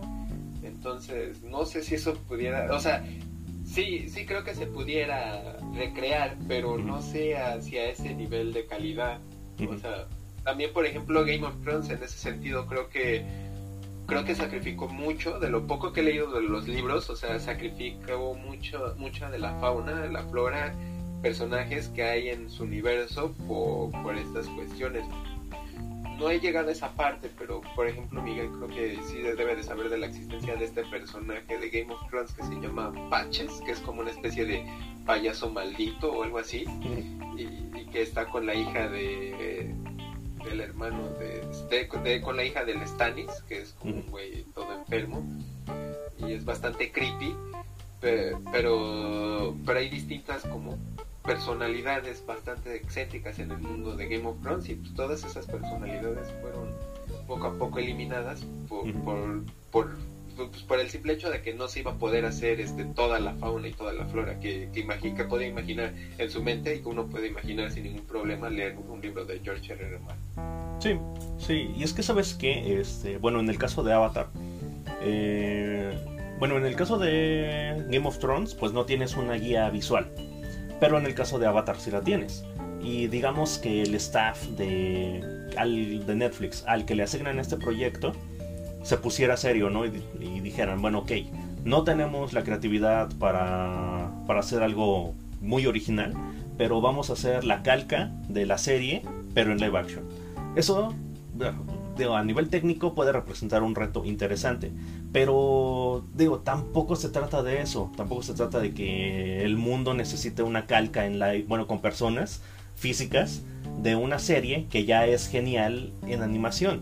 Entonces, 0.63 1.41
no 1.43 1.65
sé 1.65 1.83
si 1.83 1.95
eso 1.95 2.15
pudiera, 2.27 2.73
o 2.73 2.79
sea, 2.79 3.05
sí, 3.65 4.09
sí 4.09 4.25
creo 4.25 4.43
que 4.43 4.55
se 4.55 4.67
pudiera 4.67 5.57
recrear, 5.73 6.35
pero 6.47 6.77
no 6.77 7.01
sé 7.01 7.37
hacia 7.37 7.85
ese 7.85 8.13
nivel 8.13 8.51
de 8.51 8.65
calidad. 8.65 9.19
O 9.69 9.77
sea, 9.77 10.07
también 10.43 10.73
por 10.73 10.85
ejemplo 10.85 11.25
Game 11.25 11.45
of 11.45 11.55
Thrones 11.63 11.89
en 11.89 12.03
ese 12.03 12.17
sentido 12.17 12.67
creo 12.67 12.89
que 12.89 13.25
creo 14.05 14.23
que 14.23 14.35
sacrificó 14.35 14.87
mucho 14.87 15.39
de 15.39 15.49
lo 15.49 15.65
poco 15.65 15.91
que 15.91 16.01
he 16.01 16.03
leído 16.03 16.31
de 16.31 16.41
los 16.41 16.67
libros, 16.67 17.09
o 17.09 17.15
sea, 17.15 17.39
sacrificó 17.39 18.35
mucho 18.35 18.93
mucha 18.97 19.29
de 19.31 19.39
la 19.39 19.59
fauna, 19.59 19.99
de 19.99 20.11
la 20.11 20.23
flora 20.25 20.75
personajes 21.25 21.87
que 21.87 22.03
hay 22.03 22.29
en 22.29 22.51
su 22.51 22.65
universo 22.65 23.33
por, 23.47 23.89
por 24.03 24.15
estas 24.15 24.47
cuestiones. 24.49 25.03
No 26.19 26.29
he 26.29 26.39
llegado 26.39 26.69
a 26.69 26.71
esa 26.71 26.91
parte, 26.91 27.31
pero 27.35 27.61
por 27.75 27.87
ejemplo 27.87 28.21
Miguel 28.21 28.51
creo 28.51 28.67
que 28.67 28.99
sí 29.07 29.23
debe 29.23 29.55
de 29.55 29.63
saber 29.63 29.89
de 29.89 29.97
la 29.97 30.05
existencia 30.05 30.55
de 30.55 30.65
este 30.65 30.83
personaje 30.83 31.57
de 31.57 31.69
Game 31.71 31.91
of 31.91 31.99
Thrones 32.11 32.31
que 32.31 32.43
se 32.43 32.53
llama 32.61 32.93
Patches, 33.09 33.59
que 33.65 33.71
es 33.71 33.79
como 33.79 34.01
una 34.01 34.11
especie 34.11 34.45
de 34.45 34.63
payaso 35.03 35.49
maldito 35.49 36.13
o 36.13 36.21
algo 36.21 36.37
así, 36.37 36.63
y, 37.35 37.85
que 37.91 38.03
está 38.03 38.25
con 38.25 38.45
la 38.45 38.53
hija 38.53 38.87
de 38.87 39.73
del 40.43 40.61
hermano 40.61 41.09
de, 41.17 42.21
con 42.21 42.37
la 42.37 42.43
hija 42.43 42.63
del 42.65 42.87
Stannis, 42.87 43.31
que 43.47 43.61
es 43.61 43.73
como 43.79 43.95
un 43.95 44.05
güey 44.11 44.43
todo 44.53 44.71
enfermo 44.75 45.25
y 46.19 46.33
es 46.33 46.45
bastante 46.45 46.91
creepy, 46.91 47.35
pero, 47.99 49.55
pero 49.65 49.79
hay 49.79 49.89
distintas 49.89 50.43
como 50.43 50.77
personalidades 51.25 52.23
bastante 52.25 52.75
excéntricas 52.75 53.39
en 53.39 53.51
el 53.51 53.57
mundo 53.57 53.95
de 53.95 54.07
Game 54.07 54.27
of 54.27 54.41
Thrones 54.41 54.69
y 54.69 54.75
pues, 54.75 54.93
todas 54.93 55.23
esas 55.23 55.45
personalidades 55.45 56.31
fueron 56.41 56.73
poco 57.27 57.47
a 57.47 57.53
poco 57.57 57.79
eliminadas 57.79 58.45
por, 58.69 58.91
por, 59.03 59.43
pues, 59.71 60.63
por, 60.67 60.79
el 60.79 60.89
simple 60.89 61.13
hecho 61.13 61.29
de 61.29 61.41
que 61.41 61.53
no 61.53 61.67
se 61.67 61.79
iba 61.79 61.91
a 61.91 61.95
poder 61.95 62.25
hacer 62.25 62.61
este, 62.61 62.85
toda 62.85 63.19
la 63.19 63.33
fauna 63.35 63.67
y 63.67 63.73
toda 63.73 63.93
la 63.93 64.05
flora 64.05 64.39
que, 64.39 64.69
que, 64.73 64.85
que 65.15 65.23
podía 65.25 65.47
imaginar 65.47 65.93
en 66.17 66.29
su 66.29 66.43
mente 66.43 66.75
y 66.75 66.81
que 66.81 66.89
uno 66.89 67.07
puede 67.07 67.27
imaginar 67.27 67.71
sin 67.71 67.83
ningún 67.85 68.05
problema 68.05 68.49
leer 68.49 68.77
un, 68.77 69.01
libro 69.01 69.25
de 69.25 69.39
George 69.39 69.73
R. 69.73 69.85
R. 69.85 69.99
Martin. 69.99 70.79
Sí, 70.79 71.45
sí, 71.45 71.73
y 71.75 71.83
es 71.83 71.93
que 71.93 72.03
sabes 72.03 72.33
que, 72.35 72.79
este, 72.79 73.17
bueno, 73.17 73.39
en 73.39 73.49
el 73.49 73.57
caso 73.57 73.83
de 73.83 73.93
Avatar, 73.93 74.27
eh, 75.01 75.97
bueno, 76.39 76.57
en 76.57 76.65
el 76.65 76.75
caso 76.75 76.97
de 76.97 77.85
Game 77.89 78.07
of 78.07 78.19
Thrones, 78.19 78.53
pues 78.55 78.73
no 78.73 78.85
tienes 78.85 79.15
una 79.15 79.35
guía 79.35 79.69
visual 79.69 80.11
pero 80.79 80.97
en 80.97 81.05
el 81.05 81.15
caso 81.15 81.39
de 81.39 81.47
Avatar 81.47 81.77
sí 81.77 81.91
la 81.91 82.01
tienes. 82.01 82.45
Y 82.81 83.07
digamos 83.07 83.57
que 83.57 83.81
el 83.81 83.95
staff 83.95 84.43
de, 84.49 85.23
de 86.05 86.15
Netflix 86.15 86.63
al 86.67 86.85
que 86.85 86.95
le 86.95 87.03
asignan 87.03 87.39
este 87.39 87.57
proyecto 87.57 88.13
se 88.83 88.97
pusiera 88.97 89.35
serio, 89.35 89.71
¿no? 89.71 89.85
Y, 89.85 89.91
dijeran, 90.41 90.81
bueno, 90.81 90.99
ok, 90.99 91.11
no 91.63 91.83
tenemos 91.83 92.33
la 92.33 92.43
creatividad 92.43 93.09
para, 93.17 94.11
para 94.27 94.41
hacer 94.41 94.61
algo 94.61 95.15
muy 95.41 95.65
original, 95.65 96.13
pero 96.57 96.81
vamos 96.81 97.09
a 97.09 97.13
hacer 97.13 97.43
la 97.45 97.63
calca 97.63 98.11
de 98.29 98.45
la 98.45 98.59
serie, 98.59 99.01
pero 99.33 99.51
en 99.51 99.59
live 99.59 99.77
action. 99.77 100.03
Eso 100.55 100.93
a 102.15 102.23
nivel 102.23 102.49
técnico 102.49 102.93
puede 102.93 103.11
representar 103.11 103.63
un 103.63 103.75
reto 103.75 104.03
interesante, 104.05 104.71
pero 105.11 106.05
digo, 106.13 106.39
tampoco 106.39 106.95
se 106.95 107.09
trata 107.09 107.41
de 107.41 107.61
eso, 107.61 107.91
tampoco 107.95 108.23
se 108.23 108.33
trata 108.33 108.59
de 108.59 108.73
que 108.73 109.43
el 109.43 109.57
mundo 109.57 109.93
necesite 109.93 110.43
una 110.43 110.65
calca 110.65 111.05
en 111.05 111.19
la, 111.19 111.33
bueno, 111.47 111.67
con 111.67 111.79
personas 111.79 112.41
físicas 112.75 113.41
de 113.81 113.95
una 113.95 114.19
serie 114.19 114.67
que 114.69 114.85
ya 114.85 115.05
es 115.05 115.27
genial 115.27 115.93
en 116.07 116.21
animación. 116.21 116.81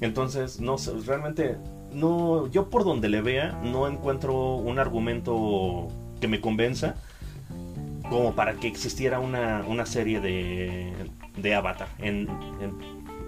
Entonces, 0.00 0.60
no 0.60 0.76
realmente 1.06 1.56
no 1.92 2.48
yo 2.48 2.70
por 2.70 2.84
donde 2.84 3.08
le 3.08 3.20
vea 3.20 3.52
no 3.62 3.86
encuentro 3.86 4.56
un 4.56 4.78
argumento 4.78 5.88
que 6.20 6.28
me 6.28 6.40
convenza 6.40 6.96
como 8.08 8.34
para 8.34 8.54
que 8.54 8.66
existiera 8.66 9.20
una, 9.20 9.64
una 9.68 9.86
serie 9.86 10.20
de, 10.20 10.92
de 11.36 11.54
Avatar 11.54 11.88
en 11.98 12.28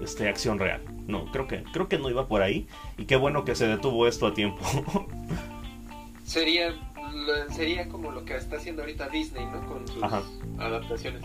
este, 0.02 0.28
acción 0.28 0.58
real. 0.58 0.82
No, 1.06 1.30
creo 1.32 1.46
que, 1.46 1.62
creo 1.72 1.88
que 1.88 1.98
no 1.98 2.10
iba 2.10 2.26
por 2.28 2.42
ahí. 2.42 2.66
Y 2.98 3.04
qué 3.04 3.16
bueno 3.16 3.44
que 3.44 3.54
se 3.54 3.66
detuvo 3.66 4.06
esto 4.06 4.26
a 4.26 4.34
tiempo. 4.34 4.60
sería, 6.24 6.74
sería 7.50 7.88
como 7.88 8.10
lo 8.10 8.24
que 8.24 8.36
está 8.36 8.56
haciendo 8.56 8.82
ahorita 8.82 9.08
Disney, 9.08 9.46
¿no? 9.46 9.66
Con 9.66 9.86
sus 9.86 10.02
adaptaciones. 10.58 11.22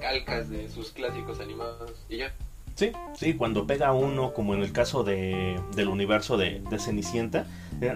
Calcas 0.00 0.50
de 0.50 0.68
sus 0.68 0.90
clásicos 0.90 1.40
animados 1.40 2.04
y 2.08 2.18
ya. 2.18 2.34
Sí, 2.74 2.90
sí, 3.16 3.34
cuando 3.34 3.68
pega 3.68 3.92
uno, 3.92 4.32
como 4.32 4.52
en 4.52 4.60
el 4.60 4.72
caso 4.72 5.04
de, 5.04 5.60
del 5.76 5.88
universo 5.88 6.36
de, 6.36 6.60
de 6.68 6.78
Cenicienta, 6.80 7.46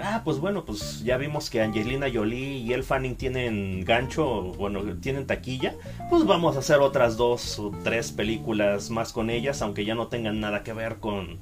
ah, 0.01 0.23
pues 0.25 0.39
bueno, 0.39 0.65
pues 0.65 1.03
ya 1.03 1.17
vimos 1.17 1.51
que 1.51 1.61
Angelina 1.61 2.07
Jolie 2.13 2.59
y 2.59 2.73
El 2.73 2.85
Fanning 2.85 3.17
tienen 3.17 3.85
gancho, 3.85 4.53
bueno, 4.57 4.85
tienen 5.01 5.27
taquilla, 5.27 5.75
pues 6.11 6.25
vamos 6.25 6.55
a 6.55 6.61
hacer 6.61 6.79
otras 6.79 7.17
dos 7.17 7.59
o 7.59 7.73
tres 7.83 8.13
películas 8.13 8.91
más 8.91 9.13
con 9.13 9.31
ellas, 9.31 9.63
aunque 9.63 9.85
ya 9.85 9.97
no 9.97 10.07
tengan 10.07 10.39
nada 10.39 10.63
que 10.63 10.73
ver 10.73 10.97
con, 10.97 11.39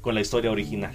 con 0.00 0.14
la 0.14 0.22
historia 0.22 0.50
original. 0.50 0.94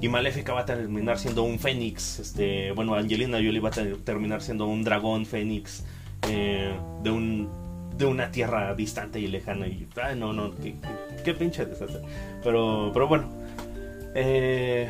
Y 0.00 0.08
Maléfica 0.08 0.52
va 0.52 0.60
a 0.60 0.66
terminar 0.66 1.18
siendo 1.18 1.42
un 1.42 1.58
fénix, 1.58 2.20
este, 2.20 2.70
bueno, 2.70 2.94
Angelina 2.94 3.38
Jolie 3.38 3.58
va 3.58 3.70
a 3.70 4.04
terminar 4.04 4.40
siendo 4.40 4.68
un 4.68 4.84
dragón 4.84 5.26
fénix 5.26 5.84
eh, 6.28 6.72
de 7.02 7.10
un 7.10 7.67
de 7.98 8.06
una 8.06 8.30
tierra 8.30 8.74
distante 8.74 9.20
y 9.20 9.26
lejana 9.26 9.66
y 9.66 9.86
ay, 10.02 10.16
no 10.16 10.32
no 10.32 10.52
qué, 11.24 11.34
pinche 11.34 11.66
desastre. 11.66 12.00
Pero 12.42 12.90
pero 12.94 13.08
bueno 13.08 13.28
eh, 14.14 14.88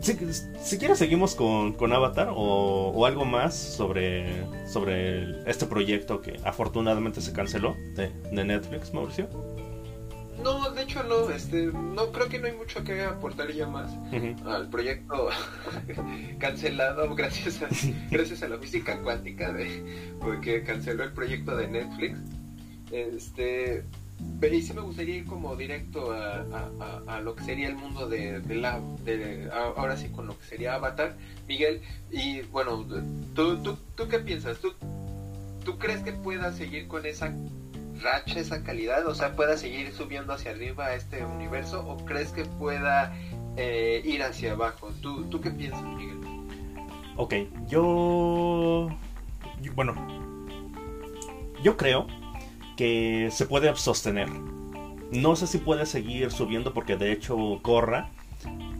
si, 0.00 0.16
si, 0.62 0.78
quieres 0.78 0.98
seguimos 0.98 1.34
con, 1.34 1.72
con 1.72 1.92
Avatar 1.92 2.28
o, 2.30 2.92
o, 2.94 3.06
algo 3.06 3.24
más 3.24 3.54
sobre 3.54 4.44
sobre 4.66 5.48
este 5.50 5.66
proyecto 5.66 6.20
que 6.20 6.38
afortunadamente 6.44 7.20
se 7.20 7.32
canceló 7.32 7.76
de, 7.94 8.10
de 8.30 8.44
Netflix 8.44 8.92
Mauricio 8.92 9.28
no, 10.42 10.70
de 10.70 10.82
hecho 10.82 11.02
no, 11.02 11.30
este, 11.30 11.66
no 11.66 12.12
creo 12.12 12.28
que 12.28 12.38
no 12.38 12.46
hay 12.46 12.52
mucho 12.52 12.82
que 12.84 13.02
aportar 13.02 13.52
ya 13.52 13.66
más 13.66 13.92
al 14.44 14.68
proyecto 14.68 15.28
cancelado 16.38 17.14
gracias 17.14 17.62
a, 17.62 17.68
gracias 18.10 18.42
a 18.42 18.48
la 18.48 18.58
física 18.58 19.00
cuántica 19.02 19.52
de 19.52 20.14
porque 20.20 20.62
canceló 20.62 21.04
el 21.04 21.12
proyecto 21.12 21.56
de 21.56 21.68
Netflix. 21.68 22.18
Este, 22.90 23.84
y 24.50 24.62
sí 24.62 24.72
me 24.72 24.80
gustaría 24.80 25.16
ir 25.16 25.26
como 25.26 25.56
directo 25.56 26.12
a, 26.12 27.20
lo 27.20 27.34
que 27.34 27.44
sería 27.44 27.68
el 27.68 27.76
mundo 27.76 28.08
de, 28.08 28.40
la 28.54 28.80
de, 29.04 29.50
ahora 29.52 29.96
sí 29.96 30.08
con 30.08 30.26
lo 30.26 30.38
que 30.38 30.44
sería 30.44 30.74
Avatar, 30.74 31.16
Miguel. 31.48 31.80
Y 32.10 32.42
bueno, 32.42 32.86
¿tú, 33.34 33.62
tú, 33.62 33.76
tú 33.94 34.08
qué 34.08 34.18
piensas? 34.20 34.58
¿Tú, 34.58 34.72
¿Tú 35.64 35.78
crees 35.78 36.02
que 36.02 36.12
pueda 36.12 36.52
seguir 36.52 36.86
con 36.86 37.04
esa 37.06 37.34
racha 38.00 38.40
esa 38.40 38.62
calidad? 38.62 39.06
O 39.06 39.14
sea, 39.14 39.34
pueda 39.34 39.56
seguir 39.56 39.92
subiendo 39.92 40.32
hacia 40.32 40.52
arriba 40.52 40.94
este 40.94 41.24
universo 41.24 41.86
o 41.86 41.96
crees 42.04 42.32
que 42.32 42.44
pueda 42.44 43.14
eh, 43.56 44.02
ir 44.04 44.22
hacia 44.22 44.52
abajo? 44.52 44.92
¿Tú, 45.00 45.24
¿Tú 45.24 45.40
qué 45.40 45.50
piensas, 45.50 45.82
Miguel? 45.82 46.18
Ok, 47.16 47.34
yo... 47.68 48.88
Bueno, 49.74 49.94
yo 51.62 51.76
creo 51.76 52.06
que 52.76 53.28
se 53.32 53.46
puede 53.46 53.74
sostener. 53.76 54.28
No 55.10 55.36
sé 55.36 55.46
si 55.46 55.58
puede 55.58 55.86
seguir 55.86 56.30
subiendo 56.30 56.74
porque 56.74 56.96
de 56.96 57.12
hecho 57.12 57.60
Corra 57.62 58.10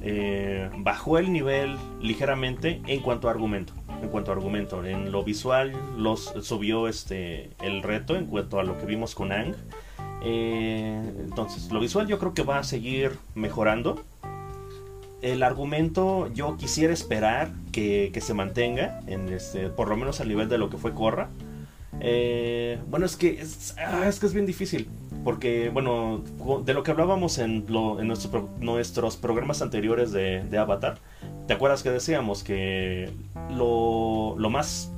eh, 0.03 0.71
bajó 0.79 1.19
el 1.19 1.33
nivel 1.33 1.79
ligeramente 2.01 2.83
en 2.87 3.01
cuanto 3.01 3.29
a 3.29 3.31
argumento 3.31 3.73
en 4.03 4.09
cuanto 4.09 4.31
a 4.31 4.35
argumento. 4.35 4.85
En 4.85 5.13
lo 5.13 5.25
visual 5.25 5.73
los 5.97 6.35
subió 6.43 6.89
este 6.89 7.51
el 7.61 7.83
reto 7.83 8.17
en 8.17 8.27
cuanto 8.27 8.61
a 8.61 8.65
lo 8.65 8.79
que 8.79 8.87
vimos 8.87 9.15
con 9.15 9.33
Ang. 9.33 9.55
Eh, 10.23 11.13
entonces, 11.21 11.71
lo 11.71 11.81
visual 11.81 12.07
yo 12.07 12.19
creo 12.19 12.35
que 12.35 12.43
va 12.43 12.59
a 12.59 12.65
seguir 12.65 13.19
mejorando. 13.35 14.03
El 15.23 15.43
argumento 15.43 16.31
yo 16.35 16.57
quisiera 16.57 16.93
esperar 16.93 17.51
que, 17.73 18.13
se 18.21 18.35
mantenga, 18.35 19.01
en 19.07 19.29
este, 19.29 19.69
por 19.69 19.89
lo 19.89 19.97
menos 19.97 20.21
al 20.21 20.29
nivel 20.29 20.49
de 20.49 20.59
lo 20.59 20.69
que 20.71 20.77
fue 20.77 20.95
Corra. 20.95 21.29
Eh, 22.01 22.79
bueno, 22.89 23.07
es 23.07 23.17
que 23.17 23.41
es, 23.41 23.75
ah, 23.79 24.07
es, 24.07 24.21
que 24.21 24.27
es 24.27 24.35
bien 24.35 24.47
difícil. 24.47 24.89
Porque, 25.25 25.71
bueno, 25.71 26.23
de 26.65 26.75
lo 26.75 26.83
que 26.83 26.93
hablábamos 26.93 27.39
en, 27.39 27.67
en 27.69 28.07
nuestros 28.61 29.17
programas 29.17 29.61
anteriores 29.61 30.13
de, 30.13 30.45
de 30.45 30.59
Avatar, 30.59 30.99
¿Te 31.47 31.53
acuerdas 31.53 31.85
que 31.85 31.91
decíamos 31.91 32.43
que 32.43 33.09
lo, 33.51 34.35
lo 34.37 34.51
más 34.51 34.91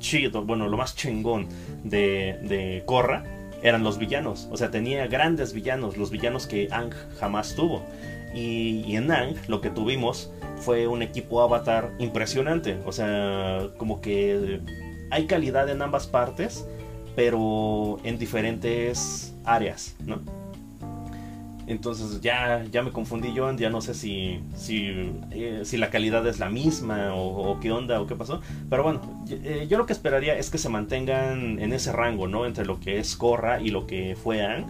chido, 0.00 0.44
bueno, 0.44 0.68
lo 0.68 0.76
más 0.76 0.96
chingón 0.96 1.46
de, 1.84 2.40
de 2.42 2.82
Korra 2.86 3.22
eran 3.62 3.84
los 3.84 3.98
villanos? 3.98 4.48
O 4.50 4.56
sea, 4.56 4.72
tenía 4.72 5.06
grandes 5.06 5.52
villanos, 5.52 5.96
los 5.96 6.10
villanos 6.10 6.48
que 6.48 6.68
Ang 6.72 6.92
jamás 7.20 7.54
tuvo. 7.54 7.84
Y, 8.34 8.82
y, 8.84 8.96
en 8.96 9.12
Ang 9.12 9.36
lo 9.46 9.60
que 9.60 9.70
tuvimos 9.70 10.32
fue 10.56 10.88
un 10.88 11.02
equipo 11.02 11.40
avatar 11.40 11.92
impresionante. 12.00 12.76
O 12.84 12.90
sea, 12.90 13.68
como 13.76 14.00
que 14.00 14.60
hay 15.14 15.26
calidad 15.26 15.68
en 15.68 15.80
ambas 15.80 16.08
partes, 16.08 16.66
pero 17.14 17.98
en 18.02 18.18
diferentes 18.18 19.32
áreas, 19.44 19.94
¿no? 20.04 20.18
Entonces 21.68 22.20
ya, 22.20 22.64
ya 22.70 22.82
me 22.82 22.90
confundí 22.90 23.32
yo, 23.32 23.50
ya 23.52 23.70
no 23.70 23.80
sé 23.80 23.94
si, 23.94 24.40
si, 24.56 25.12
eh, 25.30 25.60
si 25.64 25.76
la 25.76 25.88
calidad 25.88 26.26
es 26.26 26.40
la 26.40 26.50
misma 26.50 27.14
o, 27.14 27.58
qué 27.60 27.70
onda 27.70 28.00
o 28.00 28.06
qué 28.08 28.16
pasó. 28.16 28.42
Pero 28.68 28.82
bueno, 28.82 29.24
eh, 29.30 29.66
yo 29.70 29.78
lo 29.78 29.86
que 29.86 29.92
esperaría 29.92 30.36
es 30.36 30.50
que 30.50 30.58
se 30.58 30.68
mantengan 30.68 31.60
en 31.60 31.72
ese 31.72 31.92
rango, 31.92 32.26
¿no? 32.26 32.44
Entre 32.44 32.66
lo 32.66 32.80
que 32.80 32.98
es 32.98 33.14
Korra 33.16 33.62
y 33.62 33.68
lo 33.68 33.86
que 33.86 34.16
fue 34.20 34.44
Ang. 34.44 34.66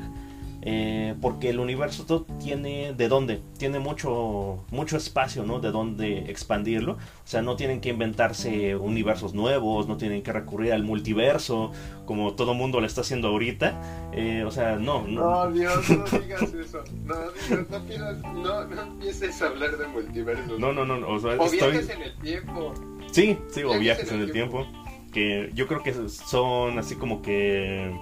Eh, 0.67 1.15
porque 1.21 1.51
el 1.51 1.59
universo 1.59 2.25
tiene 2.43 2.95
de 2.95 3.09
dónde, 3.09 3.43
tiene 3.59 3.81
mucho, 3.81 4.65
mucho 4.71 4.97
espacio, 4.97 5.45
¿no? 5.45 5.61
De 5.61 5.71
dónde 5.71 6.31
expandirlo. 6.31 6.93
O 6.93 7.27
sea, 7.27 7.43
no 7.43 7.55
tienen 7.55 7.83
que 7.83 7.91
inventarse 7.91 8.75
universos 8.75 9.35
nuevos, 9.35 9.87
no 9.89 9.99
tienen 9.99 10.23
que 10.23 10.33
recurrir 10.33 10.73
al 10.73 10.83
multiverso, 10.83 11.71
como 12.07 12.33
todo 12.33 12.55
mundo 12.55 12.81
lo 12.81 12.87
está 12.87 13.03
haciendo 13.03 13.29
ahorita. 13.29 14.11
Eh, 14.15 14.43
o 14.47 14.51
sea, 14.51 14.77
no, 14.77 15.07
no. 15.07 15.45
No, 15.45 15.53
Dios, 15.53 15.91
no 15.91 16.19
digas 16.19 16.43
eso. 16.55 16.83
No, 17.05 17.15
Dios, 17.47 17.69
no, 17.69 17.85
pidas, 17.85 18.23
no, 18.23 18.65
no 18.65 18.83
empieces 18.83 19.43
a 19.43 19.49
hablar 19.49 19.77
de 19.77 19.87
multiversos. 19.89 20.59
No, 20.59 20.73
no, 20.73 20.87
no. 20.87 21.07
O, 21.07 21.19
sea, 21.19 21.33
o 21.33 21.45
estoy... 21.45 21.77
en 21.77 22.03
el 22.03 22.17
tiempo. 22.23 22.73
Sí, 23.13 23.37
sí, 23.51 23.63
o 23.65 23.79
viajes 23.79 24.11
en 24.11 24.21
el, 24.21 24.33
tiempo. 24.33 24.63
tiempo. 24.63 25.13
Que 25.13 25.51
yo 25.55 25.67
creo 25.67 25.83
que 25.83 25.93
son 26.09 26.79
así 26.79 26.97
como 26.97 27.21
que 27.21 27.93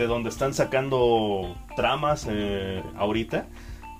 de 0.00 0.06
donde 0.06 0.30
están 0.30 0.54
sacando 0.54 1.54
tramas 1.76 2.26
eh, 2.28 2.82
ahorita. 2.96 3.46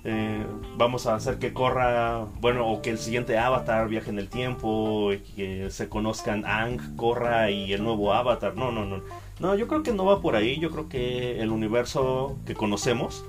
Eh, 0.03 0.43
vamos 0.77 1.05
a 1.05 1.13
hacer 1.13 1.37
que 1.37 1.53
corra, 1.53 2.25
bueno, 2.39 2.67
o 2.67 2.81
que 2.81 2.89
el 2.89 2.97
siguiente 2.97 3.37
avatar 3.37 3.87
viaje 3.87 4.09
en 4.09 4.17
el 4.17 4.27
tiempo, 4.27 5.13
y 5.13 5.19
que 5.19 5.69
se 5.69 5.89
conozcan 5.89 6.43
Ang, 6.43 6.95
Corra 6.95 7.51
y 7.51 7.71
el 7.71 7.83
nuevo 7.83 8.13
avatar. 8.13 8.55
No, 8.55 8.71
no, 8.71 8.83
no. 8.83 9.01
No, 9.39 9.53
yo 9.53 9.67
creo 9.67 9.83
que 9.83 9.93
no 9.93 10.05
va 10.05 10.21
por 10.21 10.35
ahí. 10.35 10.59
Yo 10.59 10.71
creo 10.71 10.89
que 10.89 11.39
el 11.39 11.51
universo 11.51 12.35
que 12.47 12.55
conocemos 12.55 13.23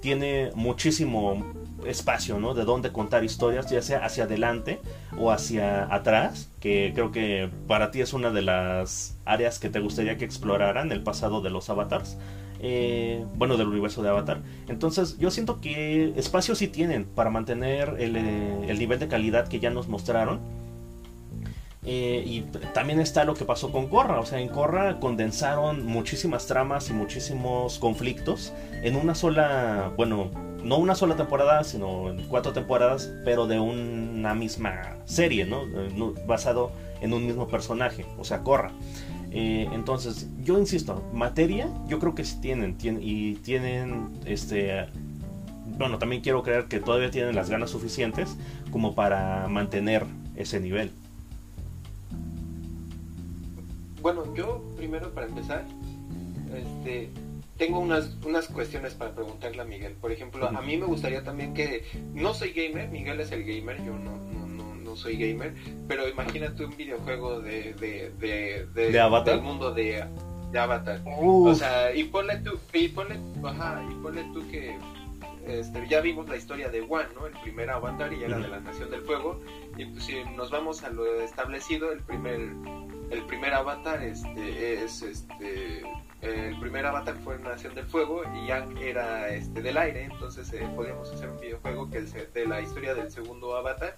tiene 0.00 0.50
muchísimo 0.54 1.42
espacio, 1.86 2.38
¿no? 2.38 2.54
De 2.54 2.64
dónde 2.64 2.92
contar 2.92 3.24
historias, 3.24 3.70
ya 3.70 3.82
sea 3.82 4.04
hacia 4.04 4.24
adelante 4.24 4.80
o 5.18 5.30
hacia 5.30 5.92
atrás, 5.92 6.50
que 6.60 6.92
creo 6.94 7.12
que 7.12 7.50
para 7.66 7.90
ti 7.90 8.00
es 8.00 8.12
una 8.12 8.30
de 8.30 8.42
las 8.42 9.18
áreas 9.24 9.58
que 9.58 9.68
te 9.68 9.80
gustaría 9.80 10.16
que 10.16 10.24
exploraran 10.24 10.92
el 10.92 11.02
pasado 11.02 11.40
de 11.40 11.50
los 11.50 11.70
avatars. 11.70 12.18
Eh, 12.62 13.24
bueno, 13.36 13.56
del 13.56 13.68
universo 13.68 14.02
de 14.02 14.10
Avatar. 14.10 14.42
Entonces, 14.68 15.16
yo 15.18 15.30
siento 15.30 15.62
que 15.62 16.12
espacio 16.16 16.54
sí 16.54 16.68
tienen 16.68 17.06
para 17.06 17.30
mantener 17.30 17.96
el, 17.98 18.16
eh, 18.16 18.66
el 18.68 18.78
nivel 18.78 18.98
de 18.98 19.08
calidad 19.08 19.48
que 19.48 19.60
ya 19.60 19.70
nos 19.70 19.88
mostraron 19.88 20.40
eh, 21.86 22.22
y 22.26 22.42
también 22.74 23.00
está 23.00 23.24
lo 23.24 23.34
que 23.34 23.44
pasó 23.44 23.72
con 23.72 23.88
Corra. 23.88 24.20
O 24.20 24.26
sea, 24.26 24.40
en 24.40 24.48
Corra 24.48 25.00
condensaron 25.00 25.86
muchísimas 25.86 26.46
tramas 26.46 26.90
y 26.90 26.92
muchísimos 26.92 27.78
conflictos 27.78 28.52
en 28.82 28.96
una 28.96 29.14
sola, 29.14 29.92
bueno, 29.96 30.30
no 30.64 30.78
una 30.78 30.94
sola 30.94 31.16
temporada, 31.16 31.64
sino 31.64 32.14
cuatro 32.28 32.52
temporadas, 32.52 33.10
pero 33.24 33.46
de 33.46 33.58
una 33.60 34.34
misma 34.34 34.96
serie, 35.04 35.44
¿no? 35.44 35.62
Eh, 35.62 36.14
basado 36.26 36.72
en 37.00 37.12
un 37.12 37.26
mismo 37.26 37.48
personaje, 37.48 38.04
o 38.18 38.24
sea, 38.24 38.40
Corra. 38.42 38.72
Eh, 39.32 39.68
entonces, 39.72 40.28
yo 40.42 40.58
insisto, 40.58 41.02
materia, 41.12 41.68
yo 41.88 41.98
creo 41.98 42.14
que 42.14 42.24
sí 42.24 42.38
tienen, 42.40 42.76
tienen 42.76 43.02
y 43.02 43.34
tienen, 43.36 44.10
este, 44.26 44.86
bueno, 45.78 45.98
también 45.98 46.20
quiero 46.20 46.42
creer 46.42 46.66
que 46.66 46.80
todavía 46.80 47.10
tienen 47.10 47.34
las 47.34 47.48
ganas 47.48 47.70
suficientes 47.70 48.36
como 48.70 48.94
para 48.94 49.46
mantener 49.48 50.04
ese 50.36 50.60
nivel. 50.60 50.90
Bueno, 54.02 54.24
yo 54.34 54.62
primero 54.76 55.10
para 55.10 55.26
empezar, 55.26 55.64
este, 56.54 57.10
tengo 57.60 57.78
unas, 57.78 58.16
unas 58.24 58.48
cuestiones 58.48 58.94
para 58.94 59.14
preguntarle 59.14 59.60
a 59.60 59.66
Miguel. 59.66 59.92
Por 59.92 60.10
ejemplo, 60.10 60.48
a 60.48 60.62
mí 60.62 60.78
me 60.78 60.86
gustaría 60.86 61.22
también 61.22 61.52
que, 61.52 61.84
no 62.14 62.32
soy 62.32 62.52
gamer, 62.52 62.88
Miguel 62.88 63.20
es 63.20 63.32
el 63.32 63.44
gamer, 63.44 63.76
yo 63.84 63.92
no, 63.92 64.16
no, 64.16 64.74
no, 64.76 64.96
soy 64.96 65.18
gamer, 65.18 65.54
pero 65.86 66.08
imagínate 66.08 66.64
un 66.64 66.74
videojuego 66.74 67.40
de, 67.40 67.74
de, 67.74 68.12
de, 68.18 68.90
de, 68.90 68.98
Avatar? 68.98 69.34
del 69.34 69.44
mundo 69.44 69.74
de, 69.74 70.02
Avatar. 70.58 71.02
O 71.04 71.54
sea, 71.54 71.94
y 71.94 72.04
ponle 72.04 72.38
tú, 72.38 72.58
y 72.72 72.88
ponle, 72.88 73.20
ajá, 73.44 73.84
y 73.90 73.94
ponle 74.02 74.24
tú 74.32 74.42
que 74.50 74.74
este, 75.46 75.86
ya 75.86 76.00
vimos 76.00 76.30
la 76.30 76.38
historia 76.38 76.70
de 76.70 76.80
One, 76.80 77.08
¿no? 77.14 77.26
El 77.26 77.34
primer 77.42 77.68
Avatar 77.68 78.10
y 78.10 78.24
era 78.24 78.38
de 78.38 78.48
la 78.48 78.60
Nación 78.60 78.90
del 78.90 79.02
Fuego. 79.02 79.38
Y 79.76 79.84
pues 79.84 80.04
si 80.04 80.14
nos 80.34 80.50
vamos 80.50 80.82
a 80.82 80.88
lo 80.88 81.20
establecido, 81.20 81.92
el 81.92 82.00
primer 82.00 82.40
el 83.10 83.22
primer 83.26 83.52
avatar 83.52 84.02
este, 84.04 84.84
es 84.84 85.02
este 85.02 85.82
el 86.22 86.58
primer 86.60 86.84
avatar 86.84 87.16
fue 87.24 87.38
Nación 87.38 87.74
del 87.74 87.86
Fuego 87.86 88.22
y 88.34 88.46
Yang 88.48 88.76
era 88.78 89.28
este 89.30 89.62
del 89.62 89.76
aire, 89.76 90.04
entonces 90.04 90.52
eh, 90.52 90.68
podíamos 90.76 91.10
hacer 91.12 91.30
un 91.30 91.40
videojuego 91.40 91.90
que 91.90 91.98
es 91.98 92.34
de 92.34 92.46
la 92.46 92.60
historia 92.60 92.94
del 92.94 93.10
segundo 93.10 93.56
avatar 93.56 93.96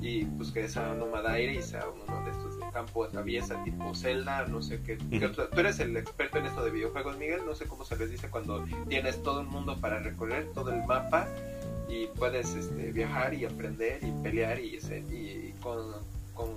y 0.00 0.24
pues 0.24 0.52
que 0.52 0.68
sea 0.68 0.94
nómada 0.94 1.32
aire 1.32 1.54
y 1.54 1.62
sea 1.62 1.84
uno 1.88 2.24
de 2.24 2.30
estos 2.30 2.58
de 2.58 2.70
campo 2.70 3.04
atraviesa 3.04 3.62
tipo 3.64 3.94
Zelda, 3.94 4.46
no 4.46 4.62
sé 4.62 4.80
qué, 4.82 4.96
Tú 4.96 5.60
eres 5.60 5.80
el 5.80 5.96
experto 5.96 6.38
en 6.38 6.46
esto 6.46 6.64
de 6.64 6.70
videojuegos, 6.70 7.18
Miguel, 7.18 7.40
no 7.44 7.54
sé 7.54 7.66
cómo 7.66 7.84
se 7.84 7.96
les 7.96 8.10
dice 8.10 8.28
cuando 8.28 8.64
tienes 8.88 9.22
todo 9.22 9.40
el 9.40 9.46
mundo 9.46 9.76
para 9.80 9.98
recorrer, 9.98 10.46
todo 10.54 10.70
el 10.70 10.84
mapa 10.84 11.26
y 11.88 12.06
puedes 12.06 12.54
este, 12.54 12.92
viajar 12.92 13.34
y 13.34 13.44
aprender 13.44 13.98
y 14.02 14.10
pelear 14.22 14.60
y, 14.60 14.76
y 14.76 15.54
con, 15.60 15.92
con 16.34 16.50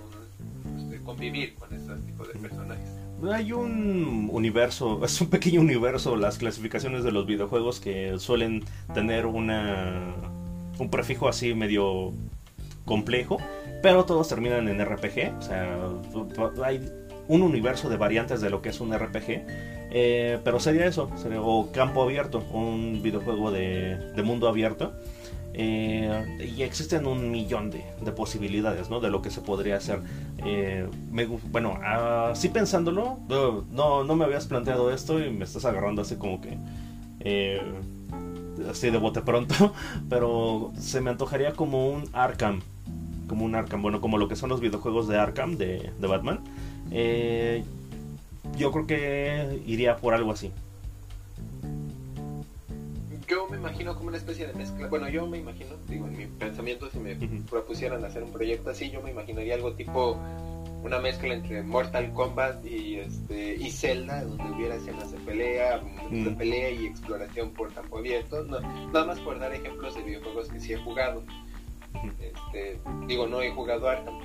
este, 0.78 1.02
convivir 1.02 1.54
con 1.56 1.72
este 1.74 1.94
tipo 2.06 2.24
de 2.24 2.34
personajes. 2.34 3.01
Hay 3.30 3.52
un 3.52 4.28
universo, 4.32 5.00
es 5.04 5.20
un 5.20 5.28
pequeño 5.28 5.60
universo, 5.60 6.16
las 6.16 6.38
clasificaciones 6.38 7.04
de 7.04 7.12
los 7.12 7.26
videojuegos 7.26 7.80
que 7.80 8.18
suelen 8.18 8.64
tener 8.94 9.26
una 9.26 10.14
un 10.78 10.90
prefijo 10.90 11.28
así 11.28 11.54
medio 11.54 12.12
complejo, 12.84 13.38
pero 13.82 14.04
todos 14.04 14.28
terminan 14.28 14.68
en 14.68 14.84
RPG, 14.84 15.38
o 15.38 15.42
sea, 15.42 15.78
hay 16.64 16.88
un 17.28 17.42
universo 17.42 17.88
de 17.88 17.96
variantes 17.96 18.40
de 18.40 18.50
lo 18.50 18.62
que 18.62 18.70
es 18.70 18.80
un 18.80 18.92
RPG, 18.92 19.44
eh, 19.94 20.38
pero 20.42 20.58
sería 20.58 20.86
eso, 20.86 21.10
sería, 21.16 21.40
o 21.40 21.70
campo 21.70 22.02
abierto, 22.02 22.40
un 22.52 23.00
videojuego 23.02 23.52
de, 23.52 23.96
de 23.96 24.22
mundo 24.22 24.48
abierto. 24.48 24.92
Eh, 25.54 26.52
y 26.56 26.62
existen 26.62 27.06
un 27.06 27.30
millón 27.30 27.70
de, 27.70 27.82
posibilidades 28.12 28.88
de 28.88 29.10
lo 29.10 29.22
que 29.22 29.30
se 29.30 29.40
podría 29.40 29.76
hacer. 29.76 30.00
Eh, 30.44 30.88
bueno, 31.50 31.78
así 31.82 32.48
pensándolo, 32.48 33.18
no, 33.70 34.04
no 34.04 34.16
me 34.16 34.24
habías 34.24 34.46
planteado 34.46 34.92
esto 34.92 35.24
y 35.24 35.30
me 35.30 35.44
estás 35.44 35.64
agarrando 35.64 36.02
así 36.02 36.16
como 36.16 36.40
que 36.40 36.58
así 38.70 38.90
de 38.90 38.98
bote 38.98 39.22
pronto, 39.22 39.72
pero 40.08 40.72
se 40.78 41.00
me 41.00 41.10
antojaría 41.10 41.52
como 41.52 41.88
un 41.88 42.04
Arkham 42.12 42.60
como 43.32 43.46
un 43.46 43.54
Arkham, 43.54 43.80
bueno, 43.80 44.02
como 44.02 44.18
lo 44.18 44.28
que 44.28 44.36
son 44.36 44.50
los 44.50 44.60
videojuegos 44.60 45.08
de 45.08 45.18
Arkham 45.18 45.56
de, 45.56 45.90
Batman. 46.00 46.40
Eh, 46.90 47.64
yo 48.58 48.70
creo 48.70 48.86
que 48.86 49.62
iría 49.66 49.96
por 49.96 50.12
algo 50.12 50.32
así. 50.32 50.50
Yo 53.32 53.48
me 53.48 53.56
imagino 53.56 53.94
como 53.96 54.08
una 54.08 54.18
especie 54.18 54.46
de 54.46 54.52
mezcla. 54.52 54.88
Bueno, 54.88 55.08
yo 55.08 55.26
me 55.26 55.38
imagino, 55.38 55.70
digo, 55.88 56.06
en 56.06 56.18
mi 56.18 56.26
pensamiento, 56.26 56.90
si 56.90 56.98
me 56.98 57.16
propusieran 57.48 58.04
hacer 58.04 58.22
un 58.22 58.30
proyecto 58.30 58.68
así, 58.68 58.90
yo 58.90 59.00
me 59.00 59.10
imaginaría 59.10 59.54
algo 59.54 59.72
tipo 59.72 60.18
una 60.82 60.98
mezcla 60.98 61.32
entre 61.32 61.62
Mortal 61.62 62.12
Kombat 62.12 62.66
y 62.66 62.96
este 62.96 63.54
y 63.54 63.70
Zelda 63.70 64.24
donde 64.24 64.50
hubiera 64.50 64.74
escenas 64.74 65.12
de 65.12 65.18
pelea 65.18 65.78
de 65.78 66.30
mm. 66.30 66.36
pelea 66.36 66.70
y 66.72 66.86
exploración 66.86 67.52
por 67.52 67.72
campo 67.72 67.98
abierto 67.98 68.42
nada 68.42 69.04
más 69.04 69.20
por 69.20 69.38
dar 69.38 69.54
ejemplos 69.54 69.94
de 69.94 70.02
videojuegos 70.02 70.48
que 70.48 70.58
sí 70.58 70.72
he 70.72 70.78
jugado 70.78 71.22
este, 72.20 72.80
digo, 73.06 73.26
no 73.26 73.42
he 73.42 73.50
jugado 73.50 73.88
Arkham. 73.88 74.18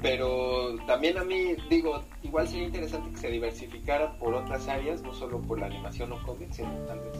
Pero 0.00 0.76
también 0.86 1.18
a 1.18 1.24
mí, 1.24 1.56
digo, 1.68 2.00
igual 2.22 2.46
sería 2.46 2.66
interesante 2.66 3.10
que 3.10 3.16
se 3.16 3.30
diversificara 3.30 4.16
por 4.18 4.32
otras 4.32 4.68
áreas, 4.68 5.02
no 5.02 5.12
solo 5.12 5.40
por 5.40 5.58
la 5.58 5.66
animación 5.66 6.12
o 6.12 6.22
cómics, 6.22 6.56
sino 6.56 6.70
tal 6.86 7.00
vez 7.00 7.18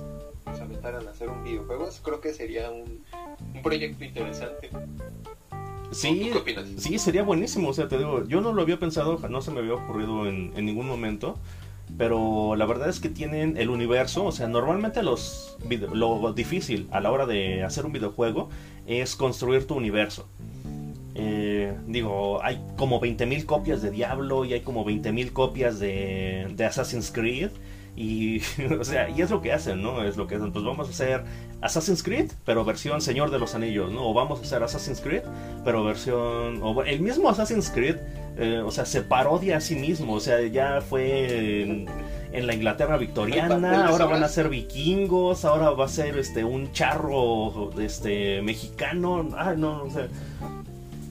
se 0.54 0.62
aventaran 0.62 1.06
a 1.06 1.10
hacer 1.10 1.28
un 1.28 1.42
videojuego. 1.42 1.88
Creo 2.02 2.20
que 2.20 2.32
sería 2.32 2.70
un, 2.70 3.04
proyecto 3.62 4.04
interesante. 4.04 4.70
Sí, 5.90 6.30
¿Qué 6.32 6.38
opinas? 6.38 6.66
sí, 6.76 6.98
sería 6.98 7.22
buenísimo. 7.22 7.68
O 7.70 7.72
sea, 7.72 7.88
te 7.88 7.98
digo, 7.98 8.26
yo 8.26 8.40
no 8.40 8.52
lo 8.52 8.62
había 8.62 8.78
pensado, 8.78 9.18
no 9.28 9.40
se 9.40 9.50
me 9.50 9.60
había 9.60 9.74
ocurrido 9.74 10.26
en, 10.26 10.52
en 10.56 10.66
ningún 10.66 10.86
momento 10.86 11.36
pero 11.96 12.54
la 12.56 12.66
verdad 12.66 12.88
es 12.88 13.00
que 13.00 13.08
tienen 13.08 13.56
el 13.56 13.70
universo, 13.70 14.26
o 14.26 14.32
sea, 14.32 14.48
normalmente 14.48 15.02
los 15.02 15.56
lo 15.92 16.32
difícil 16.32 16.86
a 16.90 17.00
la 17.00 17.10
hora 17.10 17.24
de 17.24 17.62
hacer 17.62 17.86
un 17.86 17.92
videojuego 17.92 18.50
es 18.86 19.16
construir 19.16 19.66
tu 19.66 19.74
universo. 19.74 20.28
Eh, 21.14 21.74
digo, 21.86 22.42
hay 22.44 22.62
como 22.76 23.00
20.000 23.00 23.44
copias 23.44 23.82
de 23.82 23.90
Diablo 23.90 24.44
y 24.44 24.52
hay 24.52 24.60
como 24.60 24.84
20.000 24.84 25.32
copias 25.32 25.80
de, 25.80 26.46
de 26.54 26.64
Assassin's 26.64 27.10
Creed. 27.10 27.50
Y, 27.98 28.40
o 28.78 28.84
sea, 28.84 29.10
y 29.10 29.20
es 29.22 29.30
lo 29.30 29.42
que 29.42 29.52
hacen, 29.52 29.82
¿no? 29.82 30.04
Es 30.04 30.16
lo 30.16 30.28
que 30.28 30.36
hacen. 30.36 30.52
Pues 30.52 30.64
vamos 30.64 30.86
a 30.86 30.90
hacer 30.90 31.24
Assassin's 31.60 32.04
Creed, 32.04 32.30
pero 32.44 32.64
versión 32.64 33.00
Señor 33.00 33.32
de 33.32 33.40
los 33.40 33.56
Anillos, 33.56 33.90
¿no? 33.90 34.08
O 34.08 34.14
vamos 34.14 34.38
a 34.38 34.42
hacer 34.42 34.62
Assassin's 34.62 35.00
Creed, 35.00 35.22
pero 35.64 35.82
versión. 35.82 36.60
O 36.62 36.84
el 36.84 37.00
mismo 37.00 37.28
Assassin's 37.28 37.70
Creed, 37.70 37.96
eh, 38.36 38.62
o 38.64 38.70
sea, 38.70 38.86
se 38.86 39.02
parodia 39.02 39.56
a 39.56 39.60
sí 39.60 39.74
mismo. 39.74 40.14
O 40.14 40.20
sea, 40.20 40.40
ya 40.46 40.80
fue 40.80 41.62
en, 41.62 42.46
la 42.46 42.54
Inglaterra 42.54 42.98
victoriana, 42.98 43.88
ahora 43.88 44.04
van 44.04 44.22
a 44.22 44.28
ser 44.28 44.48
vikingos, 44.48 45.44
ahora 45.44 45.70
va 45.70 45.86
a 45.86 45.88
ser 45.88 46.18
este 46.18 46.44
un 46.44 46.70
charro 46.70 47.72
este 47.80 48.42
mexicano. 48.42 49.28
Ah, 49.36 49.54
no, 49.56 49.82
o 49.82 49.90
sea, 49.90 50.06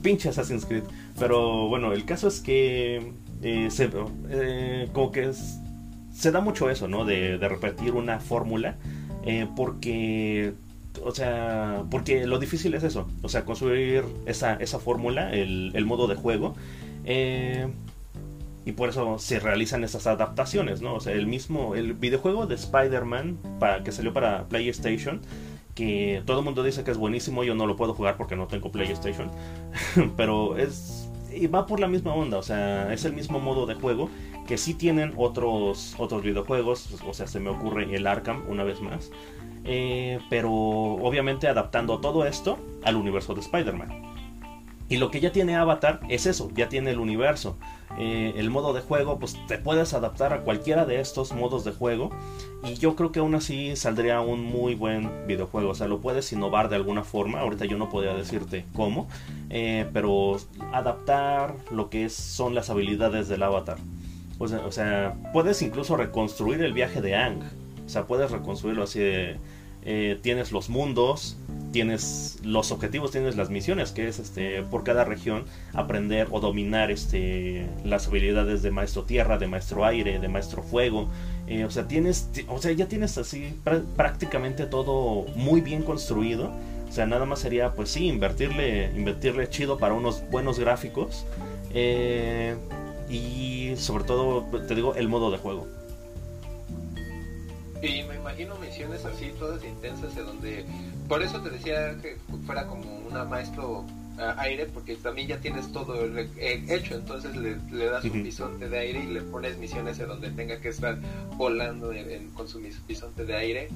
pinche 0.00 0.30
Assassin's 0.30 0.64
Creed. 0.64 0.84
Pero 1.18 1.68
bueno, 1.68 1.92
el 1.92 2.06
caso 2.06 2.28
es 2.28 2.40
que 2.40 3.12
eh, 3.42 3.68
se, 3.70 3.90
eh, 4.30 4.88
como 4.94 5.12
que 5.12 5.24
es 5.24 5.58
se 6.18 6.32
da 6.32 6.40
mucho 6.40 6.68
eso, 6.68 6.88
¿no? 6.88 7.04
De, 7.04 7.38
repetir 7.38 7.92
una 7.92 8.18
fórmula, 8.18 8.76
eh, 9.24 9.46
porque, 9.54 10.52
o 11.04 11.12
sea, 11.12 11.84
porque 11.90 12.26
lo 12.26 12.40
difícil 12.40 12.74
es 12.74 12.82
eso, 12.82 13.08
o 13.22 13.28
sea, 13.28 13.44
construir 13.44 14.04
esa, 14.26 14.58
fórmula, 14.80 15.32
el, 15.32 15.84
modo 15.86 16.08
de 16.08 16.16
juego, 16.16 16.56
eh, 17.04 17.68
y 18.66 18.72
por 18.72 18.88
eso 18.88 19.18
se 19.20 19.38
realizan 19.38 19.84
esas 19.84 20.08
adaptaciones, 20.08 20.82
¿no? 20.82 20.94
O 20.94 21.00
sea, 21.00 21.12
el 21.12 21.28
mismo, 21.28 21.76
el 21.76 21.92
videojuego 21.94 22.46
de 22.46 22.56
Spider-Man 22.56 23.38
que 23.84 23.92
salió 23.92 24.12
para 24.12 24.48
PlayStation, 24.48 25.20
que 25.76 26.22
todo 26.26 26.40
el 26.40 26.44
mundo 26.44 26.64
dice 26.64 26.82
que 26.82 26.90
es 26.90 26.98
buenísimo, 26.98 27.44
yo 27.44 27.54
no 27.54 27.64
lo 27.64 27.76
puedo 27.76 27.94
jugar 27.94 28.16
porque 28.16 28.34
no 28.34 28.48
tengo 28.48 28.72
PlayStation, 28.72 29.30
pero 30.16 30.56
es 30.58 31.08
y 31.32 31.46
va 31.46 31.66
por 31.66 31.78
la 31.78 31.86
misma 31.86 32.14
onda, 32.14 32.38
o 32.38 32.42
sea, 32.42 32.92
es 32.92 33.04
el 33.04 33.12
mismo 33.12 33.38
modo 33.38 33.66
de 33.66 33.74
juego 33.74 34.10
que 34.48 34.56
sí 34.56 34.72
tienen 34.72 35.12
otros, 35.18 35.94
otros 35.98 36.22
videojuegos, 36.22 36.88
o 37.06 37.12
sea, 37.12 37.26
se 37.26 37.38
me 37.38 37.50
ocurre 37.50 37.94
el 37.94 38.06
Arkham 38.06 38.44
una 38.48 38.64
vez 38.64 38.80
más, 38.80 39.10
eh, 39.64 40.20
pero 40.30 40.50
obviamente 40.50 41.48
adaptando 41.48 42.00
todo 42.00 42.24
esto 42.24 42.58
al 42.82 42.96
universo 42.96 43.34
de 43.34 43.42
Spider-Man. 43.42 44.08
Y 44.88 44.96
lo 44.96 45.10
que 45.10 45.20
ya 45.20 45.32
tiene 45.32 45.54
Avatar 45.54 46.00
es 46.08 46.24
eso, 46.24 46.50
ya 46.54 46.70
tiene 46.70 46.92
el 46.92 46.98
universo. 46.98 47.58
Eh, 47.98 48.32
el 48.36 48.48
modo 48.48 48.72
de 48.72 48.80
juego, 48.80 49.18
pues 49.18 49.36
te 49.46 49.58
puedes 49.58 49.92
adaptar 49.92 50.32
a 50.32 50.40
cualquiera 50.40 50.86
de 50.86 50.98
estos 50.98 51.32
modos 51.32 51.64
de 51.64 51.72
juego. 51.72 52.10
Y 52.64 52.76
yo 52.76 52.96
creo 52.96 53.12
que 53.12 53.20
aún 53.20 53.34
así 53.34 53.76
saldría 53.76 54.22
un 54.22 54.42
muy 54.42 54.74
buen 54.74 55.26
videojuego. 55.26 55.72
O 55.72 55.74
sea, 55.74 55.88
lo 55.88 56.00
puedes 56.00 56.32
innovar 56.32 56.70
de 56.70 56.76
alguna 56.76 57.04
forma. 57.04 57.40
Ahorita 57.40 57.66
yo 57.66 57.76
no 57.76 57.90
podría 57.90 58.14
decirte 58.14 58.64
cómo. 58.74 59.08
Eh, 59.50 59.86
pero 59.92 60.38
adaptar 60.72 61.54
lo 61.70 61.90
que 61.90 62.08
son 62.08 62.54
las 62.54 62.70
habilidades 62.70 63.28
del 63.28 63.42
avatar. 63.42 63.76
O 64.38 64.70
sea, 64.72 65.14
puedes 65.32 65.62
incluso 65.62 65.96
reconstruir 65.96 66.62
el 66.62 66.72
viaje 66.72 67.00
de 67.00 67.16
Ang. 67.16 67.42
O 67.84 67.88
sea, 67.88 68.06
puedes 68.06 68.30
reconstruirlo 68.30 68.84
así 68.84 69.00
de... 69.00 69.36
Eh, 69.90 70.18
tienes 70.20 70.52
los 70.52 70.68
mundos, 70.68 71.38
tienes 71.72 72.40
los 72.42 72.72
objetivos, 72.72 73.10
tienes 73.10 73.36
las 73.36 73.48
misiones, 73.48 73.92
que 73.92 74.08
es 74.08 74.18
este 74.18 74.62
por 74.62 74.84
cada 74.84 75.04
región 75.04 75.44
aprender 75.72 76.28
o 76.30 76.40
dominar 76.40 76.90
este 76.90 77.66
las 77.84 78.08
habilidades 78.08 78.62
de 78.62 78.70
maestro 78.70 79.04
tierra, 79.04 79.38
de 79.38 79.46
maestro 79.46 79.86
aire, 79.86 80.18
de 80.18 80.28
maestro 80.28 80.62
fuego. 80.62 81.08
Eh, 81.46 81.64
o 81.64 81.70
sea, 81.70 81.88
tienes, 81.88 82.28
o 82.48 82.60
sea, 82.60 82.72
ya 82.72 82.86
tienes 82.86 83.16
así 83.16 83.54
prácticamente 83.96 84.66
todo 84.66 85.24
muy 85.36 85.60
bien 85.60 85.82
construido. 85.82 86.52
O 86.88 86.92
sea, 86.92 87.06
nada 87.06 87.24
más 87.24 87.38
sería, 87.38 87.72
pues 87.72 87.90
sí, 87.90 88.06
invertirle, 88.06 88.90
invertirle 88.96 89.48
chido 89.48 89.78
para 89.78 89.94
unos 89.94 90.22
buenos 90.30 90.58
gráficos. 90.58 91.24
Eh, 91.72 92.56
y 93.08 93.74
sobre 93.76 94.04
todo, 94.04 94.44
te 94.66 94.74
digo, 94.74 94.94
el 94.94 95.08
modo 95.08 95.30
de 95.30 95.38
juego. 95.38 95.66
Y 97.82 98.02
me 98.02 98.16
imagino 98.16 98.56
misiones 98.56 99.04
así, 99.04 99.30
todas 99.38 99.64
intensas, 99.64 100.14
de 100.14 100.22
donde... 100.22 100.64
Por 101.08 101.22
eso 101.22 101.40
te 101.40 101.50
decía 101.50 101.96
que 102.02 102.16
fuera 102.44 102.66
como 102.66 102.98
una 103.08 103.24
maestro 103.24 103.84
aire, 104.36 104.66
porque 104.66 104.96
también 104.96 105.28
ya 105.28 105.38
tienes 105.38 105.70
todo 105.72 105.94
eh, 106.18 106.64
hecho, 106.68 106.96
entonces 106.96 107.36
le, 107.36 107.84
das 107.86 108.04
un 108.04 108.22
bisonte 108.22 108.68
de 108.68 108.78
aire 108.78 109.04
y 109.04 109.06
le 109.06 109.22
pones 109.22 109.56
misiones 109.58 109.98
de 109.98 110.06
donde 110.06 110.30
tenga 110.30 110.60
que 110.60 110.68
estar 110.68 110.98
volando 111.36 111.92
con 112.34 112.48
su 112.48 112.60
bisonte 112.86 113.24
de 113.24 113.36
aire. 113.36 113.68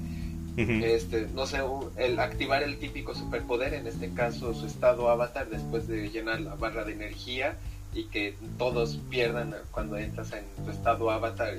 Este, 0.55 1.27
no 1.33 1.47
sé, 1.47 1.61
el 1.97 2.19
activar 2.19 2.61
el 2.61 2.77
típico 2.77 3.15
superpoder, 3.15 3.73
en 3.73 3.87
este 3.87 4.11
caso 4.13 4.53
su 4.53 4.67
estado 4.67 5.09
avatar 5.09 5.49
después 5.49 5.87
de 5.87 6.09
llenar 6.09 6.41
la 6.41 6.53
barra 6.53 6.83
de 6.83 6.93
energía 6.93 7.57
y 7.93 8.05
que 8.05 8.35
todos 8.57 8.99
pierdan 9.09 9.55
cuando 9.71 9.97
entras 9.97 10.31
en 10.33 10.45
tu 10.63 10.71
estado 10.71 11.11
avatar, 11.11 11.55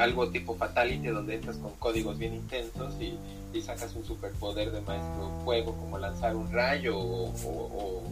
algo 0.00 0.28
tipo 0.30 0.56
fatality 0.56 1.08
donde 1.08 1.36
entras 1.36 1.56
con 1.58 1.72
códigos 1.74 2.18
bien 2.18 2.34
intensos 2.34 2.94
y, 3.00 3.18
sacas 3.62 3.94
un 3.96 4.04
superpoder 4.04 4.70
de 4.70 4.82
maestro 4.82 5.32
fuego 5.42 5.74
como 5.76 5.96
lanzar 5.96 6.36
un 6.36 6.52
rayo 6.52 6.94
o, 6.98 8.04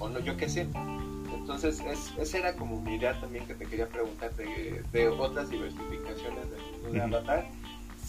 o, 0.00 0.08
no, 0.08 0.18
yo 0.18 0.36
qué 0.36 0.48
sé. 0.48 0.66
Entonces, 1.32 1.78
es, 1.78 2.10
esa 2.18 2.38
era 2.38 2.56
como 2.56 2.80
mi 2.80 2.96
idea 2.96 3.14
también 3.20 3.46
que 3.46 3.54
te 3.54 3.66
quería 3.66 3.86
preguntar 3.86 4.34
de, 4.34 4.82
de 4.92 5.08
otras 5.08 5.48
diversificaciones 5.48 6.44
del 6.82 6.92
de 6.92 7.02
Avatar. 7.02 7.46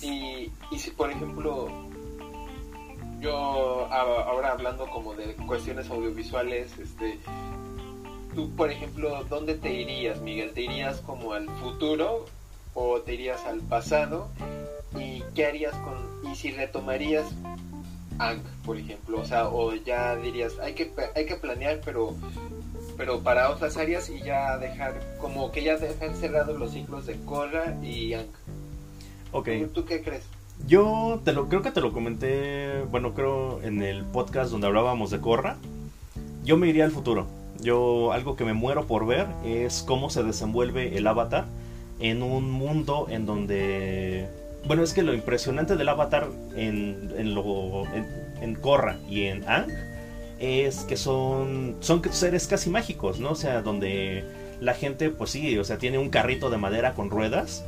Y, 0.01 0.51
y 0.71 0.79
si, 0.79 0.89
por 0.89 1.11
ejemplo, 1.11 1.69
yo 3.21 3.85
ahora 3.91 4.53
hablando 4.53 4.89
como 4.89 5.13
de 5.13 5.35
cuestiones 5.35 5.87
audiovisuales, 5.89 6.77
este, 6.79 7.19
tú, 8.33 8.49
por 8.55 8.71
ejemplo, 8.71 9.23
¿dónde 9.29 9.55
te 9.55 9.73
irías, 9.73 10.21
Miguel? 10.21 10.51
¿Te 10.53 10.61
irías 10.61 10.99
como 11.01 11.33
al 11.33 11.49
futuro 11.61 12.25
o 12.73 12.99
te 13.01 13.13
irías 13.13 13.45
al 13.45 13.59
pasado? 13.61 14.29
¿Y 14.99 15.23
qué 15.35 15.45
harías 15.45 15.75
con, 15.75 16.31
y 16.31 16.35
si 16.35 16.51
retomarías 16.51 17.25
Ang, 18.19 18.41
por 18.65 18.77
ejemplo? 18.77 19.21
O 19.21 19.25
sea, 19.25 19.47
o 19.47 19.73
ya 19.73 20.15
dirías, 20.15 20.59
hay 20.59 20.73
que, 20.73 20.91
hay 21.15 21.25
que 21.25 21.35
planear, 21.35 21.81
pero 21.83 22.15
pero 22.97 23.21
para 23.21 23.49
otras 23.49 23.77
áreas 23.77 24.09
y 24.09 24.21
ya 24.21 24.57
dejar, 24.57 25.01
como 25.19 25.51
que 25.51 25.63
ya 25.63 25.77
dejar 25.77 26.13
cerrados 26.15 26.59
los 26.59 26.71
ciclos 26.71 27.05
de 27.07 27.15
Korra 27.25 27.75
y 27.81 28.13
Ang. 28.13 28.27
Ok. 29.31 29.49
¿Tú 29.73 29.85
qué 29.85 30.03
crees? 30.03 30.23
Yo 30.67 31.19
te 31.25 31.33
lo, 31.33 31.49
creo 31.49 31.63
que 31.63 31.71
te 31.71 31.81
lo 31.81 31.93
comenté, 31.93 32.83
bueno, 32.91 33.15
creo 33.15 33.61
en 33.63 33.81
el 33.81 34.03
podcast 34.03 34.51
donde 34.51 34.67
hablábamos 34.67 35.09
de 35.09 35.19
Korra. 35.19 35.57
Yo 36.43 36.57
me 36.57 36.67
iría 36.67 36.85
al 36.85 36.91
futuro. 36.91 37.27
Yo 37.61 38.11
algo 38.11 38.35
que 38.35 38.43
me 38.43 38.53
muero 38.53 38.87
por 38.87 39.05
ver 39.05 39.27
es 39.45 39.83
cómo 39.83 40.09
se 40.09 40.23
desenvuelve 40.23 40.97
el 40.97 41.07
avatar 41.07 41.45
en 41.99 42.23
un 42.23 42.49
mundo 42.49 43.07
en 43.09 43.25
donde... 43.25 44.27
Bueno, 44.65 44.83
es 44.83 44.93
que 44.93 45.03
lo 45.03 45.13
impresionante 45.13 45.75
del 45.75 45.89
avatar 45.89 46.27
en, 46.55 47.13
en, 47.17 47.33
lo, 47.33 47.83
en, 48.41 48.55
Korra 48.55 48.97
y 49.09 49.23
en 49.23 49.47
Ang 49.49 49.67
es 50.39 50.79
que 50.81 50.97
son, 50.97 51.77
son 51.79 52.01
seres 52.11 52.47
casi 52.47 52.69
mágicos, 52.69 53.19
¿no? 53.19 53.31
O 53.31 53.35
sea, 53.35 53.61
donde 53.61 54.23
la 54.59 54.73
gente, 54.73 55.09
pues 55.09 55.31
sí, 55.31 55.57
o 55.57 55.63
sea, 55.63 55.77
tiene 55.77 55.97
un 55.97 56.09
carrito 56.09 56.49
de 56.49 56.57
madera 56.57 56.93
con 56.93 57.09
ruedas 57.09 57.63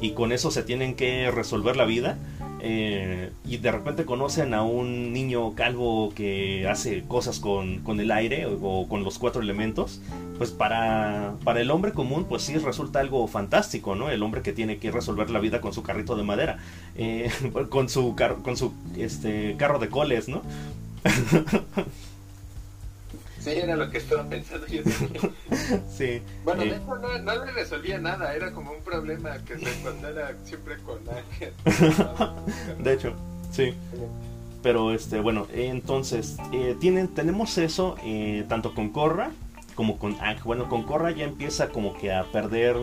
y 0.00 0.12
con 0.12 0.32
eso 0.32 0.50
se 0.50 0.62
tienen 0.62 0.94
que 0.94 1.30
resolver 1.30 1.76
la 1.76 1.84
vida. 1.84 2.16
Eh, 2.62 3.30
y 3.46 3.56
de 3.56 3.72
repente 3.72 4.04
conocen 4.04 4.52
a 4.52 4.62
un 4.62 5.12
niño 5.12 5.54
calvo 5.54 6.12
que 6.14 6.68
hace 6.68 7.02
cosas 7.04 7.40
con, 7.40 7.80
el 7.98 8.10
aire 8.10 8.46
o, 8.46 8.86
con 8.86 9.02
los 9.02 9.18
cuatro 9.18 9.40
elementos, 9.40 10.00
pues 10.36 10.50
para, 10.50 11.34
para 11.42 11.60
el 11.60 11.70
hombre 11.70 11.92
común 11.92 12.26
pues 12.28 12.42
sí 12.42 12.56
resulta 12.58 13.00
algo 13.00 13.26
fantástico, 13.28 13.94
¿no? 13.94 14.10
El 14.10 14.22
hombre 14.22 14.42
que 14.42 14.52
tiene 14.52 14.78
que 14.78 14.90
resolver 14.90 15.30
la 15.30 15.38
vida 15.38 15.60
con 15.60 15.72
su 15.72 15.82
carrito 15.82 16.16
de 16.16 16.22
madera, 16.22 16.58
eh, 16.96 17.30
con 17.70 17.88
su, 17.88 18.14
con 18.42 18.56
su 18.56 18.72
este, 18.96 19.56
carro 19.56 19.78
de 19.78 19.88
coles, 19.88 20.28
¿no? 20.28 20.42
Sí, 23.40 23.50
era 23.50 23.74
lo 23.74 23.90
que 23.90 23.98
estaba 23.98 24.28
pensando 24.28 24.66
yo 24.66 24.82
sí. 25.90 26.20
Bueno, 26.44 26.62
de 26.62 26.76
hecho 26.76 26.96
no, 26.96 27.18
no, 27.18 27.44
le 27.44 27.52
resolvía 27.52 27.98
nada, 27.98 28.34
era 28.34 28.52
como 28.52 28.72
un 28.72 28.82
problema 28.82 29.38
que 29.44 29.58
se 29.58 29.78
encontrara 29.78 30.36
siempre 30.44 30.76
con 30.78 30.98
Ángel. 31.08 31.54
de 32.84 32.92
hecho, 32.92 33.14
sí. 33.50 33.74
Pero 34.62 34.92
este, 34.92 35.20
bueno, 35.20 35.46
entonces, 35.54 36.36
eh, 36.52 36.76
tienen, 36.78 37.08
tenemos 37.08 37.56
eso 37.56 37.96
eh, 38.04 38.44
tanto 38.46 38.74
con 38.74 38.90
Korra 38.90 39.30
como 39.74 39.98
con. 39.98 40.16
Bueno, 40.44 40.68
con 40.68 40.82
Korra 40.82 41.10
ya 41.10 41.24
empieza 41.24 41.70
como 41.70 41.96
que 41.96 42.12
a 42.12 42.24
perder 42.24 42.76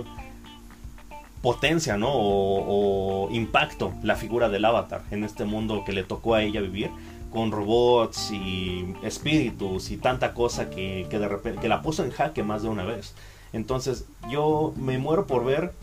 potencia, 1.44 1.98
¿no? 1.98 2.10
O, 2.12 3.28
o 3.28 3.32
impacto 3.32 3.94
la 4.02 4.16
figura 4.16 4.50
del 4.50 4.66
avatar 4.66 5.04
en 5.12 5.24
este 5.24 5.46
mundo 5.46 5.84
que 5.86 5.94
le 5.94 6.04
tocó 6.04 6.34
a 6.34 6.42
ella 6.42 6.62
vivir 6.62 6.90
con 7.32 7.52
robots 7.52 8.32
y 8.32 8.94
espíritus 9.04 9.92
y 9.92 9.98
tanta 9.98 10.34
cosa 10.34 10.70
que, 10.70 11.08
de 11.10 11.28
repente 11.28 11.62
que 11.62 11.70
la 11.70 11.82
puso 11.82 12.04
en 12.04 12.12
jaque 12.12 12.44
más 12.44 12.64
de 12.64 12.70
una 12.70 12.86
vez. 12.86 13.14
Entonces 13.54 14.06
yo 14.30 14.74
me 14.76 14.98
muero 14.98 15.26
por 15.26 15.46
ver 15.46 15.74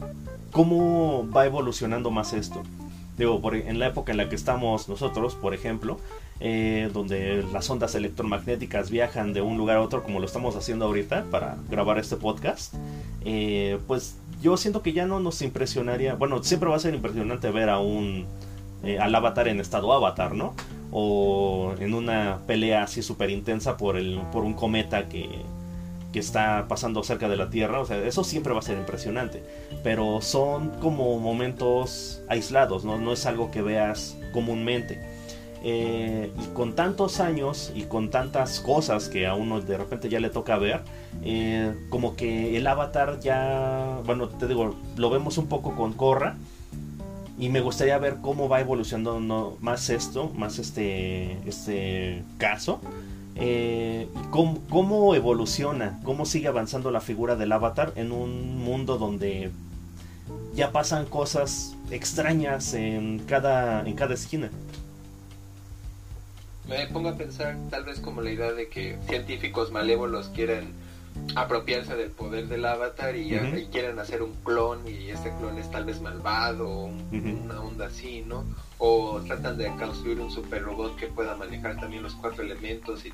cómo 0.52 1.28
va 1.30 1.46
evolucionando 1.46 2.10
más 2.10 2.32
esto. 2.32 2.62
Digo, 3.16 3.40
por, 3.40 3.54
en 3.54 3.78
la 3.78 3.86
época 3.86 4.12
en 4.12 4.18
la 4.18 4.28
que 4.28 4.34
estamos 4.34 4.88
nosotros, 4.88 5.34
por 5.34 5.54
ejemplo, 5.54 5.98
eh, 6.40 6.90
donde 6.92 7.44
las 7.52 7.70
ondas 7.70 7.94
electromagnéticas 7.94 8.90
viajan 8.90 9.32
de 9.32 9.40
un 9.40 9.56
lugar 9.56 9.76
a 9.76 9.82
otro 9.82 10.02
como 10.02 10.18
lo 10.18 10.26
estamos 10.26 10.56
haciendo 10.56 10.86
ahorita 10.86 11.24
para 11.30 11.56
grabar 11.70 11.98
este 11.98 12.16
podcast, 12.16 12.74
eh, 13.24 13.78
pues 13.86 14.16
yo 14.42 14.56
siento 14.56 14.82
que 14.82 14.92
ya 14.92 15.06
no 15.06 15.20
nos 15.20 15.40
impresionaría, 15.42 16.14
bueno, 16.14 16.42
siempre 16.42 16.68
va 16.68 16.76
a 16.76 16.80
ser 16.80 16.94
impresionante 16.94 17.50
ver 17.50 17.70
a 17.70 17.78
un, 17.78 18.26
eh, 18.82 18.98
al 18.98 19.14
avatar 19.14 19.46
en 19.48 19.60
estado 19.60 19.92
avatar, 19.92 20.34
¿no? 20.34 20.54
O 20.96 21.74
en 21.80 21.92
una 21.92 22.38
pelea 22.46 22.84
así 22.84 23.02
súper 23.02 23.28
intensa 23.30 23.76
por, 23.76 23.96
el, 23.96 24.20
por 24.30 24.44
un 24.44 24.54
cometa 24.54 25.08
que, 25.08 25.28
que 26.12 26.20
está 26.20 26.66
pasando 26.68 27.02
cerca 27.02 27.28
de 27.28 27.36
la 27.36 27.50
Tierra. 27.50 27.80
O 27.80 27.84
sea, 27.84 27.98
eso 28.06 28.22
siempre 28.22 28.52
va 28.52 28.60
a 28.60 28.62
ser 28.62 28.78
impresionante. 28.78 29.42
Pero 29.82 30.20
son 30.22 30.70
como 30.80 31.18
momentos 31.18 32.22
aislados, 32.28 32.84
no, 32.84 32.96
no 32.96 33.12
es 33.12 33.26
algo 33.26 33.50
que 33.50 33.60
veas 33.60 34.16
comúnmente. 34.32 35.00
Eh, 35.64 36.30
y 36.40 36.54
con 36.54 36.74
tantos 36.74 37.18
años 37.18 37.72
y 37.74 37.84
con 37.84 38.10
tantas 38.10 38.60
cosas 38.60 39.08
que 39.08 39.26
a 39.26 39.34
uno 39.34 39.62
de 39.62 39.76
repente 39.76 40.08
ya 40.08 40.20
le 40.20 40.30
toca 40.30 40.58
ver, 40.58 40.82
eh, 41.24 41.74
como 41.88 42.14
que 42.14 42.56
el 42.56 42.66
avatar 42.68 43.18
ya, 43.18 43.98
bueno, 44.04 44.28
te 44.28 44.46
digo, 44.46 44.76
lo 44.96 45.10
vemos 45.10 45.38
un 45.38 45.48
poco 45.48 45.74
con 45.74 45.94
Korra, 45.94 46.36
y 47.38 47.48
me 47.48 47.60
gustaría 47.60 47.98
ver 47.98 48.18
cómo 48.20 48.48
va 48.48 48.60
evolucionando 48.60 49.58
más 49.60 49.90
esto, 49.90 50.30
más 50.30 50.58
este, 50.58 51.38
este 51.48 52.22
caso. 52.38 52.80
Eh, 53.36 54.08
cómo, 54.30 54.60
cómo, 54.70 55.14
evoluciona, 55.14 55.98
cómo 56.04 56.24
sigue 56.24 56.46
avanzando 56.46 56.92
la 56.92 57.00
figura 57.00 57.34
del 57.34 57.50
avatar 57.50 57.92
en 57.96 58.12
un 58.12 58.58
mundo 58.58 58.96
donde 58.96 59.50
ya 60.54 60.70
pasan 60.70 61.06
cosas 61.06 61.74
extrañas 61.90 62.74
en 62.74 63.18
cada, 63.20 63.86
en 63.86 63.94
cada 63.94 64.14
esquina. 64.14 64.50
Me 66.68 66.86
pongo 66.86 67.10
a 67.10 67.16
pensar 67.16 67.58
tal 67.70 67.84
vez 67.84 68.00
como 68.00 68.22
la 68.22 68.30
idea 68.30 68.52
de 68.52 68.68
que 68.68 68.96
científicos 69.06 69.70
malévolos 69.72 70.28
quieren 70.28 70.72
apropiarse 71.36 71.96
del 71.96 72.10
poder 72.10 72.48
del 72.48 72.64
avatar 72.64 73.16
y, 73.16 73.28
quieren 73.72 73.98
hacer 73.98 74.22
un 74.22 74.32
clon 74.44 74.86
y 74.86 75.10
ese 75.10 75.32
clon 75.38 75.58
es 75.58 75.70
tal 75.70 75.84
vez 75.84 76.00
malvado 76.00 76.68
o 76.68 76.84
una 76.86 77.60
onda 77.60 77.86
así, 77.86 78.22
¿no? 78.26 78.44
O 78.78 79.20
tratan 79.26 79.56
de 79.56 79.66
construir 79.76 80.20
un 80.20 80.30
super 80.30 80.62
robot 80.62 80.96
que 80.96 81.06
pueda 81.06 81.36
manejar 81.36 81.76
también 81.80 82.02
los 82.02 82.14
cuatro 82.14 82.42
elementos 82.42 83.04
y, 83.04 83.12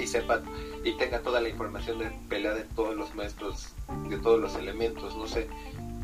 y, 0.00 0.06
sepa 0.06 0.40
y 0.84 0.92
tenga 0.96 1.20
toda 1.20 1.40
la 1.40 1.48
información 1.48 1.98
de 1.98 2.10
pelea 2.28 2.54
de 2.54 2.62
todos 2.62 2.96
los 2.96 3.14
maestros, 3.14 3.72
de 4.08 4.18
todos 4.18 4.40
los 4.40 4.54
elementos, 4.56 5.16
no 5.16 5.26
sé. 5.26 5.48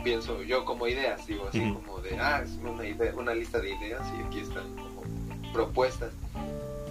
Pienso 0.03 0.43
yo 0.43 0.65
como 0.65 0.87
ideas, 0.87 1.27
digo 1.27 1.49
así 1.49 1.73
como 1.73 1.99
de, 2.01 2.17
ah, 2.19 2.43
es 2.45 2.51
una, 2.63 2.87
idea, 2.87 3.13
una 3.17 3.35
lista 3.35 3.59
de 3.59 3.71
ideas 3.71 4.03
y 4.17 4.23
aquí 4.23 4.39
están 4.41 4.65
como 4.77 5.03
propuestas 5.53 6.13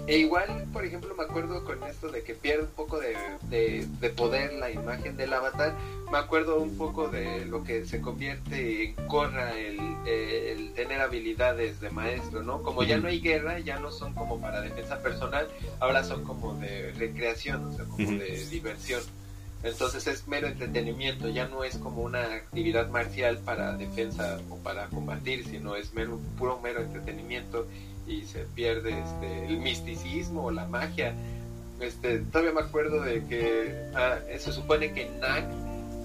e 0.08 0.18
igual, 0.18 0.66
por 0.72 0.86
ejemplo, 0.86 1.16
me 1.16 1.24
acuerdo 1.24 1.64
con 1.64 1.84
esto 1.84 2.10
de 2.10 2.22
que 2.24 2.36
pierde 2.36 2.64
un 2.64 2.70
poco 2.70 3.00
de, 3.00 3.16
de, 3.50 4.10
poder 4.12 4.54
la 4.54 4.70
imagen 4.70 5.18
del 5.18 5.34
avatar. 5.34 5.76
Me 6.12 6.20
acuerdo 6.20 6.60
un 6.60 6.78
poco 6.78 7.08
de 7.08 7.46
lo 7.46 7.64
que 7.64 7.86
se 7.86 8.02
convierte 8.02 8.84
en 8.84 8.94
Corra 9.08 9.58
el, 9.58 9.80
el 10.06 10.74
tener 10.74 11.02
habilidades 11.02 11.80
de 11.80 11.90
maestro, 11.90 12.44
¿no? 12.44 12.62
Como 12.62 12.84
ya 12.84 12.98
no 12.98 13.08
hay 13.08 13.20
guerra, 13.20 13.60
ya 13.60 13.80
no 13.80 13.92
son 13.92 14.14
como 14.14 14.40
para 14.40 14.62
defensa 14.62 15.02
personal, 15.02 15.48
ahora 15.80 16.04
son 16.04 16.24
como 16.24 16.54
de 16.56 16.92
recreación, 16.92 17.66
o 17.66 17.74
sea, 17.74 17.86
como 17.86 18.12
de 18.12 18.46
diversión. 18.52 19.02
Entonces 19.64 20.06
es 20.06 20.28
mero 20.28 20.48
entretenimiento, 20.48 21.28
ya 21.30 21.48
no 21.48 21.64
es 21.64 21.78
como 21.78 22.04
una 22.04 22.22
actividad 22.22 22.88
marcial 22.90 23.40
para 23.40 23.76
defensa 23.76 24.38
o 24.52 24.58
para 24.58 24.86
combatir, 24.90 25.44
sino 25.44 25.76
es 25.76 25.92
mero, 25.96 26.20
puro 26.38 26.60
mero 26.62 26.82
entretenimiento 26.82 27.66
y 28.08 28.24
se 28.24 28.40
pierde 28.56 29.00
este, 29.00 29.46
el 29.48 29.58
misticismo 29.58 30.46
o 30.46 30.52
la 30.52 30.66
magia. 30.68 31.14
Este, 31.80 32.20
todavía 32.20 32.54
me 32.54 32.62
acuerdo 32.62 33.02
de 33.02 33.26
que 33.26 33.92
ah, 33.96 34.20
se 34.38 34.52
supone 34.52 34.94
que 34.94 35.08
en 35.08 35.20
Nag 35.20 35.46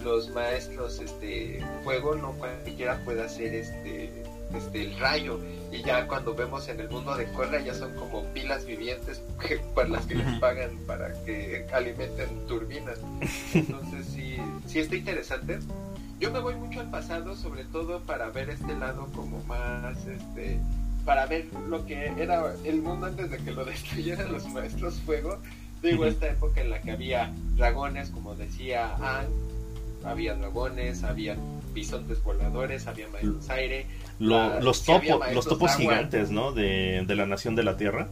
los 0.02 0.30
maestros 0.30 0.98
este 0.98 1.62
fuego 1.84 2.14
no 2.14 2.32
cualquiera 2.32 2.98
puede 3.04 3.22
hacer 3.22 3.54
este 3.54 4.24
este 4.54 4.82
el 4.82 4.98
rayo. 4.98 5.38
Y 5.70 5.82
ya 5.82 6.08
cuando 6.08 6.34
vemos 6.34 6.68
en 6.68 6.80
el 6.80 6.90
mundo 6.90 7.16
de 7.16 7.26
Korra 7.32 7.60
ya 7.60 7.74
son 7.74 7.94
como 7.94 8.24
pilas 8.32 8.66
vivientes 8.66 9.22
que, 9.46 9.58
para 9.74 9.88
las 9.88 10.06
que 10.06 10.16
les 10.16 10.40
pagan 10.40 10.76
para 10.86 11.12
que 11.24 11.66
alimenten 11.72 12.46
turbinas. 12.48 12.98
Entonces 13.54 14.06
sí 14.06 14.38
sí 14.66 14.80
está 14.80 14.96
interesante. 14.96 15.58
Yo 16.18 16.30
me 16.30 16.40
voy 16.40 16.54
mucho 16.54 16.80
al 16.80 16.90
pasado 16.90 17.36
sobre 17.36 17.64
todo 17.64 18.00
para 18.00 18.28
ver 18.30 18.50
este 18.50 18.74
lado 18.74 19.06
como 19.14 19.42
más 19.44 19.96
este 20.06 20.58
para 21.04 21.26
ver 21.26 21.46
lo 21.68 21.84
que 21.86 22.12
era 22.18 22.54
el 22.64 22.82
mundo 22.82 23.06
antes 23.06 23.30
de 23.30 23.38
que 23.38 23.52
lo 23.52 23.64
destruyeran 23.66 24.32
los 24.32 24.46
maestros 24.48 25.00
fuego. 25.00 25.38
Digo, 25.82 26.04
esta 26.04 26.28
época 26.28 26.60
en 26.60 26.70
la 26.70 26.82
que 26.82 26.90
había 26.90 27.32
dragones, 27.56 28.10
como 28.10 28.34
decía 28.34 28.96
Anne, 28.96 29.30
había 30.04 30.34
dragones, 30.34 31.02
había 31.04 31.36
bisontes 31.72 32.22
voladores, 32.22 32.86
había 32.86 33.08
maestros 33.08 33.48
aire. 33.48 33.86
los, 34.18 34.84
topos, 34.84 35.32
los 35.32 35.46
topos 35.46 35.74
gigantes, 35.76 36.30
¿no? 36.30 36.52
De, 36.52 37.04
la 37.08 37.26
nación 37.26 37.54
de 37.54 37.62
la 37.62 37.76
tierra. 37.76 38.08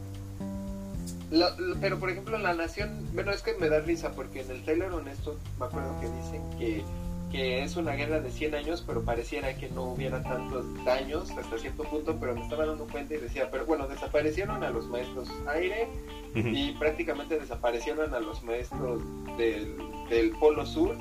pero 1.79 1.99
por 1.99 2.09
ejemplo 2.09 2.37
en 2.37 2.43
la 2.43 2.53
nación, 2.53 3.07
bueno, 3.13 3.31
es 3.31 3.41
que 3.41 3.53
me 3.55 3.69
da 3.69 3.79
risa 3.81 4.11
porque 4.11 4.41
en 4.41 4.51
el 4.51 4.63
trailer 4.63 4.91
honesto 4.91 5.37
me 5.59 5.65
acuerdo 5.65 5.99
que 5.99 6.07
dicen 6.07 6.41
que, 6.57 6.83
que 7.31 7.63
es 7.63 7.75
una 7.75 7.93
guerra 7.93 8.19
de 8.19 8.31
100 8.31 8.55
años, 8.55 8.83
pero 8.85 9.03
pareciera 9.03 9.55
que 9.55 9.69
no 9.69 9.83
hubiera 9.83 10.23
tantos 10.23 10.65
daños 10.83 11.29
hasta 11.31 11.57
cierto 11.57 11.83
punto, 11.83 12.17
pero 12.19 12.35
me 12.35 12.41
estaba 12.41 12.65
dando 12.65 12.85
cuenta 12.87 13.13
y 13.13 13.17
decía, 13.17 13.49
pero 13.51 13.65
bueno, 13.65 13.87
desaparecieron 13.87 14.63
a 14.63 14.69
los 14.69 14.87
maestros 14.87 15.29
aire 15.47 15.87
y 16.35 16.71
prácticamente 16.73 17.39
desaparecieron 17.39 18.13
a 18.13 18.19
los 18.19 18.43
maestros 18.43 19.01
del, 19.37 19.75
del 20.09 20.31
Polo 20.39 20.65
Sur 20.65 20.95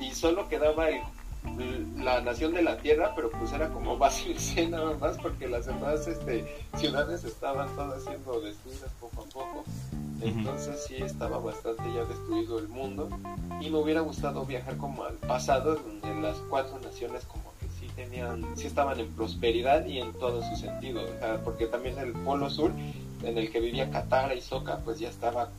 y 0.00 0.10
solo 0.12 0.48
quedaba 0.48 0.88
el 0.88 1.00
la 1.98 2.20
nación 2.20 2.54
de 2.54 2.62
la 2.62 2.76
tierra, 2.78 3.12
pero 3.14 3.30
pues 3.30 3.52
era 3.52 3.68
como 3.70 3.96
base 3.98 4.34
nada 4.68 4.94
más 5.00 5.16
porque 5.18 5.48
las 5.48 5.66
demás 5.66 6.06
este, 6.06 6.44
ciudades 6.76 7.24
estaban 7.24 7.68
todas 7.74 8.04
siendo 8.04 8.40
destruidas 8.40 8.90
poco 9.00 9.22
a 9.22 9.24
poco. 9.24 9.64
Entonces 10.22 10.84
sí 10.86 10.96
estaba 10.96 11.38
bastante 11.38 11.82
ya 11.94 12.04
destruido 12.04 12.58
el 12.58 12.68
mundo. 12.68 13.08
Y 13.60 13.70
me 13.70 13.78
hubiera 13.78 14.00
gustado 14.00 14.44
viajar 14.44 14.76
como 14.76 15.04
al 15.04 15.14
pasado 15.14 15.76
donde 15.76 16.20
las 16.20 16.36
cuatro 16.48 16.78
naciones 16.80 17.24
como 17.24 17.52
que 17.60 17.68
sí 17.78 17.90
tenían, 17.94 18.44
sí 18.56 18.66
estaban 18.66 18.98
en 18.98 19.08
prosperidad 19.12 19.84
y 19.86 19.98
en 19.98 20.12
todo 20.14 20.42
su 20.42 20.56
sentido, 20.56 21.02
porque 21.44 21.66
también 21.66 21.98
el 21.98 22.12
polo 22.12 22.50
sur 22.50 22.72
en 23.22 23.38
el 23.38 23.50
que 23.50 23.60
vivía 23.60 23.90
Katara 23.90 24.34
y 24.34 24.40
Soka 24.40 24.78
pues 24.84 24.98
ya 24.98 25.08
estaba 25.08 25.50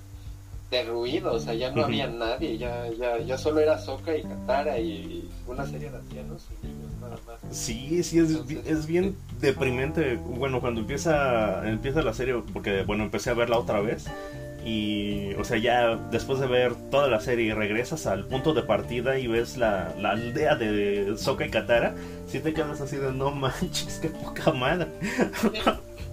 derruido, 0.69 1.33
o 1.33 1.39
sea, 1.39 1.53
ya 1.53 1.71
no 1.71 1.85
había 1.85 2.07
nadie, 2.07 2.57
ya, 2.57 2.87
ya, 2.91 3.19
ya 3.19 3.37
solo 3.37 3.59
era 3.61 3.77
Soka 3.77 4.15
y 4.15 4.23
Katara 4.23 4.79
y 4.79 5.29
una 5.47 5.65
serie 5.65 5.89
de 5.89 5.97
ancianos 5.97 6.45
y 6.61 6.67
niños 6.67 6.91
nada 6.99 7.17
más. 7.25 7.55
Sí, 7.55 8.03
sí, 8.03 8.19
es, 8.19 8.31
es 8.65 8.85
bien 8.85 9.15
deprimente, 9.39 10.15
bueno, 10.15 10.59
cuando 10.59 10.81
empieza, 10.81 11.67
empieza 11.67 12.01
la 12.01 12.13
serie, 12.13 12.41
porque, 12.53 12.83
bueno, 12.83 13.03
empecé 13.03 13.29
a 13.29 13.33
verla 13.33 13.57
otra 13.57 13.79
vez, 13.79 14.07
y, 14.65 15.33
o 15.35 15.45
sea, 15.45 15.57
ya 15.57 15.95
después 16.11 16.39
de 16.39 16.47
ver 16.47 16.75
toda 16.91 17.07
la 17.07 17.21
serie 17.21 17.55
regresas 17.55 18.05
al 18.05 18.25
punto 18.25 18.53
de 18.53 18.63
partida 18.63 19.17
y 19.17 19.27
ves 19.27 19.55
la, 19.55 19.95
la 19.97 20.11
aldea 20.11 20.55
de 20.55 21.13
Soka 21.17 21.45
y 21.45 21.49
Katara, 21.49 21.95
si 22.27 22.39
te 22.39 22.53
quedas 22.53 22.81
así 22.81 22.97
de 22.97 23.13
no 23.13 23.31
manches, 23.31 23.99
qué 24.01 24.09
poca 24.09 24.51
madre. 24.51 24.87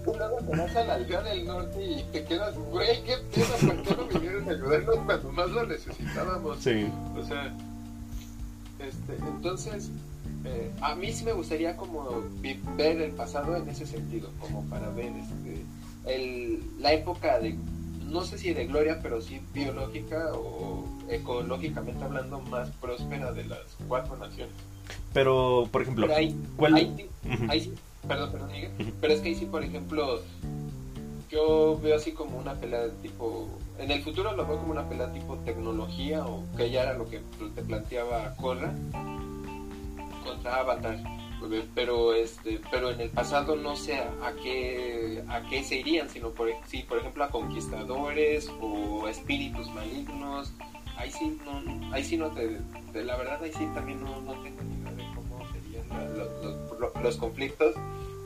Luego 0.06 0.36
te 0.38 0.56
vas 0.56 0.76
a 0.76 0.84
la 0.84 0.94
aldea 0.94 1.22
del 1.22 1.46
norte 1.46 1.84
y 1.84 2.02
te 2.12 2.24
quedas, 2.24 2.56
güey, 2.56 3.02
qué 3.04 3.16
pedo, 3.32 3.74
¿por 3.74 3.82
qué 3.82 3.96
no 3.96 4.20
vinieron 4.20 4.48
a 4.48 4.52
ayudarnos 4.52 4.96
cuando 5.06 5.32
más 5.32 5.50
lo 5.50 5.66
necesitábamos? 5.66 6.58
Sí. 6.58 6.86
O 7.16 7.24
sea, 7.24 7.54
este, 8.78 9.16
entonces, 9.16 9.90
eh, 10.44 10.70
a 10.80 10.94
mí 10.94 11.12
sí 11.12 11.24
me 11.24 11.32
gustaría 11.32 11.76
como 11.76 12.22
ver 12.76 13.00
el 13.00 13.12
pasado 13.12 13.56
en 13.56 13.68
ese 13.68 13.86
sentido, 13.86 14.30
como 14.40 14.62
para 14.64 14.90
ver 14.90 15.12
este, 15.16 15.64
el, 16.06 16.62
la 16.80 16.92
época 16.92 17.38
de, 17.38 17.56
no 18.06 18.22
sé 18.22 18.38
si 18.38 18.52
de 18.52 18.66
gloria, 18.66 19.00
pero 19.02 19.22
sí 19.22 19.40
biológica 19.52 20.32
o 20.34 20.84
ecológicamente 21.08 22.04
hablando 22.04 22.40
más 22.40 22.70
próspera 22.80 23.32
de 23.32 23.44
las 23.44 23.60
cuatro 23.88 24.16
naciones. 24.16 24.54
Pero, 25.12 25.68
por 25.70 25.82
ejemplo, 25.82 26.08
¿cuál? 26.56 26.74
Ahí, 26.74 27.74
Perdón, 28.06 28.32
perdón, 28.32 28.50
Pero 29.00 29.12
es 29.12 29.20
que 29.20 29.28
ahí 29.28 29.34
sí, 29.34 29.46
por 29.46 29.64
ejemplo, 29.64 30.20
yo 31.30 31.78
veo 31.82 31.96
así 31.96 32.12
como 32.12 32.38
una 32.38 32.54
pelea 32.54 32.88
tipo. 33.02 33.48
En 33.78 33.90
el 33.90 34.02
futuro 34.02 34.34
lo 34.36 34.46
veo 34.46 34.58
como 34.58 34.72
una 34.72 34.88
pelea 34.88 35.12
tipo 35.12 35.36
tecnología, 35.38 36.24
o 36.26 36.44
que 36.56 36.70
ya 36.70 36.82
era 36.82 36.94
lo 36.94 37.08
que 37.08 37.20
te 37.54 37.62
planteaba 37.62 38.34
Korra 38.36 38.72
contra 40.24 40.56
Avatar. 40.60 40.98
Pero 41.74 42.14
este, 42.14 42.60
pero 42.70 42.90
en 42.90 43.00
el 43.00 43.10
pasado 43.10 43.54
no 43.56 43.76
sé 43.76 43.96
a 43.96 44.32
qué 44.42 45.22
a 45.28 45.42
qué 45.42 45.62
se 45.62 45.76
irían, 45.76 46.08
sino 46.08 46.30
por 46.30 46.48
si 46.66 46.84
por 46.84 46.98
ejemplo 46.98 47.24
a 47.24 47.30
conquistadores 47.30 48.50
o 48.60 49.08
espíritus 49.08 49.68
malignos. 49.74 50.52
Ahí 50.96 51.10
sí 51.10 51.38
no, 51.44 51.92
ahí 51.92 52.04
sí 52.04 52.16
no 52.16 52.30
te, 52.30 52.60
la 53.02 53.16
verdad 53.16 53.42
ahí 53.42 53.52
sí 53.52 53.66
también 53.74 54.02
no, 54.02 54.20
no 54.20 54.32
tengo 54.42 54.62
ni 54.62 54.76
idea 54.76 54.92
de 54.92 55.04
cómo 55.14 55.44
serían 55.52 56.16
los, 56.16 56.63
los 57.02 57.16
conflictos 57.16 57.74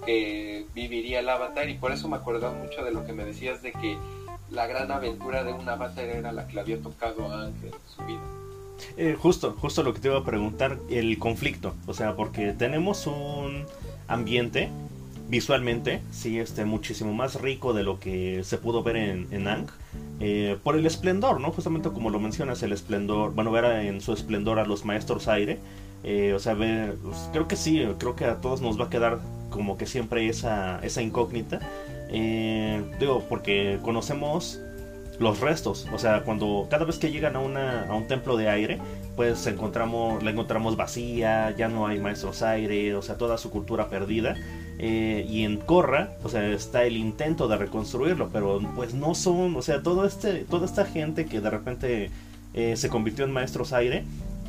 que 0.07 0.67
viviría 0.75 1.21
el 1.21 1.29
avatar 1.29 1.69
y 1.69 1.75
por 1.75 1.93
eso 1.93 2.09
me 2.09 2.17
acordaba 2.17 2.55
mucho 2.55 2.85
de 2.85 2.93
lo 2.93 3.05
que 3.05 3.13
me 3.13 3.25
decías 3.25 3.63
de 3.63 3.73
que 3.73 3.99
la 4.51 4.67
gran 4.67 4.91
aventura 4.91 5.45
de 5.45 5.53
un 5.53 5.69
avatar 5.69 6.05
era 6.05 6.33
la 6.33 6.47
que 6.47 6.55
le 6.55 6.61
había 6.61 6.81
tocado 6.81 7.31
a 7.31 7.47
Ángel 7.47 7.73
en 7.73 7.95
su 7.95 8.03
vida. 8.05 8.23
Eh, 8.97 9.17
justo, 9.19 9.55
justo 9.59 9.83
lo 9.83 9.93
que 9.93 10.01
te 10.01 10.09
iba 10.09 10.19
a 10.19 10.25
preguntar, 10.25 10.79
el 10.89 11.19
conflicto, 11.19 11.75
o 11.87 11.95
sea, 11.95 12.17
porque 12.17 12.53
tenemos 12.53 13.07
un 13.07 13.67
ambiente 14.07 14.71
visualmente, 15.29 16.01
sí, 16.11 16.39
este, 16.39 16.65
muchísimo 16.65 17.13
más 17.13 17.41
rico 17.41 17.75
de 17.75 17.83
lo 17.83 18.01
que 18.01 18.43
se 18.45 18.57
pudo 18.57 18.83
ver 18.83 18.97
en, 18.97 19.49
Ang, 19.49 19.67
eh, 20.21 20.57
por 20.63 20.77
el 20.77 20.87
esplendor, 20.87 21.41
¿no? 21.41 21.53
Justamente 21.53 21.91
como 21.91 22.11
lo 22.11 22.19
mencionas, 22.19 22.63
el 22.63 22.73
esplendor, 22.73 23.35
bueno, 23.35 23.51
ver 23.51 23.65
en 23.65 24.01
su 24.01 24.13
esplendor 24.13 24.59
a 24.59 24.65
los 24.65 24.85
maestros 24.85 25.29
aire, 25.29 25.59
eh, 26.05 26.33
o 26.35 26.39
sea, 26.39 26.55
pues, 26.57 27.29
creo 27.33 27.49
que 27.49 27.57
sí, 27.57 27.85
creo 27.99 28.15
que 28.15 28.25
a 28.25 28.37
todos 28.37 28.61
nos 28.61 28.79
va 28.81 28.85
a 28.85 28.91
quedar 28.91 29.19
como 29.51 29.77
que 29.77 29.87
siempre 29.87 30.29
esa, 30.29 30.81
esa 30.83 31.03
incógnita. 31.03 31.61
Eh, 32.11 32.83
digo, 32.99 33.25
porque 33.29 33.79
conocemos 33.83 34.61
los 35.19 35.41
restos, 35.41 35.89
o 35.93 35.99
sea, 35.99 36.23
cuando 36.23 36.69
cada 36.71 36.85
vez 36.85 36.99
que 36.99 37.11
llegan 37.11 37.35
a, 37.35 37.41
una, 37.41 37.87
a 37.89 37.95
un 37.95 38.07
templo 38.07 38.37
de 38.37 38.49
aire, 38.49 38.79
pues 39.17 39.45
encontramos, 39.49 40.23
la 40.23 40.31
encontramos 40.31 40.77
vacía, 40.77 41.53
ya 41.57 41.67
no 41.67 41.89
hay 41.89 41.99
maestros 41.99 42.43
aire, 42.43 42.95
o 42.95 43.03
sea, 43.03 43.17
toda 43.17 43.37
su 43.37 43.51
cultura 43.51 43.89
perdida. 43.89 44.37
Eh, 44.79 45.27
y 45.29 45.43
en 45.43 45.57
Corra, 45.57 46.13
o 46.23 46.29
sea, 46.29 46.47
está 46.47 46.85
el 46.85 46.97
intento 46.97 47.49
de 47.49 47.57
reconstruirlo, 47.57 48.31
pero 48.33 48.61
pues 48.77 48.95
no 48.95 49.17
son, 49.17 49.57
o 49.57 49.63
sea, 49.63 49.83
todo 49.83 50.07
este, 50.07 50.45
toda 50.45 50.67
esta 50.67 50.85
gente 50.85 51.27
que 51.27 51.41
de 51.41 51.51
repente 51.51 52.11
se 52.75 52.89
convirtió 52.89 53.25
en 53.25 53.31
maestros 53.31 53.73
aire, 53.73 54.05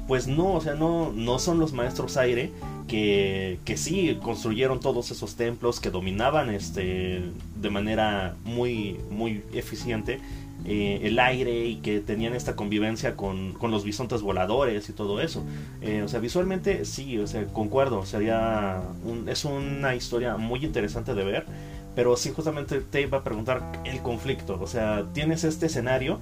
pues 0.09 0.27
no, 0.27 0.55
o 0.55 0.59
sea, 0.59 0.73
no, 0.73 1.13
no 1.13 1.37
son 1.37 1.59
los 1.59 1.71
maestros 1.71 2.17
aire 2.17 2.49
que, 2.87 3.59
que 3.63 3.77
sí 3.77 4.17
construyeron 4.23 4.79
todos 4.79 5.11
esos 5.11 5.35
templos, 5.35 5.79
que 5.79 5.91
dominaban 5.91 6.49
este, 6.49 7.21
de 7.55 7.69
manera 7.69 8.35
muy, 8.43 8.99
muy 9.11 9.43
eficiente 9.53 10.19
eh, 10.65 11.01
el 11.03 11.19
aire 11.19 11.67
y 11.67 11.75
que 11.75 11.99
tenían 11.99 12.33
esta 12.33 12.55
convivencia 12.55 13.15
con, 13.15 13.53
con 13.53 13.69
los 13.69 13.83
bisontes 13.83 14.23
voladores 14.23 14.89
y 14.89 14.93
todo 14.93 15.21
eso. 15.21 15.43
Eh, 15.81 16.01
o 16.01 16.07
sea, 16.07 16.19
visualmente 16.19 16.85
sí, 16.85 17.19
o 17.19 17.27
sea, 17.27 17.45
concuerdo, 17.45 18.03
sería 18.03 18.81
un, 19.05 19.29
es 19.29 19.45
una 19.45 19.93
historia 19.93 20.37
muy 20.37 20.65
interesante 20.65 21.13
de 21.13 21.23
ver, 21.23 21.45
pero 21.93 22.17
sí 22.17 22.31
justamente 22.35 22.81
te 22.81 23.01
iba 23.01 23.19
a 23.19 23.23
preguntar 23.23 23.83
el 23.85 23.99
conflicto, 23.99 24.59
o 24.59 24.65
sea, 24.65 25.05
tienes 25.13 25.43
este 25.43 25.67
escenario 25.67 26.19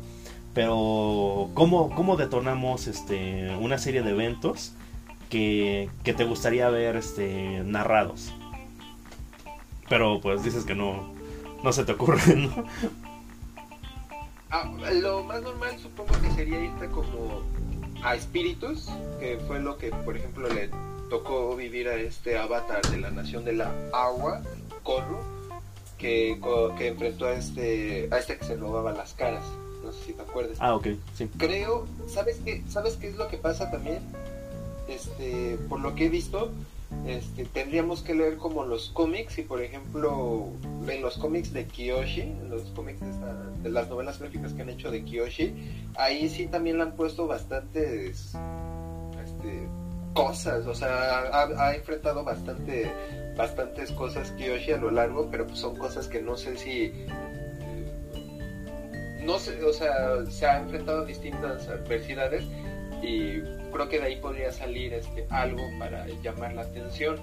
pero, 0.57 1.51
¿cómo, 1.53 1.93
cómo 1.93 2.17
detonamos 2.17 2.87
este, 2.87 3.55
una 3.57 3.77
serie 3.77 4.01
de 4.01 4.09
eventos 4.09 4.73
que, 5.29 5.87
que 6.03 6.15
te 6.15 6.23
gustaría 6.23 6.67
ver 6.69 6.95
este, 6.95 7.61
narrados? 7.63 8.33
Pero 9.87 10.19
pues 10.19 10.41
dices 10.41 10.65
que 10.65 10.73
no, 10.73 11.13
no 11.63 11.71
se 11.71 11.85
te 11.85 11.91
ocurre, 11.91 12.35
¿no? 12.35 12.65
Ah, 14.49 14.67
lo 14.99 15.23
más 15.25 15.43
normal 15.43 15.77
supongo 15.77 16.19
que 16.23 16.31
sería 16.31 16.59
irte 16.59 16.87
como 16.87 17.43
a 18.01 18.15
espíritus, 18.15 18.89
que 19.19 19.37
fue 19.45 19.59
lo 19.59 19.77
que, 19.77 19.91
por 19.91 20.17
ejemplo, 20.17 20.49
le 20.51 20.71
tocó 21.11 21.55
vivir 21.55 21.87
a 21.87 21.97
este 21.97 22.35
avatar 22.35 22.81
de 22.89 22.97
la 22.97 23.11
nación 23.11 23.45
de 23.45 23.53
la 23.53 23.71
agua, 23.93 24.41
Corru, 24.81 25.19
que, 25.99 26.41
que 26.79 26.87
enfrentó 26.87 27.27
a 27.27 27.33
este, 27.33 28.09
a 28.09 28.17
este 28.17 28.39
que 28.39 28.45
se 28.45 28.55
robaba 28.55 28.91
las 28.91 29.13
caras 29.13 29.43
no 29.87 29.93
sé 29.93 30.03
si 30.05 30.13
te 30.13 30.21
acuerdas. 30.21 30.57
Ah, 30.59 30.75
ok, 30.75 30.87
sí. 31.15 31.29
Creo, 31.37 31.87
¿sabes 32.07 32.39
qué, 32.43 32.61
¿sabes 32.69 32.97
qué 32.97 33.07
es 33.07 33.15
lo 33.15 33.27
que 33.29 33.37
pasa 33.37 33.71
también? 33.71 33.99
Este, 34.87 35.57
por 35.69 35.79
lo 35.79 35.95
que 35.95 36.05
he 36.05 36.09
visto, 36.09 36.51
este, 37.05 37.45
tendríamos 37.45 38.01
que 38.01 38.13
leer 38.13 38.37
como 38.37 38.65
los 38.65 38.89
cómics 38.89 39.37
y 39.37 39.43
por 39.43 39.61
ejemplo 39.61 40.47
en 40.87 41.01
los 41.01 41.17
cómics 41.17 41.53
de 41.53 41.65
Kiyoshi, 41.65 42.21
en 42.21 42.49
los 42.49 42.63
cómics 42.75 42.99
de, 43.63 43.69
las 43.69 43.89
novelas 43.89 44.19
gráficas 44.19 44.53
que 44.53 44.61
han 44.61 44.69
hecho 44.69 44.91
de 44.91 45.03
Kiyoshi, 45.03 45.53
ahí 45.95 46.29
sí 46.29 46.47
también 46.47 46.77
le 46.77 46.83
han 46.83 46.93
puesto 46.93 47.27
bastantes 47.27 48.33
este, 49.23 49.67
cosas, 50.13 50.65
o 50.65 50.73
sea, 50.73 51.47
ha, 51.57 51.75
enfrentado 51.75 52.23
bastante 52.23 52.91
bastantes 53.37 53.91
cosas 53.91 54.31
Kiyoshi 54.31 54.71
a 54.71 54.77
lo 54.77 54.91
largo, 54.91 55.29
pero 55.29 55.45
pues 55.45 55.59
son 55.59 55.75
cosas 55.75 56.07
que 56.07 56.21
no 56.21 56.35
sé 56.35 56.57
si 56.57 56.91
no 59.27 59.37
sé, 59.39 59.61
o 59.65 59.73
sea, 59.73 60.25
se 60.29 60.45
ha 60.45 60.59
enfrentado 60.59 61.01
a 61.01 61.05
distintas 61.05 61.67
adversidades 61.67 62.45
y 63.03 63.41
creo 63.73 63.89
que 63.89 63.99
de 63.99 64.05
ahí 64.05 64.15
podría 64.21 64.53
salir 64.53 64.93
este 64.93 65.27
algo 65.29 65.61
para 65.77 66.07
llamar 66.23 66.53
la 66.53 66.61
atención. 66.61 67.17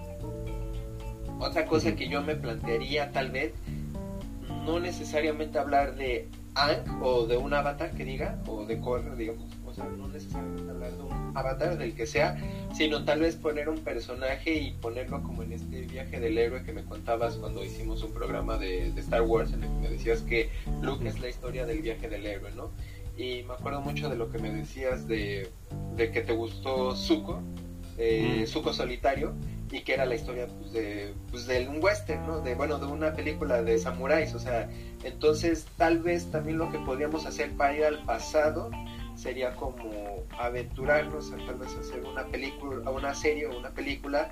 Otra 1.41 1.65
cosa 1.65 1.97
que 1.97 2.07
yo 2.07 2.23
me 2.23 2.37
plantearía 2.37 3.11
tal 3.11 3.31
vez, 3.31 3.55
no 4.67 4.79
necesariamente 4.81 5.59
hablar 5.59 5.97
de 5.97 6.29
Ang 6.55 7.03
o 7.03 7.27
de 7.27 7.39
un 7.39 7.55
avatar 7.55 7.93
que 7.93 8.05
diga, 8.05 8.39
o 8.47 8.67
de 8.67 8.79
Korra, 8.79 9.15
digamos, 9.15 9.54
o 9.75 9.77
sea, 9.77 9.85
no 9.87 10.07
necesariamente 10.07 10.71
hablar 10.71 10.93
de 10.93 11.03
un 11.03 11.37
avatar 11.37 11.77
del 11.77 11.95
que 11.95 12.07
sea, 12.07 12.37
sino 12.73 13.05
tal 13.05 13.21
vez 13.21 13.35
poner 13.35 13.69
un 13.69 13.79
personaje 13.79 14.55
y 14.55 14.71
ponerlo 14.73 15.21
como 15.23 15.43
en 15.43 15.53
este 15.53 15.83
viaje 15.83 16.21
del 16.21 16.39
héroe 16.39 16.63
que 16.63 16.73
me 16.73 16.85
contabas 16.85 17.35
cuando 17.35 17.65
hicimos 17.65 18.03
un 18.05 18.13
programa 18.13 18.57
de, 18.57 18.93
de 18.93 19.01
Star 19.01 19.23
Wars 19.23 19.53
en 19.53 19.65
el 19.65 19.69
que 19.69 19.81
me 19.81 19.89
decías 19.89 20.21
que 20.23 20.49
Luke 20.81 21.07
es 21.09 21.19
la 21.19 21.29
historia 21.29 21.67
del 21.67 21.83
viaje 21.83 22.09
del 22.09 22.25
héroe, 22.25 22.53
¿no? 22.53 22.71
Y 23.17 23.43
me 23.43 23.55
acuerdo 23.55 23.81
mucho 23.81 24.09
de 24.09 24.17
lo 24.17 24.31
que 24.31 24.39
me 24.39 24.53
decías 24.53 25.09
de, 25.09 25.51
de 25.97 26.11
que 26.13 26.21
te 26.21 26.33
gustó 26.33 26.95
Zuko, 26.95 27.41
eh, 27.99 28.45
Zuko 28.47 28.73
solitario, 28.73 29.35
y 29.73 29.81
que 29.81 29.95
era 29.95 30.07
la 30.07 30.15
historia 30.15 30.47
pues, 30.47 30.73
de, 30.73 31.15
pues, 31.31 31.47
de 31.47 31.69
un 31.69 31.83
western, 31.83 32.25
¿no? 32.27 32.41
De, 32.41 32.55
bueno, 32.55 32.79
de 32.79 32.87
una 32.87 33.13
película 33.13 33.63
de 33.63 33.77
samuráis, 33.79 34.35
o 34.35 34.39
sea, 34.39 34.71
entonces 35.03 35.67
tal 35.77 35.99
vez 35.99 36.31
también 36.31 36.59
lo 36.59 36.71
que 36.71 36.79
podríamos 36.79 37.27
hacer 37.27 37.51
para 37.53 37.77
ir 37.77 37.85
al 37.85 38.05
pasado 38.05 38.71
sería 39.17 39.55
como 39.55 40.25
aventurarnos 40.39 41.33
a 41.33 41.37
tal 41.37 41.57
vez 41.57 41.75
hacer 41.77 42.05
una 42.05 42.25
película, 42.27 42.91
una 42.91 43.15
serie 43.15 43.47
o 43.47 43.59
una 43.59 43.71
película, 43.71 44.31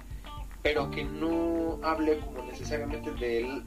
pero 0.62 0.91
que 0.91 1.05
no 1.05 1.80
hable 1.83 2.18
como 2.20 2.45
necesariamente 2.45 3.11
del, 3.12 3.64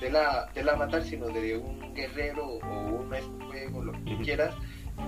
de, 0.00 0.10
la, 0.10 0.50
del 0.54 0.68
avatar, 0.68 1.04
sino 1.04 1.28
de 1.28 1.56
un 1.56 1.94
guerrero 1.94 2.46
o 2.46 2.58
un 2.58 3.48
juego, 3.48 3.82
lo 3.82 3.92
que 4.04 4.16
quieras, 4.18 4.54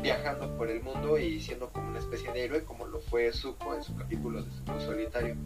viajando 0.02 0.56
por 0.56 0.70
el 0.70 0.82
mundo 0.82 1.18
y 1.18 1.40
siendo 1.40 1.68
como 1.70 1.88
una 1.88 1.98
especie 1.98 2.32
de 2.32 2.44
héroe, 2.44 2.64
como 2.64 2.86
lo 2.86 3.00
fue 3.00 3.32
Zuko 3.32 3.74
en 3.74 3.82
su 3.82 3.96
capítulo 3.96 4.42
de 4.42 4.50
Zuko 4.50 4.80
Solitario, 4.80 5.36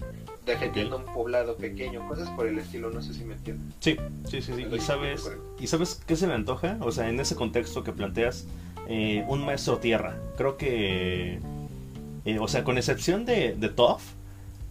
defendiendo 0.44 0.98
un 0.98 1.05
poblado 1.07 1.57
pequeño, 1.57 2.07
cosas 2.09 2.28
por 2.30 2.46
el 2.46 2.59
estilo, 2.59 2.90
no 2.90 3.01
sé 3.03 3.14
si 3.14 3.24
me 3.24 3.34
entiendes. 3.34 3.74
Sí, 3.80 3.96
sí, 4.28 4.42
sí, 4.42 4.55
sí. 4.55 4.66
¿Y 4.70 4.80
sabes, 4.80 5.30
¿Y 5.59 5.66
sabes 5.66 6.03
qué 6.07 6.16
se 6.16 6.26
me 6.26 6.34
antoja? 6.34 6.78
O 6.80 6.92
sea, 6.92 7.09
en 7.09 7.20
ese 7.20 7.36
contexto 7.36 7.84
que 7.84 7.92
planteas, 7.92 8.46
eh, 8.91 9.24
un 9.28 9.45
maestro 9.45 9.78
tierra. 9.78 10.16
Creo 10.36 10.57
que, 10.59 11.38
eh, 12.24 12.38
o 12.38 12.49
sea, 12.49 12.64
con 12.64 12.76
excepción 12.76 13.24
de, 13.24 13.55
de 13.55 13.68
Toph, 13.70 14.03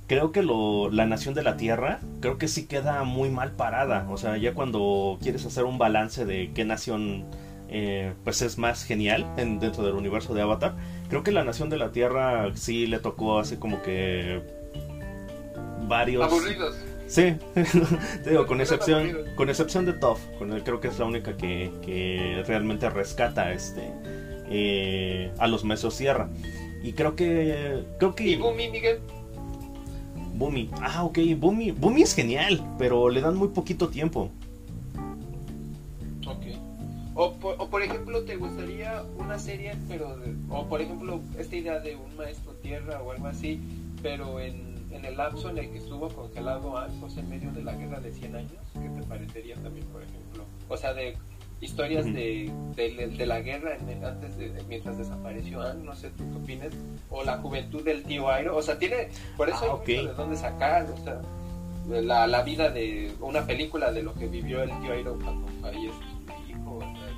creo 0.07 0.31
que 0.31 0.43
lo, 0.43 0.91
la 0.91 1.05
nación 1.05 1.33
de 1.35 1.43
la 1.43 1.55
Tierra, 1.55 1.99
creo 2.19 2.37
que 2.37 2.47
sí 2.47 2.65
queda 2.65 3.03
muy 3.03 3.29
mal 3.29 3.51
parada. 3.51 4.05
O 4.09 4.17
sea, 4.17 4.37
ya 4.37 4.53
cuando 4.53 5.17
quieres 5.21 5.45
hacer 5.45 5.63
un 5.63 5.77
balance 5.77 6.25
de 6.25 6.51
qué 6.53 6.65
nación 6.65 7.25
eh, 7.69 8.13
pues 8.23 8.41
es 8.41 8.57
más 8.57 8.83
genial 8.83 9.31
en, 9.37 9.59
dentro 9.59 9.83
del 9.83 9.93
universo 9.93 10.33
de 10.33 10.41
Avatar. 10.41 10.75
Creo 11.07 11.23
que 11.23 11.31
la 11.31 11.43
Nación 11.43 11.69
de 11.69 11.77
la 11.77 11.91
Tierra 11.91 12.49
sí 12.55 12.87
le 12.87 12.99
tocó 12.99 13.39
así 13.39 13.57
como 13.57 13.81
que 13.83 14.41
varios... 15.87 16.23
Aburridos. 16.23 16.75
Sí, 17.09 17.35
te 18.23 18.29
digo, 18.29 18.45
con 18.45 18.61
excepción, 18.61 19.25
con 19.35 19.49
excepción 19.49 19.83
de 19.87 19.93
Toph, 19.93 20.19
con 20.37 20.53
él 20.53 20.63
creo 20.63 20.79
que 20.79 20.89
es 20.89 20.99
la 20.99 21.05
única 21.05 21.35
que, 21.35 21.71
que 21.83 22.43
realmente 22.45 22.87
rescata 22.87 23.51
este 23.51 23.91
eh, 24.51 25.31
a 25.39 25.47
los 25.47 25.65
Mesos 25.65 25.97
Tierra. 25.97 26.29
Y 26.83 26.93
creo 26.93 27.15
que 27.15 27.83
creo 27.97 28.13
que 28.13 28.27
¿Y 28.27 28.35
Bumi, 28.35 28.69
Miguel? 28.69 28.99
Bumi, 30.35 30.69
ah, 30.81 31.03
ok, 31.03 31.17
Bumi, 31.35 31.71
Bumi 31.71 32.03
es 32.03 32.13
genial, 32.13 32.63
pero 32.77 33.09
le 33.09 33.21
dan 33.21 33.35
muy 33.35 33.49
poquito 33.49 33.89
tiempo. 33.89 34.29
O 37.21 37.33
por, 37.33 37.83
ejemplo, 37.83 38.23
¿te 38.23 38.37
gustaría 38.37 39.03
una 39.17 39.37
serie, 39.37 39.75
pero, 39.89 40.15
o 40.49 40.67
por 40.67 40.79
ejemplo, 40.79 41.19
esta 41.37 41.53
idea 41.53 41.79
de 41.81 41.97
un 41.97 42.15
maestro 42.15 42.53
tierra 42.61 43.01
o 43.01 43.11
algo 43.11 43.27
así, 43.27 43.59
pero 44.01 44.39
en, 44.39 44.68
en 44.99 45.05
el 45.05 45.17
lapso 45.17 45.49
en 45.49 45.57
el 45.57 45.71
que 45.71 45.77
estuvo 45.77 46.09
congelado 46.09 46.77
Ancos 46.77 47.17
en 47.17 47.29
medio 47.29 47.51
de 47.51 47.63
la 47.63 47.73
guerra 47.73 47.99
de 47.99 48.11
100 48.11 48.35
años? 48.35 48.51
¿Qué 48.73 48.89
te 48.89 49.07
parecería 49.07 49.55
también, 49.55 49.87
por 49.87 50.03
ejemplo? 50.03 50.43
O 50.67 50.77
sea, 50.77 50.93
de 50.93 51.17
historias 51.61 52.05
de, 52.05 52.51
de, 52.75 53.25
la 53.25 53.41
guerra 53.41 53.77
antes 54.05 54.37
de, 54.37 54.63
mientras 54.67 54.97
desapareció 54.97 55.61
Ang, 55.61 55.83
no 55.83 55.95
sé, 55.95 56.09
¿tú 56.11 56.29
qué 56.31 56.37
opinas? 56.37 56.73
O 57.09 57.23
la 57.23 57.37
juventud 57.37 57.83
del 57.83 58.03
tío 58.03 58.29
Airo, 58.29 58.55
o 58.55 58.61
sea, 58.61 58.77
tiene, 58.77 59.09
por 59.35 59.49
eso 59.49 59.73
ah, 59.73 59.83
hay 59.85 60.05
de 60.05 60.13
dónde 60.13 60.37
sacar, 60.37 60.85
o 60.89 60.97
sea, 61.03 61.21
la, 61.87 62.27
la 62.27 62.43
vida 62.43 62.69
de 62.69 63.13
una 63.19 63.45
película 63.45 63.91
de 63.91 64.03
lo 64.03 64.13
que 64.13 64.27
vivió 64.27 64.63
el 64.63 64.69
tío 64.81 64.93
Airo 64.93 65.17
cuando 65.19 65.47
falleció 65.61 65.91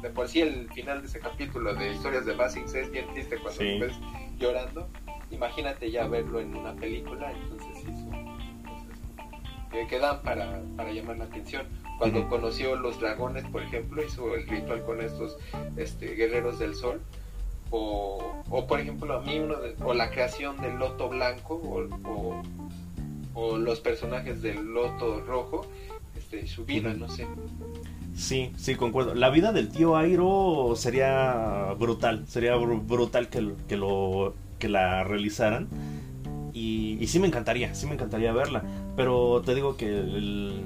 de 0.02 0.10
por 0.10 0.28
sí 0.28 0.42
el 0.42 0.70
final 0.72 1.02
de 1.02 1.08
ese 1.08 1.20
capítulo 1.20 1.74
de 1.76 1.92
historias 1.92 2.26
de 2.26 2.34
Basics 2.34 2.74
es 2.74 2.92
bien 2.92 3.06
triste 3.14 3.38
cuando 3.38 3.60
ves 3.60 3.94
llorando. 4.40 4.88
Imagínate 5.30 5.92
ya 5.92 6.08
verlo 6.08 6.40
en 6.40 6.56
una 6.56 6.74
película, 6.74 7.32
entonces 7.32 7.71
que 9.72 10.00
dan 10.00 10.22
para, 10.22 10.62
para 10.76 10.92
llamar 10.92 11.18
la 11.18 11.26
atención. 11.26 11.66
Cuando 11.98 12.28
conoció 12.28 12.76
los 12.76 13.00
dragones, 13.00 13.44
por 13.46 13.62
ejemplo, 13.62 14.04
hizo 14.04 14.34
el 14.36 14.48
ritual 14.48 14.84
con 14.84 15.02
estos 15.02 15.38
este, 15.78 16.16
guerreros 16.16 16.60
del 16.60 16.76
sol. 16.76 17.00
O, 17.70 18.44
o 18.50 18.68
por 18.68 18.80
ejemplo, 18.80 19.14
a 19.14 19.22
mí 19.22 19.40
uno 19.40 19.56
o 19.86 19.94
la 19.94 20.10
creación 20.10 20.58
del 20.58 20.76
loto 20.78 21.08
blanco 21.08 21.56
o, 21.56 22.42
o, 23.34 23.58
los 23.58 23.80
personajes 23.80 24.42
del 24.42 24.74
loto 24.74 25.22
rojo, 25.22 25.66
este, 26.18 26.48
su 26.48 26.66
vida, 26.66 26.94
no 26.94 27.08
sé. 27.08 27.28
Sí, 28.16 28.52
sí, 28.58 28.76
concuerdo. 28.76 29.16
La 29.16 29.30
vida 29.30 29.54
del 29.54 29.70
tío 29.70 29.96
Airo 29.96 30.74
sería 30.76 31.74
brutal. 31.80 32.26
Sería 32.28 32.56
brutal 32.56 33.30
que, 33.30 33.54
que, 33.70 33.78
lo, 33.78 34.34
que 34.60 34.68
la 34.68 35.04
realizaran. 35.04 35.70
Y, 36.54 37.06
sí 37.08 37.20
me 37.20 37.28
encantaría, 37.28 37.74
sí 37.76 37.86
me 37.86 37.94
encantaría 37.94 38.32
verla. 38.32 38.64
Pero 38.96 39.42
te 39.46 39.56
digo 39.56 39.78
que 39.78 40.62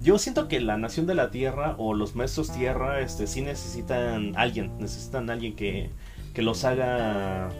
yo 0.00 0.18
siento 0.18 0.48
que 0.48 0.60
la 0.60 0.76
nación 0.76 1.06
de 1.06 1.14
la 1.14 1.30
tierra 1.30 1.74
o 1.78 1.94
los 1.94 2.14
maestros 2.14 2.52
tierra 2.52 3.00
este, 3.00 3.26
sí 3.26 3.42
necesitan 3.42 4.32
alguien. 4.36 4.72
Necesitan 4.78 5.30
alguien 5.30 5.56
que, 5.56 5.90
que 6.34 6.42
los 6.42 6.64
haga 6.64 7.50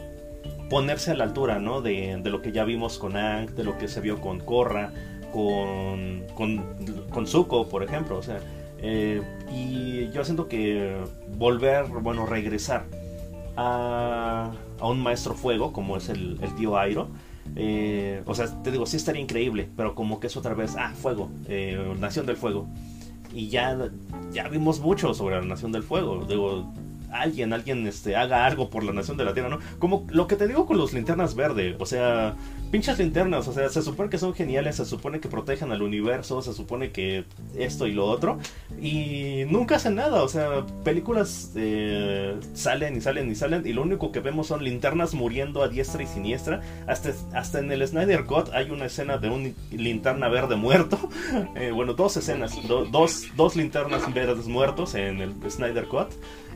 ponerse 0.69 1.11
a 1.11 1.15
la 1.15 1.23
altura, 1.23 1.59
¿no? 1.59 1.81
De, 1.81 2.19
de, 2.21 2.29
lo 2.29 2.41
que 2.41 2.51
ya 2.51 2.63
vimos 2.63 2.97
con 2.97 3.17
Ang, 3.17 3.51
de 3.51 3.63
lo 3.63 3.77
que 3.77 3.87
se 3.87 4.01
vio 4.01 4.19
con 4.21 4.39
Korra, 4.39 4.91
con, 5.31 6.23
con, 6.35 6.63
con 7.09 7.27
Zuko, 7.27 7.67
por 7.67 7.83
ejemplo. 7.83 8.17
O 8.17 8.23
sea, 8.23 8.39
eh, 8.79 9.21
y 9.51 10.09
yo 10.11 10.23
siento 10.23 10.47
que 10.47 10.97
volver, 11.37 11.85
bueno, 11.85 12.25
regresar 12.25 12.85
a, 13.57 14.51
a 14.79 14.87
un 14.87 15.01
maestro 15.01 15.33
fuego, 15.33 15.73
como 15.73 15.97
es 15.97 16.09
el, 16.09 16.39
tío 16.57 16.77
Airo, 16.77 17.09
eh, 17.55 18.21
o 18.25 18.33
sea, 18.33 18.47
te 18.63 18.71
digo, 18.71 18.85
sí 18.85 18.97
estaría 18.97 19.21
increíble, 19.21 19.69
pero 19.75 19.95
como 19.95 20.19
que 20.19 20.27
es 20.27 20.37
otra 20.37 20.53
vez, 20.53 20.75
ah, 20.77 20.93
fuego, 20.93 21.29
eh, 21.47 21.95
Nación 21.99 22.25
del 22.25 22.37
Fuego. 22.37 22.67
Y 23.33 23.49
ya, 23.49 23.77
ya 24.31 24.47
vimos 24.47 24.79
mucho 24.79 25.13
sobre 25.13 25.35
la 25.35 25.41
Nación 25.41 25.71
del 25.71 25.83
Fuego. 25.83 26.25
Digo, 26.25 26.73
alguien, 27.21 27.53
alguien 27.53 27.85
este, 27.87 28.15
haga 28.15 28.45
algo 28.45 28.69
por 28.69 28.83
la 28.83 28.93
nación 28.93 29.17
de 29.17 29.25
la 29.25 29.33
Tierra, 29.33 29.49
¿no? 29.49 29.59
Como 29.79 30.05
lo 30.09 30.27
que 30.27 30.35
te 30.35 30.47
digo 30.47 30.65
con 30.65 30.77
los 30.77 30.93
linternas 30.93 31.35
verde, 31.35 31.75
o 31.79 31.85
sea, 31.85 32.35
pinches 32.71 32.99
linternas, 32.99 33.47
o 33.47 33.53
sea, 33.53 33.69
se 33.69 33.81
supone 33.81 34.09
que 34.09 34.17
son 34.17 34.33
geniales, 34.33 34.75
se 34.75 34.85
supone 34.85 35.19
que 35.19 35.29
protegen 35.29 35.71
al 35.71 35.81
universo, 35.81 36.41
se 36.41 36.53
supone 36.53 36.91
que 36.91 37.25
esto 37.57 37.87
y 37.87 37.93
lo 37.93 38.05
otro, 38.05 38.39
y 38.81 39.43
nunca 39.47 39.75
hacen 39.77 39.95
nada, 39.95 40.23
o 40.23 40.27
sea, 40.27 40.65
películas 40.83 41.51
eh, 41.55 42.35
salen 42.53 42.97
y 42.97 43.01
salen 43.01 43.31
y 43.31 43.35
salen, 43.35 43.65
y 43.65 43.73
lo 43.73 43.81
único 43.81 44.11
que 44.11 44.19
vemos 44.19 44.47
son 44.47 44.63
linternas 44.63 45.13
muriendo 45.13 45.63
a 45.63 45.67
diestra 45.67 46.03
y 46.03 46.07
siniestra, 46.07 46.61
hasta, 46.87 47.11
hasta 47.33 47.59
en 47.59 47.71
el 47.71 47.87
Snyder 47.87 48.25
Cut 48.25 48.49
hay 48.53 48.69
una 48.71 48.85
escena 48.85 49.17
de 49.17 49.29
un 49.29 49.55
linterna 49.71 50.27
verde 50.27 50.55
muerto, 50.55 50.97
eh, 51.55 51.71
bueno, 51.71 51.93
dos 51.93 52.17
escenas, 52.17 52.55
dos, 52.67 53.25
dos 53.35 53.55
linternas 53.55 54.13
verdes 54.13 54.47
muertos 54.47 54.95
en 54.95 55.21
el 55.21 55.33
Snyder 55.49 55.85
Cut, 55.85 56.09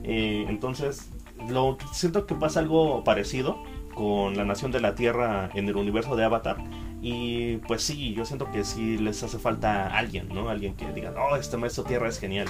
eh, 0.03 0.45
entonces, 0.47 1.09
lo, 1.49 1.77
siento 1.91 2.25
que 2.25 2.35
pasa 2.35 2.59
algo 2.59 3.03
parecido 3.03 3.61
con 3.93 4.37
la 4.37 4.45
Nación 4.45 4.71
de 4.71 4.79
la 4.79 4.95
Tierra 4.95 5.49
en 5.53 5.67
el 5.67 5.75
universo 5.75 6.15
de 6.15 6.23
Avatar. 6.23 6.57
Y 7.01 7.57
pues 7.57 7.83
sí, 7.83 8.13
yo 8.13 8.25
siento 8.25 8.51
que 8.51 8.63
sí 8.63 8.97
les 8.97 9.23
hace 9.23 9.39
falta 9.39 9.87
alguien, 9.97 10.29
¿no? 10.29 10.49
Alguien 10.49 10.75
que 10.75 10.91
diga, 10.91 11.13
oh, 11.17 11.35
este 11.35 11.57
maestro 11.57 11.83
tierra 11.83 12.09
es 12.09 12.19
genial. 12.19 12.47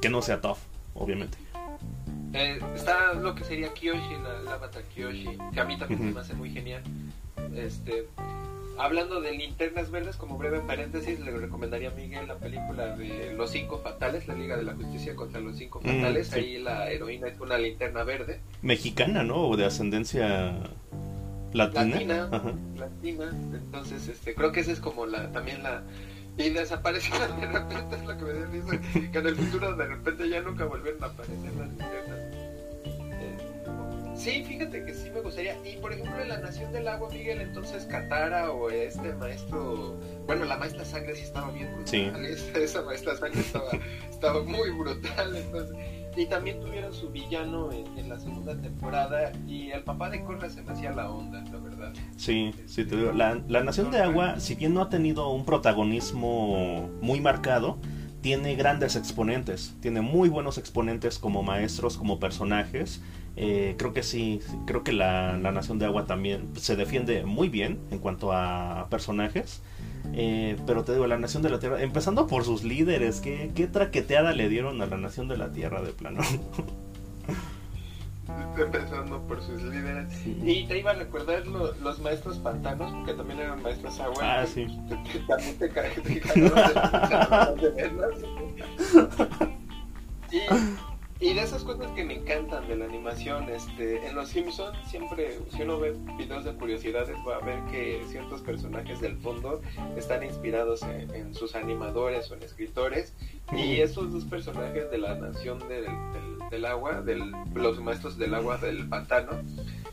Que 0.00 0.08
no 0.08 0.22
sea 0.22 0.40
tough, 0.40 0.58
obviamente. 0.94 1.38
Eh, 2.32 2.60
está 2.74 3.12
lo 3.12 3.34
que 3.34 3.44
sería 3.44 3.72
Kyoshi, 3.72 4.14
el 4.14 4.48
Avatar 4.48 4.82
Kyoshi, 4.84 5.38
que 5.52 5.60
a 5.60 5.64
mí 5.64 5.78
también 5.78 6.14
me 6.14 6.20
hace 6.20 6.34
muy 6.34 6.50
genial. 6.50 6.82
Este, 7.54 8.08
hablando 8.82 9.20
de 9.20 9.32
linternas 9.32 9.90
verdes, 9.90 10.16
como 10.16 10.36
breve 10.38 10.60
paréntesis, 10.60 11.20
le 11.20 11.30
recomendaría 11.30 11.90
a 11.90 11.92
Miguel 11.92 12.26
la 12.26 12.36
película 12.36 12.96
de 12.96 13.32
Los 13.34 13.50
Cinco 13.50 13.78
Fatales, 13.78 14.26
la 14.26 14.34
Liga 14.34 14.56
de 14.56 14.64
la 14.64 14.74
Justicia 14.74 15.14
contra 15.14 15.40
los 15.40 15.56
Cinco 15.56 15.80
mm, 15.82 15.86
Fatales. 15.86 16.32
Ahí 16.32 16.58
la 16.58 16.90
heroína 16.90 17.28
es 17.28 17.38
una 17.40 17.58
linterna 17.58 18.02
verde. 18.02 18.40
Mexicana, 18.60 19.22
¿no? 19.22 19.48
O 19.48 19.56
de 19.56 19.66
ascendencia 19.66 20.58
latina. 21.52 21.84
Latina, 21.84 22.30
latina. 22.76 23.30
Entonces, 23.52 24.08
este, 24.08 24.34
creo 24.34 24.50
que 24.50 24.60
esa 24.60 24.72
es 24.72 24.80
como 24.80 25.06
la, 25.06 25.30
también 25.32 25.62
la... 25.62 25.82
Y 26.36 26.48
desaparecieron 26.48 27.40
de 27.40 27.46
repente, 27.46 27.96
es 27.96 28.04
lo 28.04 28.16
que 28.16 28.24
me 28.24 28.46
dice, 28.46 29.10
que 29.10 29.18
en 29.18 29.26
el 29.26 29.36
futuro 29.36 29.76
de 29.76 29.86
repente 29.86 30.28
ya 30.28 30.40
nunca 30.40 30.64
volvieron 30.64 31.04
a 31.04 31.06
aparecer 31.06 31.52
las 31.58 31.68
linternas 31.68 32.31
Sí, 34.14 34.44
fíjate 34.44 34.84
que 34.84 34.94
sí 34.94 35.10
me 35.10 35.20
gustaría. 35.20 35.56
Y 35.64 35.76
por 35.78 35.92
ejemplo, 35.92 36.20
en 36.20 36.28
la 36.28 36.38
Nación 36.38 36.72
del 36.72 36.86
Agua, 36.88 37.08
Miguel, 37.10 37.40
entonces 37.40 37.84
Katara 37.86 38.50
o 38.52 38.70
este 38.70 39.14
maestro. 39.14 39.98
Bueno, 40.26 40.44
la 40.44 40.56
maestra 40.56 40.84
sangre 40.84 41.16
sí 41.16 41.22
estaba 41.22 41.50
bien 41.50 41.68
brutal. 41.74 41.86
Sí. 41.86 42.10
Esa, 42.54 42.82
maestra 42.82 43.16
sangre 43.16 43.40
estaba, 43.40 43.70
estaba 44.10 44.42
muy 44.42 44.70
brutal. 44.70 45.36
Entonces, 45.36 45.76
y 46.16 46.26
también 46.26 46.60
tuvieron 46.60 46.92
su 46.92 47.10
villano 47.10 47.70
en, 47.72 48.08
la 48.08 48.18
segunda 48.18 48.54
temporada 48.54 49.32
y 49.46 49.70
el 49.70 49.82
papá 49.82 50.10
de 50.10 50.22
Korra 50.22 50.50
se 50.50 50.60
me 50.62 50.72
hacía 50.72 50.92
la 50.92 51.10
onda, 51.10 51.42
la 51.50 51.58
verdad. 51.58 51.92
Sí, 52.16 52.52
sí, 52.66 52.84
te 52.84 52.96
digo, 52.96 53.12
la, 53.12 53.40
la 53.48 53.62
Nación 53.62 53.90
de 53.90 54.00
Agua, 54.00 54.38
si 54.38 54.54
bien 54.54 54.74
no 54.74 54.82
ha 54.82 54.90
tenido 54.90 55.30
un 55.30 55.46
protagonismo 55.46 56.90
muy 57.00 57.20
marcado, 57.22 57.78
tiene 58.20 58.54
grandes 58.54 58.96
exponentes, 58.96 59.74
tiene 59.80 60.00
muy 60.00 60.28
buenos 60.28 60.58
exponentes 60.58 61.18
como 61.18 61.42
maestros, 61.42 61.96
como 61.96 62.20
personajes. 62.20 63.00
Eh, 63.36 63.74
creo 63.78 63.94
que 63.94 64.02
sí, 64.02 64.40
creo 64.66 64.84
que 64.84 64.92
la, 64.92 65.38
la, 65.38 65.52
Nación 65.52 65.78
de 65.78 65.86
Agua 65.86 66.04
también 66.04 66.50
se 66.56 66.76
defiende 66.76 67.24
muy 67.24 67.48
bien 67.48 67.78
en 67.90 67.98
cuanto 67.98 68.32
a 68.32 68.88
personajes. 68.90 69.62
Eh, 70.14 70.56
pero 70.66 70.84
te 70.84 70.92
digo, 70.92 71.06
la 71.06 71.18
Nación 71.18 71.42
de 71.42 71.50
la 71.50 71.58
Tierra, 71.58 71.80
empezando 71.82 72.26
por 72.26 72.44
sus 72.44 72.64
líderes, 72.64 73.20
¿qué, 73.20 73.50
qué 73.54 73.66
traqueteada 73.66 74.32
le 74.32 74.48
dieron 74.48 74.82
a 74.82 74.86
la 74.86 74.96
Nación 74.96 75.28
de 75.28 75.38
la 75.38 75.50
Tierra 75.52 75.82
de 75.82 75.92
plano? 75.92 76.20
empezando 78.58 79.20
por 79.26 79.42
sus 79.42 79.62
líderes. 79.62 80.12
Y 80.26 80.66
te 80.66 80.78
iba 80.78 80.92
a 80.92 80.94
recordar 80.94 81.46
los 81.46 81.98
maestros 82.00 82.38
pantanos, 82.38 82.92
porque 82.92 83.14
también 83.14 83.40
eran 83.40 83.62
maestros 83.62 83.98
agua. 84.00 84.16
Ah, 84.22 84.46
sí. 84.46 84.66
También 85.26 85.58
te, 85.58 85.68
te, 85.68 85.80
de, 85.80 86.22
y, 90.30 90.40
y 91.22 91.34
de 91.34 91.42
esas 91.42 91.62
cosas 91.62 91.88
que 91.92 92.04
me 92.04 92.14
encantan 92.14 92.66
de 92.66 92.74
la 92.74 92.84
animación, 92.84 93.48
este, 93.48 94.04
en 94.04 94.16
Los 94.16 94.30
Simpsons 94.30 94.76
siempre, 94.88 95.38
si 95.54 95.62
uno 95.62 95.78
ve 95.78 95.94
videos 96.18 96.44
de 96.44 96.52
curiosidades, 96.52 97.16
va 97.26 97.36
a 97.36 97.38
ver 97.38 97.62
que 97.70 98.02
ciertos 98.08 98.40
personajes 98.40 99.00
del 99.00 99.16
fondo 99.18 99.62
están 99.96 100.24
inspirados 100.24 100.82
en, 100.82 101.32
sus 101.32 101.54
animadores 101.54 102.28
o 102.32 102.34
en 102.34 102.42
escritores. 102.42 103.14
Y 103.52 103.80
esos 103.80 104.12
dos 104.12 104.24
personajes 104.24 104.90
de 104.90 104.98
la 104.98 105.14
nación 105.14 105.60
del, 105.68 105.86
del, 106.50 106.64
agua, 106.64 107.02
de 107.02 107.14
los 107.54 107.80
maestros 107.80 108.18
del 108.18 108.34
agua 108.34 108.58
del 108.58 108.88
pantano, 108.88 109.42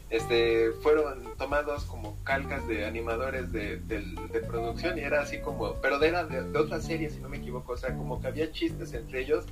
este, 0.09 0.71
fueron 0.81 1.23
tomados 1.37 1.83
como 1.83 2.17
calcas 2.23 2.67
de 2.67 2.87
animadores 2.87 3.51
de, 3.51 3.77
de, 3.77 4.01
producción. 4.47 4.97
Y 4.97 5.01
era 5.01 5.21
así 5.21 5.39
como, 5.41 5.75
pero 5.75 6.01
era 6.01 6.23
de, 6.23 6.41
de, 6.41 6.57
otra 6.57 6.81
serie, 6.81 7.11
si 7.11 7.19
no 7.19 7.29
me 7.29 7.37
equivoco, 7.37 7.73
o 7.73 7.77
sea, 7.77 7.95
como 7.95 8.19
que 8.19 8.25
había 8.25 8.51
chistes 8.51 8.93
entre 8.93 9.21
ellos 9.21 9.45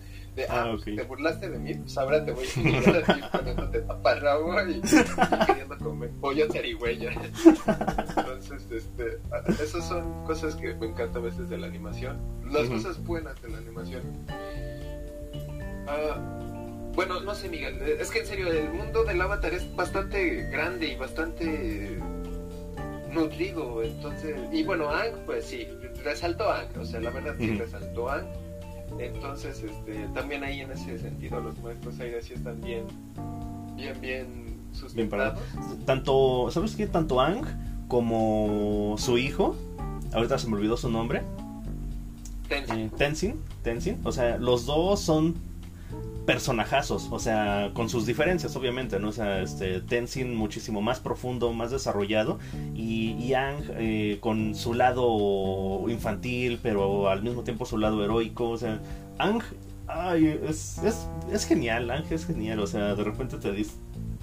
ah, 0.49 0.73
ah 0.73 0.77
te 0.83 1.03
burlaste 1.03 1.49
de 1.49 1.59
mí, 1.59 1.73
pues 1.73 1.97
ahora 1.97 2.23
te 2.23 2.31
voy 2.31 2.45
a 2.45 2.59
ir 2.59 2.89
a 2.89 3.13
ti 3.13 3.21
poniéndote 3.31 3.81
taparrabo 3.81 4.53
y, 4.67 4.71
y 4.77 5.45
queriendo 5.45 5.77
comer 5.77 6.11
pollo 6.21 6.47
zarigüeya. 6.51 7.11
Entonces, 7.11 8.67
este, 8.71 9.19
esas 9.63 9.87
son 9.87 10.25
cosas 10.25 10.55
que 10.55 10.73
me 10.75 10.87
encantan 10.87 11.23
a 11.23 11.25
veces 11.25 11.49
de 11.49 11.57
la 11.57 11.67
animación. 11.67 12.19
Las 12.51 12.67
cosas 12.67 13.03
buenas 13.03 13.41
de 13.41 13.49
la 13.49 13.57
animación. 13.57 14.03
Ah, 15.87 16.19
bueno, 16.93 17.19
no 17.21 17.35
sé, 17.35 17.49
Miguel, 17.49 17.81
es 17.81 18.09
que 18.11 18.19
en 18.19 18.25
serio, 18.25 18.51
el 18.51 18.69
mundo 18.69 19.03
del 19.03 19.21
avatar 19.21 19.53
es 19.53 19.75
bastante 19.75 20.49
grande 20.49 20.87
y 20.87 20.95
bastante 20.95 21.99
nutrido, 23.11 23.83
entonces, 23.83 24.35
y 24.51 24.63
bueno, 24.63 24.89
Ang, 24.89 25.13
pues 25.25 25.45
sí, 25.45 25.67
resaltó 26.03 26.51
Ang, 26.51 26.77
o 26.79 26.85
sea, 26.85 26.99
la 26.99 27.09
verdad 27.11 27.35
sí 27.37 27.55
resaltó 27.55 28.09
Ang 28.09 28.25
entonces, 28.99 29.63
este, 29.63 30.07
también 30.13 30.43
ahí 30.43 30.61
en 30.61 30.71
ese 30.71 30.97
sentido 30.97 31.39
los 31.39 31.57
maestros 31.59 31.99
aire 31.99 32.21
sí 32.21 32.33
están 32.33 32.59
bien, 32.61 32.85
bien, 33.75 33.99
bien 34.01 34.57
sustentados. 34.71 35.39
Tanto, 35.85 36.49
¿sabes 36.51 36.75
qué? 36.75 36.87
Tanto 36.87 37.21
Ang 37.21 37.45
como 37.87 38.95
su 38.97 39.17
hijo, 39.17 39.55
ahorita 40.13 40.37
se 40.37 40.49
me 40.49 40.55
olvidó 40.55 40.77
su 40.77 40.89
nombre. 40.89 41.21
Tenzin. 42.47 42.79
Eh, 42.79 42.91
Tenzin, 42.97 43.35
Tenzin. 43.63 43.99
O 44.03 44.11
sea, 44.11 44.37
los 44.37 44.65
dos 44.65 44.99
son 45.01 45.35
personajazos, 46.27 47.07
o 47.09 47.19
sea, 47.19 47.71
con 47.73 47.87
sus 47.87 48.05
diferencias, 48.05 48.53
obviamente, 48.57 48.99
¿no? 48.99 49.07
O 49.07 49.11
sea, 49.13 49.41
este, 49.41 49.79
Tenzin 49.79 50.35
muchísimo 50.35 50.81
más 50.81 50.99
profundo, 50.99 51.53
más 51.53 51.71
desarrollado, 51.71 52.37
y 52.75 53.29
Yang 53.29 53.71
eh, 53.77 54.17
con 54.19 54.53
su 54.53 54.73
lado 54.73 55.89
infantil, 55.89 56.59
pero 56.61 57.09
al 57.09 57.23
mismo 57.23 57.43
tiempo 57.43 57.65
su 57.65 57.77
lado 57.77 58.03
heroico, 58.03 58.49
o 58.49 58.57
sea, 58.57 58.81
Ang, 59.17 59.41
ay, 59.87 60.37
es, 60.45 60.79
es, 60.79 61.07
es 61.31 61.45
genial, 61.45 61.89
Ang 61.89 62.03
es 62.11 62.27
genial, 62.27 62.59
o 62.59 62.67
sea, 62.67 62.93
de 62.93 63.03
repente 63.05 63.37
te 63.37 63.53
dice 63.53 63.71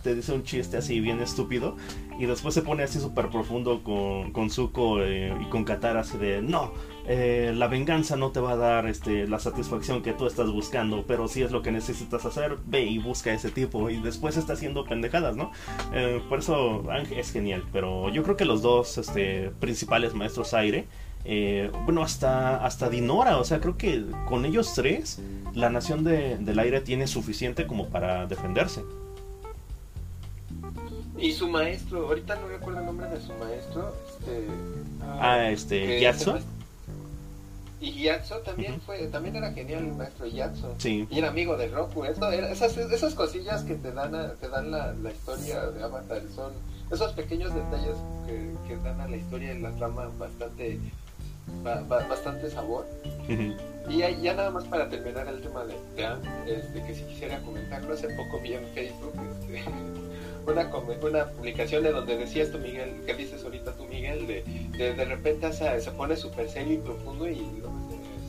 te 0.05 0.15
dice 0.15 0.33
un 0.33 0.45
chiste 0.45 0.77
así 0.77 1.01
bien 1.01 1.21
estúpido 1.21 1.77
y 2.19 2.27
después 2.27 2.55
se 2.55 2.61
pone 2.63 2.83
así 2.85 3.01
súper 3.01 3.31
profundo 3.31 3.83
con, 3.83 4.33
con 4.33 4.51
Zuko 4.51 5.03
eh, 5.03 5.35
y 5.41 5.47
con 5.47 5.65
Katara 5.65 6.01
así 6.01 6.19
de 6.19 6.43
no, 6.43 6.73
eh, 7.09 7.53
la 7.57 7.67
venganza 7.69 8.15
no 8.15 8.31
te 8.31 8.39
va 8.39 8.53
a 8.53 8.57
dar 8.57 8.87
este, 8.87 9.27
la 9.27 9.39
satisfacción 9.39 10.03
que 10.03 10.13
tú 10.13 10.27
estás 10.27 10.53
buscando, 10.53 11.05
pero 11.09 11.27
si 11.27 11.43
es 11.43 11.51
lo 11.51 11.63
que 11.63 11.73
necesitas 11.73 12.25
hacer, 12.27 12.59
ve 12.67 12.83
y 12.85 12.99
busca 12.99 13.31
a 13.31 13.35
ese 13.35 13.51
tipo 13.51 13.89
y 13.89 13.97
después 13.97 14.37
está 14.37 14.53
haciendo 14.53 14.85
pendejadas, 14.85 15.37
¿no? 15.37 15.51
Eh, 15.95 16.23
por 16.29 16.41
eso 16.41 16.85
es 17.11 17.33
genial, 17.33 17.65
pero 17.73 18.11
yo 18.11 18.23
creo 18.23 18.37
que 18.37 18.45
los 18.45 18.61
dos 18.61 18.99
este, 18.99 19.51
principales 19.59 20.15
maestros 20.15 20.53
aire, 20.53 20.87
bueno, 21.87 22.03
hasta, 22.03 22.63
hasta 22.63 22.91
Dinora, 22.91 23.39
o 23.39 23.45
sea, 23.45 23.59
creo 23.59 23.79
que 23.79 24.05
con 24.29 24.45
ellos 24.45 24.75
tres, 24.75 25.23
la 25.55 25.71
nación 25.71 26.05
del 26.05 26.59
aire 26.59 26.83
tiene 26.83 27.07
suficiente 27.07 27.67
como 27.67 27.89
para 27.89 28.27
defenderse. 28.27 28.83
Y 31.17 31.33
su 31.33 31.49
maestro, 31.49 32.09
ahorita 32.09 32.37
no 32.37 32.49
recuerdo 32.49 32.81
el 32.81 32.87
nombre 32.87 33.09
de 33.09 33.21
su 33.21 33.33
maestro, 33.35 33.95
este... 34.09 34.47
Ah, 35.03 35.49
este, 35.51 36.01
Yatso. 36.01 36.39
Y 37.81 38.05
Yatso 38.05 38.39
también 38.39 38.81
fue, 38.81 39.07
también 39.09 39.37
era 39.37 39.53
genial 39.53 39.85
el 39.85 39.93
maestro 39.93 40.27
Yatso. 40.27 40.75
Sí. 40.79 41.07
Y 41.11 41.19
era 41.19 41.29
amigo 41.29 41.57
de 41.57 41.69
Roku. 41.69 42.05
esas, 42.05 42.77
esas 42.77 43.15
cosillas 43.15 43.63
que 43.63 43.75
te 43.75 43.93
dan, 43.93 44.13
te 44.41 44.49
dan 44.49 44.71
la, 44.71 44.95
historia 45.11 45.67
de 45.67 45.83
Avatar 45.83 46.23
son 46.35 46.53
esos 46.91 47.13
pequeños 47.13 47.55
detalles 47.55 47.97
que, 48.27 48.77
dan 48.77 49.01
a 49.01 49.09
la 49.09 49.17
historia 49.17 49.55
y 49.55 49.61
la 49.61 49.71
trama 49.73 50.11
bastante, 50.19 50.81
bastante 52.09 52.51
sabor. 52.51 52.87
Y 53.89 53.99
ya, 53.99 54.35
nada 54.35 54.51
más 54.51 54.65
para 54.65 54.89
terminar 54.89 55.29
el 55.29 55.43
tema 55.43 55.65
de, 55.65 55.75
de 55.95 56.59
este, 56.59 56.83
que 56.83 56.95
si 56.95 57.03
quisiera 57.05 57.41
comentarlo, 57.43 57.95
hace 57.95 58.09
poco 58.09 58.41
vi 58.41 58.55
en 58.55 58.67
Facebook 58.69 59.13
este, 59.41 59.63
una, 60.47 60.71
una 61.03 61.27
publicación 61.31 61.83
de 61.83 61.93
donde 61.93 62.17
decías 62.17 62.51
tú, 62.51 62.59
Miguel, 62.59 63.03
que 63.07 63.15
dices 63.15 63.43
ahorita 63.45 63.73
tú, 63.73 63.85
Miguel, 63.85 64.27
de, 64.27 64.45
de, 64.77 64.95
de 64.95 65.05
repente 65.05 65.53
se, 65.53 65.81
se 65.81 65.91
pone 65.93 66.17
súper 66.17 66.49
serio 66.49 66.75
y 66.75 66.79
profundo 66.79 67.29
y 67.29 67.47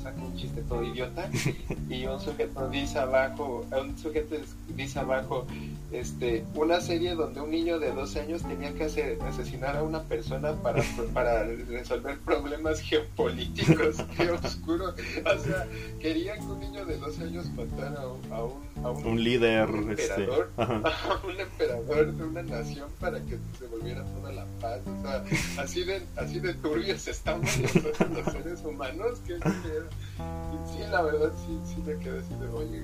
saca 0.01 0.22
un 0.22 0.36
chiste 0.36 0.61
todo 0.63 0.84
idiota. 0.84 1.30
Y 1.89 2.05
un 2.05 2.20
sujeto 2.20 2.68
dice 2.70 2.99
abajo, 2.99 3.66
un 3.72 3.97
sujeto 3.97 4.36
dice 4.70 4.99
abajo, 4.99 5.45
este, 5.91 6.43
una 6.55 6.81
serie 6.81 7.15
donde 7.15 7.41
un 7.41 7.51
niño 7.51 7.79
de 7.79 7.91
12 7.91 8.21
años 8.21 8.43
tenía 8.43 8.73
que 8.73 8.86
hacer, 8.86 9.17
asesinar 9.23 9.77
a 9.77 9.83
una 9.83 10.03
persona 10.03 10.53
para, 10.61 10.83
para 11.13 11.43
resolver 11.43 12.19
problemas 12.19 12.81
geopolíticos, 12.81 13.97
qué 14.17 14.31
oscuro, 14.31 14.89
o 14.89 15.39
sea, 15.39 15.67
querían 15.99 16.39
que 16.39 16.45
un 16.45 16.59
niño 16.59 16.86
de 16.86 16.97
12 16.97 17.23
años 17.23 17.45
matara 17.51 18.01
a 18.01 18.43
un, 18.43 18.86
a 18.86 18.89
un, 18.89 19.23
líder, 19.23 19.69
este, 19.97 20.23
emperador, 20.23 20.51
a 20.57 21.21
un 21.25 21.39
emperador 21.39 22.13
de 22.13 22.23
una 22.23 22.43
nación 22.43 22.89
para 22.99 23.19
que 23.21 23.38
se 23.59 23.67
volviera 23.67 24.03
toda 24.05 24.31
la 24.31 24.45
paz, 24.59 24.81
o 24.88 25.01
sea, 25.01 25.23
así 25.63 25.83
de, 25.83 26.01
así 26.15 26.39
de 26.39 26.53
turbios 26.55 27.07
estamos 27.07 27.57
nosotros 27.59 28.09
los 28.09 28.33
seres 28.33 28.61
humanos, 28.63 29.19
que 29.25 29.36
sí, 29.36 30.79
la 30.89 31.01
verdad, 31.01 31.31
sí, 31.45 31.59
sí 31.65 31.81
me 31.86 31.97
quedé 31.97 32.19
así 32.19 32.33
de, 32.36 32.47
oye, 32.47 32.83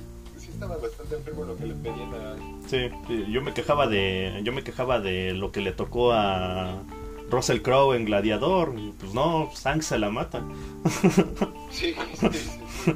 estaba 0.62 0.78
bastante 0.78 1.16
enfermo 1.16 1.46
lo 1.46 1.58
que 1.58 1.66
le 1.66 1.74
pedían 1.74 2.14
a... 2.14 2.36
Sí, 2.68 2.92
yo 3.32 3.42
me 3.42 3.52
quejaba 3.52 3.88
de, 3.88 4.42
yo 4.44 4.54
me 4.54 4.64
quejaba 4.64 5.00
de 5.00 5.34
lo 5.34 5.52
que 5.52 5.60
le 5.62 5.72
tocó 5.72 6.14
a 6.14 6.84
Russell 7.32 7.62
Crowe 7.62 7.96
en 7.96 8.06
Gladiador, 8.06 8.76
pues 9.00 9.12
no, 9.16 9.50
Sang 9.56 9.82
se 9.82 9.98
la 9.98 10.12
mata. 10.12 10.44
sí, 11.72 11.96
sí, 12.14 12.28
sí. 12.32 12.94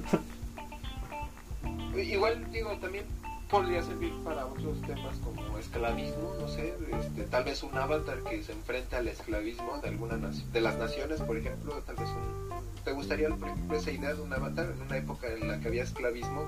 Igual, 2.00 2.52
digo, 2.52 2.72
también 2.78 3.06
podría 3.50 3.82
servir 3.82 4.14
para 4.24 4.46
otros 4.46 4.80
temas 4.82 5.18
como 5.24 5.58
esclavismo, 5.58 6.36
no 6.40 6.48
sé, 6.48 6.76
este, 7.02 7.24
tal 7.24 7.46
vez 7.46 7.64
un 7.64 7.76
avatar 7.76 8.20
que 8.30 8.44
se 8.44 8.52
enfrenta 8.52 8.98
al 8.98 9.08
esclavismo 9.08 9.80
de 9.82 9.90
alguna 9.90 10.18
de 10.18 10.62
las 10.62 10.78
naciones, 10.78 11.20
por 11.22 11.38
ejemplo, 11.38 11.74
tal 11.86 11.96
vez 11.96 12.10
un 12.10 12.46
¿Te 12.84 12.92
gustaría, 12.92 13.30
por 13.30 13.50
ejemplo, 13.50 13.78
esa 13.78 13.92
idea 13.92 14.14
de 14.14 14.22
un 14.22 14.32
avatar 14.32 14.68
en 14.70 14.80
una 14.80 14.98
época 14.98 15.28
en 15.34 15.48
la 15.48 15.60
que 15.60 15.70
había 15.70 15.82
esclavismo? 15.82 16.46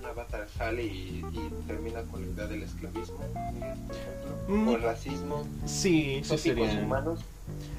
Un 0.00 0.06
avatar 0.06 0.46
sale 0.56 0.84
y, 0.84 1.22
termina 1.66 2.02
con 2.02 2.22
la 2.22 2.28
idea 2.28 2.46
del 2.46 2.62
esclavismo, 2.62 3.18
o 4.48 4.52
el 4.52 4.56
mm. 4.56 4.82
racismo. 4.82 5.46
Sí, 5.66 6.20
sí 6.24 6.38
sería. 6.38 6.80
humanos. 6.82 7.20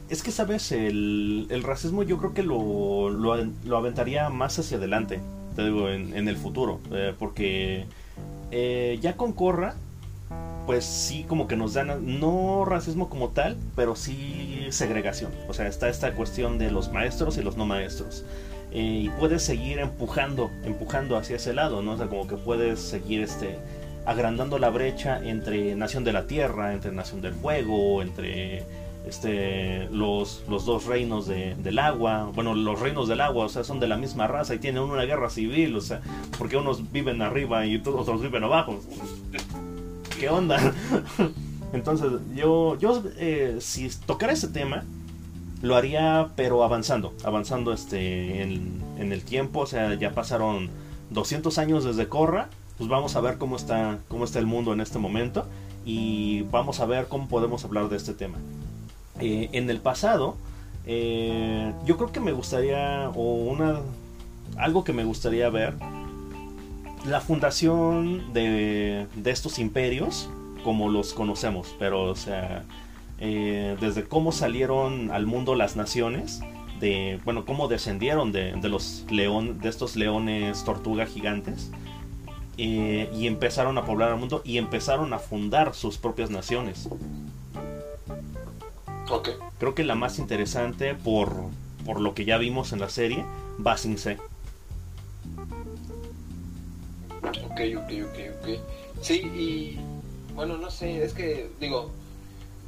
Es 0.09 0.22
que, 0.22 0.32
¿sabes? 0.32 0.72
El, 0.72 1.47
el 1.49 1.63
racismo 1.63 2.03
yo 2.03 2.17
creo 2.17 2.34
que 2.34 2.43
lo, 2.43 3.09
lo, 3.09 3.78
aventaría 3.78 4.30
más 4.30 4.59
hacia 4.59 4.78
adelante, 4.78 5.19
te 5.55 5.63
digo, 5.63 5.89
en, 5.89 6.15
en 6.15 6.28
el 6.28 6.38
futuro, 6.38 6.80
eh, 6.91 7.15
porque 7.17 7.86
eh, 8.51 8.99
ya 9.01 9.15
con 9.15 9.34
Corra 9.34 9.76
pues 10.65 10.86
sí 10.86 11.26
como 11.28 11.47
que 11.47 11.55
nos 11.55 11.74
dan, 11.74 12.19
no 12.19 12.65
racismo 12.65 13.09
como 13.09 13.30
tal, 13.30 13.57
pero 13.76 13.95
sí 13.95 14.67
segregación. 14.69 15.32
O 15.49 15.53
sea, 15.53 15.67
está 15.67 15.89
esta 15.89 16.13
cuestión 16.13 16.57
de 16.59 16.72
los 16.72 16.91
maestros 16.91 17.38
y 17.38 17.41
los 17.41 17.57
no 17.57 17.65
maestros. 17.65 18.24
Eh, 18.72 19.03
y 19.05 19.09
puedes 19.09 19.43
seguir 19.43 19.80
empujando, 19.80 20.49
empujando 20.63 21.17
hacia 21.17 21.36
ese 21.36 21.53
lado, 21.53 21.82
¿no? 21.82 21.93
O 21.93 21.97
sea, 21.97 22.07
como 22.07 22.28
que 22.28 22.38
puedes 22.38 22.80
seguir 22.80 23.22
este 23.22 23.59
agrandando 24.05 24.57
la 24.57 24.69
brecha 24.69 25.22
entre 25.24 25.76
Nación 25.76 26.03
de 26.03 26.13
la 26.13 26.26
Tierra, 26.26 26.74
entre 26.74 26.91
Nación 26.91 27.22
del 27.22 27.34
Fuego, 27.34 28.01
entre 28.01 28.63
este 29.05 29.88
los, 29.89 30.43
los 30.47 30.65
dos 30.65 30.86
reinos 30.86 31.28
del 31.28 31.80
agua, 31.80 32.32
bueno, 32.34 32.53
los 32.55 32.80
reinos 32.80 33.07
del 33.07 33.22
agua, 33.22 33.45
o 33.45 33.49
sea, 33.49 33.63
son 33.63 33.80
de 33.80 33.88
la 33.88 33.97
misma 33.97 34.28
raza 34.28 34.55
y 34.55 34.59
tienen 34.59 34.84
una 34.84 35.03
guerra 35.03 35.30
civil, 35.30 35.76
o 35.76 35.82
sea, 35.82 36.01
porque 36.38 36.57
unos 36.57 36.91
viven 36.91 37.22
arriba 37.22 37.65
y 37.65 37.78
otros 37.78 38.22
viven 38.22 38.43
abajo. 38.43 38.80
¿Qué 40.19 40.30
onda? 40.30 40.74
Entonces, 41.74 42.11
yo, 42.36 42.78
yo 42.78 43.01
eh, 43.17 43.57
si 43.59 43.89
tocara 44.05 44.34
ese 44.34 44.49
tema, 44.49 44.84
lo 45.62 45.76
haría, 45.76 46.30
pero 46.36 46.64
avanzando, 46.64 47.14
avanzando 47.24 47.74
este, 47.74 48.41
en, 48.41 48.82
el 48.97 49.24
tiempo, 49.24 49.62
o 49.62 49.66
sea, 49.66 49.93
ya 49.95 50.14
pasaron 50.14 50.70
200 51.12 51.57
años 51.57 51.84
desde 51.84 52.07
Corra, 52.07 52.49
pues 52.78 52.89
vamos 52.89 53.16
a 53.16 53.22
ver 53.22 53.38
cómo 53.38 53.55
está, 53.55 53.99
cómo 54.07 54.26
está 54.26 54.39
el 54.39 54.45
mundo 54.45 54.74
en 54.74 54.82
este 54.82 54.99
momento 54.99 55.45
y 55.86 56.43
vamos 56.43 56.80
a 56.80 56.86
ver 56.86 57.07
cómo 57.07 57.28
podemos 57.28 57.64
hablar 57.66 57.89
de 57.89 57.97
este 57.97 58.14
tema. 58.14 58.38
Eh, 59.20 59.49
en 59.51 59.70
el 59.70 59.80
pasado, 59.80 60.36
eh, 60.86 61.74
yo 61.86 61.97
creo 61.97 62.12
que 62.12 62.20
me 62.20 62.32
gustaría, 62.32 63.09
o 63.09 63.34
una, 63.36 63.82
algo 64.57 64.84
que 64.84 64.93
me 64.93 65.03
gustaría 65.03 65.49
ver, 65.49 65.76
la 67.05 67.22
fundación 67.22 68.34
de, 68.34 69.07
de 69.16 69.32
estos 69.32 69.59
imperios 69.59 70.30
como 70.64 70.89
los 70.89 71.14
conocemos, 71.14 71.76
pero 71.80 72.03
o 72.03 72.16
sea, 72.16 72.64
eh, 73.22 73.78
desde 73.80 74.03
cómo 74.03 74.34
salieron 74.34 75.11
al 75.11 75.26
mundo 75.26 75.55
las 75.55 75.78
naciones, 75.78 76.41
de, 76.82 77.19
bueno, 77.24 77.45
cómo 77.45 77.69
descendieron 77.69 78.34
de, 78.34 78.53
los 78.63 79.05
león, 79.09 79.59
de 79.59 79.69
estos 79.69 79.95
leones 79.95 80.65
tortuga 80.65 81.05
gigantes, 81.05 81.72
y 82.57 83.26
empezaron 83.26 83.78
a 83.78 83.86
poblar 83.86 84.11
el 84.11 84.17
mundo 84.17 84.41
y 84.43 84.57
empezaron 84.57 85.13
a 85.13 85.19
fundar 85.19 85.74
sus 85.74 85.97
propias 85.97 86.30
naciones. 86.30 86.89
Creo 89.59 89.76
que 89.76 89.84
la 89.84 89.95
más 89.95 90.19
interesante, 90.19 90.95
por, 90.95 91.36
por 91.86 91.99
lo 91.99 92.13
que 92.13 92.26
ya 92.26 92.38
vimos 92.38 92.72
en 92.74 92.80
la 92.80 92.89
serie, 92.89 93.26
va 93.65 93.78
sin 93.78 93.97
C. 93.97 94.17
Ok, 97.24 97.59
ok, 97.78 97.91
ok, 98.05 98.19
ok. 98.39 98.47
Sí, 99.01 99.22
y 99.36 99.80
bueno, 100.34 100.57
no 100.57 100.72
sé, 100.72 101.03
es 101.03 101.13
que, 101.13 101.49
digo, 101.59 101.91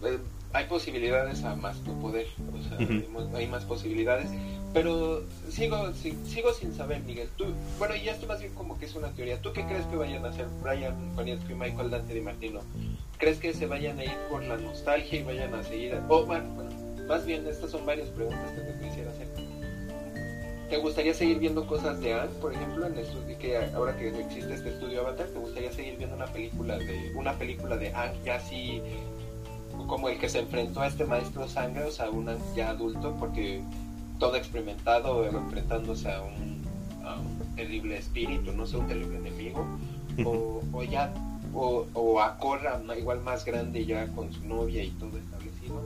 eh, 0.03 0.19
hay 0.53 0.65
posibilidades 0.65 1.43
a 1.43 1.55
más 1.55 1.77
tu 1.83 1.99
poder, 1.99 2.27
o 2.53 2.61
sea, 2.61 3.37
hay, 3.37 3.47
más 3.47 3.65
posibilidades, 3.65 4.29
pero 4.71 5.23
sigo, 5.49 5.91
sigo 5.93 6.53
sin 6.53 6.73
saber, 6.73 7.01
Miguel, 7.01 7.27
tú, 7.35 7.45
bueno, 7.79 7.95
y 7.95 8.07
esto 8.07 8.27
más 8.27 8.39
bien 8.39 8.53
como 8.53 8.77
que 8.77 8.85
es 8.85 8.95
una 8.95 9.09
teoría, 9.09 9.41
¿tú 9.41 9.51
qué 9.51 9.65
crees 9.65 9.85
que 9.87 9.95
vayan 9.95 10.23
a 10.25 10.29
hacer 10.29 10.45
Brian 10.61 11.15
Konietzko 11.15 11.51
y 11.51 11.55
Michael 11.55 11.89
Dante 11.89 12.13
Di 12.13 12.21
Martino? 12.21 12.61
¿Crees 13.17 13.39
que 13.39 13.53
se 13.53 13.65
vayan 13.65 13.99
a 13.99 14.05
ir 14.05 14.17
por 14.29 14.43
la 14.43 14.57
nostalgia 14.57 15.19
y 15.19 15.23
vayan 15.23 15.53
a 15.55 15.63
seguir, 15.63 15.99
o 16.07 16.25
bueno, 16.25 16.45
más 17.07 17.25
bien 17.25 17.47
estas 17.47 17.71
son 17.71 17.85
varias 17.85 18.09
preguntas 18.09 18.51
que 18.51 18.61
te 18.61 18.79
quisiera 18.79 19.11
hacer. 19.11 19.27
¿Te 20.69 20.77
gustaría 20.77 21.13
seguir 21.13 21.37
viendo 21.37 21.67
cosas 21.67 21.99
de 21.99 22.13
Anne, 22.13 22.31
por 22.41 22.53
ejemplo, 22.53 22.87
en 22.87 22.97
el 22.97 23.37
que 23.37 23.57
ahora 23.75 23.95
que 23.95 24.07
existe 24.07 24.53
este 24.53 24.69
estudio 24.69 25.01
Avatar, 25.01 25.27
te 25.27 25.37
gustaría 25.37 25.71
seguir 25.71 25.97
viendo 25.97 26.15
una 26.15 26.25
película 26.25 26.77
de 26.77 27.11
una 27.15 27.33
película 27.33 27.77
de 27.77 27.93
Anne 27.93 28.17
ya 28.25 28.35
así 28.35 28.81
como 29.93 30.09
el 30.09 30.17
que 30.17 30.27
se 30.27 30.39
enfrentó 30.39 30.81
a 30.81 30.87
este 30.87 31.05
maestro 31.05 31.47
sangre, 31.47 31.83
o 31.83 31.91
sea, 31.91 32.09
un 32.09 32.27
ya 32.55 32.71
adulto, 32.71 33.15
porque 33.19 33.61
todo 34.17 34.35
experimentado, 34.37 35.23
enfrentándose 35.23 36.11
a 36.11 36.19
un, 36.23 36.63
terrible 37.55 37.99
espíritu, 37.99 38.51
no 38.53 38.65
sé, 38.65 38.77
un 38.77 38.87
terrible 38.87 39.19
enemigo, 39.19 39.63
o, 40.25 40.81
ya, 40.81 41.13
o, 41.53 41.85
o 41.93 42.19
a 42.19 42.39
Korra, 42.39 42.81
igual 42.97 43.21
más 43.21 43.45
grande 43.45 43.85
ya 43.85 44.07
con 44.13 44.33
su 44.33 44.43
novia 44.47 44.83
y 44.83 44.89
todo 44.89 45.15
establecido, 45.15 45.79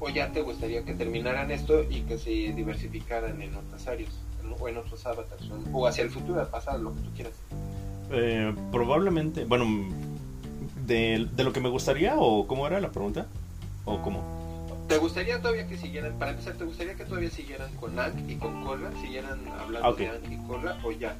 o 0.00 0.08
ya 0.08 0.32
te 0.32 0.40
gustaría 0.40 0.82
que 0.86 0.94
terminaran 0.94 1.50
esto 1.50 1.82
y 1.82 2.00
que 2.04 2.16
se 2.16 2.30
diversificaran 2.30 3.42
en 3.42 3.54
otras 3.54 3.86
áreas, 3.88 4.10
o 4.58 4.68
en 4.70 4.78
otros 4.78 5.04
avatars, 5.04 5.50
o 5.70 5.86
hacia 5.86 6.02
el 6.02 6.08
futuro, 6.08 6.40
al 6.40 6.48
pasado, 6.48 6.78
lo 6.78 6.94
que 6.94 7.00
tú 7.02 7.10
quieras. 7.14 7.34
Eh, 8.10 8.54
probablemente, 8.72 9.44
bueno, 9.44 9.66
de, 10.88 11.28
de, 11.36 11.44
lo 11.44 11.52
que 11.52 11.60
me 11.60 11.68
gustaría 11.68 12.16
o 12.16 12.48
cómo 12.48 12.66
era 12.66 12.80
la 12.80 12.90
pregunta 12.90 13.26
o 13.84 14.02
cómo. 14.02 14.24
Te 14.88 14.98
gustaría 14.98 15.40
todavía 15.40 15.68
que 15.68 15.76
siguieran 15.76 16.18
para 16.18 16.32
empezar 16.32 16.54
te 16.54 16.64
gustaría 16.64 16.94
que 16.94 17.04
todavía 17.04 17.30
siguieran 17.30 17.70
con 17.76 17.98
Ank 17.98 18.28
y 18.28 18.34
con 18.36 18.64
Korra 18.64 18.90
siguieran 19.00 19.38
hablando 19.60 19.94
de 19.94 20.08
Ank 20.08 20.32
y 20.32 20.36
Korra 20.48 20.76
o 20.82 20.90
ya 20.90 21.14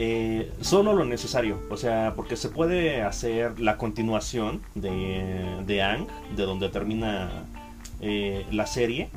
eh, 0.00 0.52
solo 0.60 0.92
lo 0.92 1.04
necesario, 1.04 1.58
o 1.70 1.76
sea, 1.76 2.12
porque 2.14 2.36
se 2.36 2.50
puede 2.50 3.02
hacer 3.02 3.58
la 3.58 3.76
continuación 3.76 4.62
de, 4.76 5.60
de 5.66 5.82
Ang, 5.82 6.06
de 6.36 6.44
donde 6.44 6.68
termina 6.68 7.28
eh, 8.00 8.46
la 8.52 8.68
serie, 8.68 9.08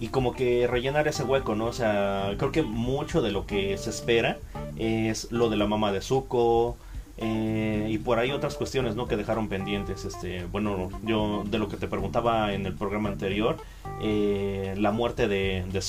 y 0.00 0.08
como 0.08 0.32
que 0.32 0.66
rellenar 0.66 1.06
ese 1.06 1.22
hueco, 1.22 1.54
¿no? 1.54 1.66
O 1.66 1.72
sea, 1.72 2.34
creo 2.38 2.50
que 2.50 2.62
mucho 2.62 3.22
de 3.22 3.30
lo 3.30 3.46
que 3.46 3.78
se 3.78 3.90
espera 3.90 4.38
es 4.76 5.30
lo 5.30 5.48
de 5.48 5.56
la 5.56 5.68
mamá 5.68 5.92
de 5.92 6.00
Zuko, 6.00 6.76
eh, 7.22 7.86
y 7.90 7.98
por 7.98 8.18
ahí 8.18 8.32
otras 8.32 8.54
cuestiones 8.54 8.96
¿no? 8.96 9.06
que 9.06 9.16
dejaron 9.16 9.48
pendientes. 9.48 10.06
Este, 10.06 10.46
bueno, 10.46 10.88
yo 11.04 11.44
de 11.44 11.58
lo 11.58 11.68
que 11.68 11.76
te 11.76 11.86
preguntaba 11.86 12.54
en 12.54 12.64
el 12.64 12.74
programa 12.74 13.10
anterior, 13.10 13.58
eh, 14.00 14.74
la 14.78 14.90
muerte 14.90 15.28
de, 15.28 15.64
de 15.70 15.80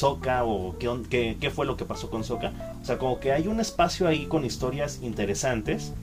o 0.44 0.76
qué, 1.10 1.38
qué, 1.40 1.50
fue 1.50 1.66
lo 1.66 1.78
que 1.78 1.86
pasó 1.86 2.10
con 2.10 2.26
Soka. 2.26 2.52
O 2.82 2.86
sea, 2.86 2.98
como 2.98 3.22
que 3.22 3.32
hay 3.32 3.48
un 3.48 3.62
espacio 3.62 4.08
ahí 4.08 4.26
con 4.26 4.44
historias 4.44 5.00
interesantes 5.02 5.94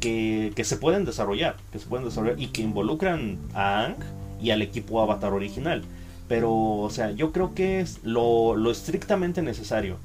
que, 0.00 0.52
que, 0.56 0.64
se 0.64 0.76
pueden 0.76 1.04
desarrollar, 1.04 1.56
que 1.70 1.78
se 1.78 1.86
pueden 1.86 2.04
desarrollar 2.04 2.40
y 2.40 2.48
que 2.48 2.62
involucran 2.62 3.38
a 3.54 3.84
Ang 3.84 3.96
y 4.42 4.50
al 4.50 4.62
equipo 4.62 5.00
Avatar 5.00 5.32
original. 5.32 5.84
Pero, 6.26 6.52
o 6.52 6.90
sea, 6.90 7.12
yo 7.12 7.30
creo 7.30 7.54
que 7.54 7.80
es 7.80 8.00
lo, 8.02 8.56
lo 8.56 8.72
estrictamente 8.72 9.40
necesario. 9.40 9.98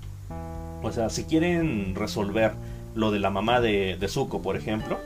O 0.83 0.91
sea, 0.91 1.09
si 1.09 1.23
quieren 1.23 1.95
resolver 1.95 2.53
lo 2.95 3.11
de 3.11 3.19
la 3.19 3.29
mamá 3.29 3.61
de, 3.61 3.97
de 3.99 4.07
Zuko, 4.07 4.41
por 4.41 4.55
ejemplo, 4.55 4.99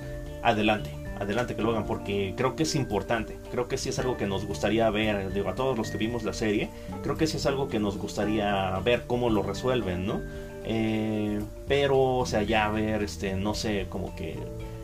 adelante, 0.43 0.91
adelante 1.19 1.55
que 1.55 1.61
lo 1.61 1.71
hagan 1.71 1.85
porque 1.85 2.33
creo 2.37 2.55
que 2.55 2.63
es 2.63 2.75
importante, 2.75 3.37
creo 3.51 3.67
que 3.67 3.77
sí 3.77 3.89
es 3.89 3.99
algo 3.99 4.17
que 4.17 4.27
nos 4.27 4.45
gustaría 4.45 4.89
ver, 4.89 5.33
digo, 5.33 5.49
a 5.49 5.55
todos 5.55 5.77
los 5.77 5.89
que 5.89 5.97
vimos 5.97 6.23
la 6.23 6.33
serie, 6.33 6.69
creo 7.03 7.17
que 7.17 7.27
sí 7.27 7.37
es 7.37 7.45
algo 7.45 7.67
que 7.67 7.79
nos 7.79 7.97
gustaría 7.97 8.77
ver 8.83 9.05
cómo 9.07 9.29
lo 9.29 9.43
resuelven, 9.43 10.05
¿no? 10.05 10.21
Eh, 10.65 11.39
pero, 11.67 12.17
o 12.17 12.25
sea, 12.25 12.43
ya 12.43 12.69
ver, 12.69 13.03
este, 13.03 13.35
no 13.35 13.53
sé, 13.53 13.87
como 13.89 14.15
que 14.15 14.35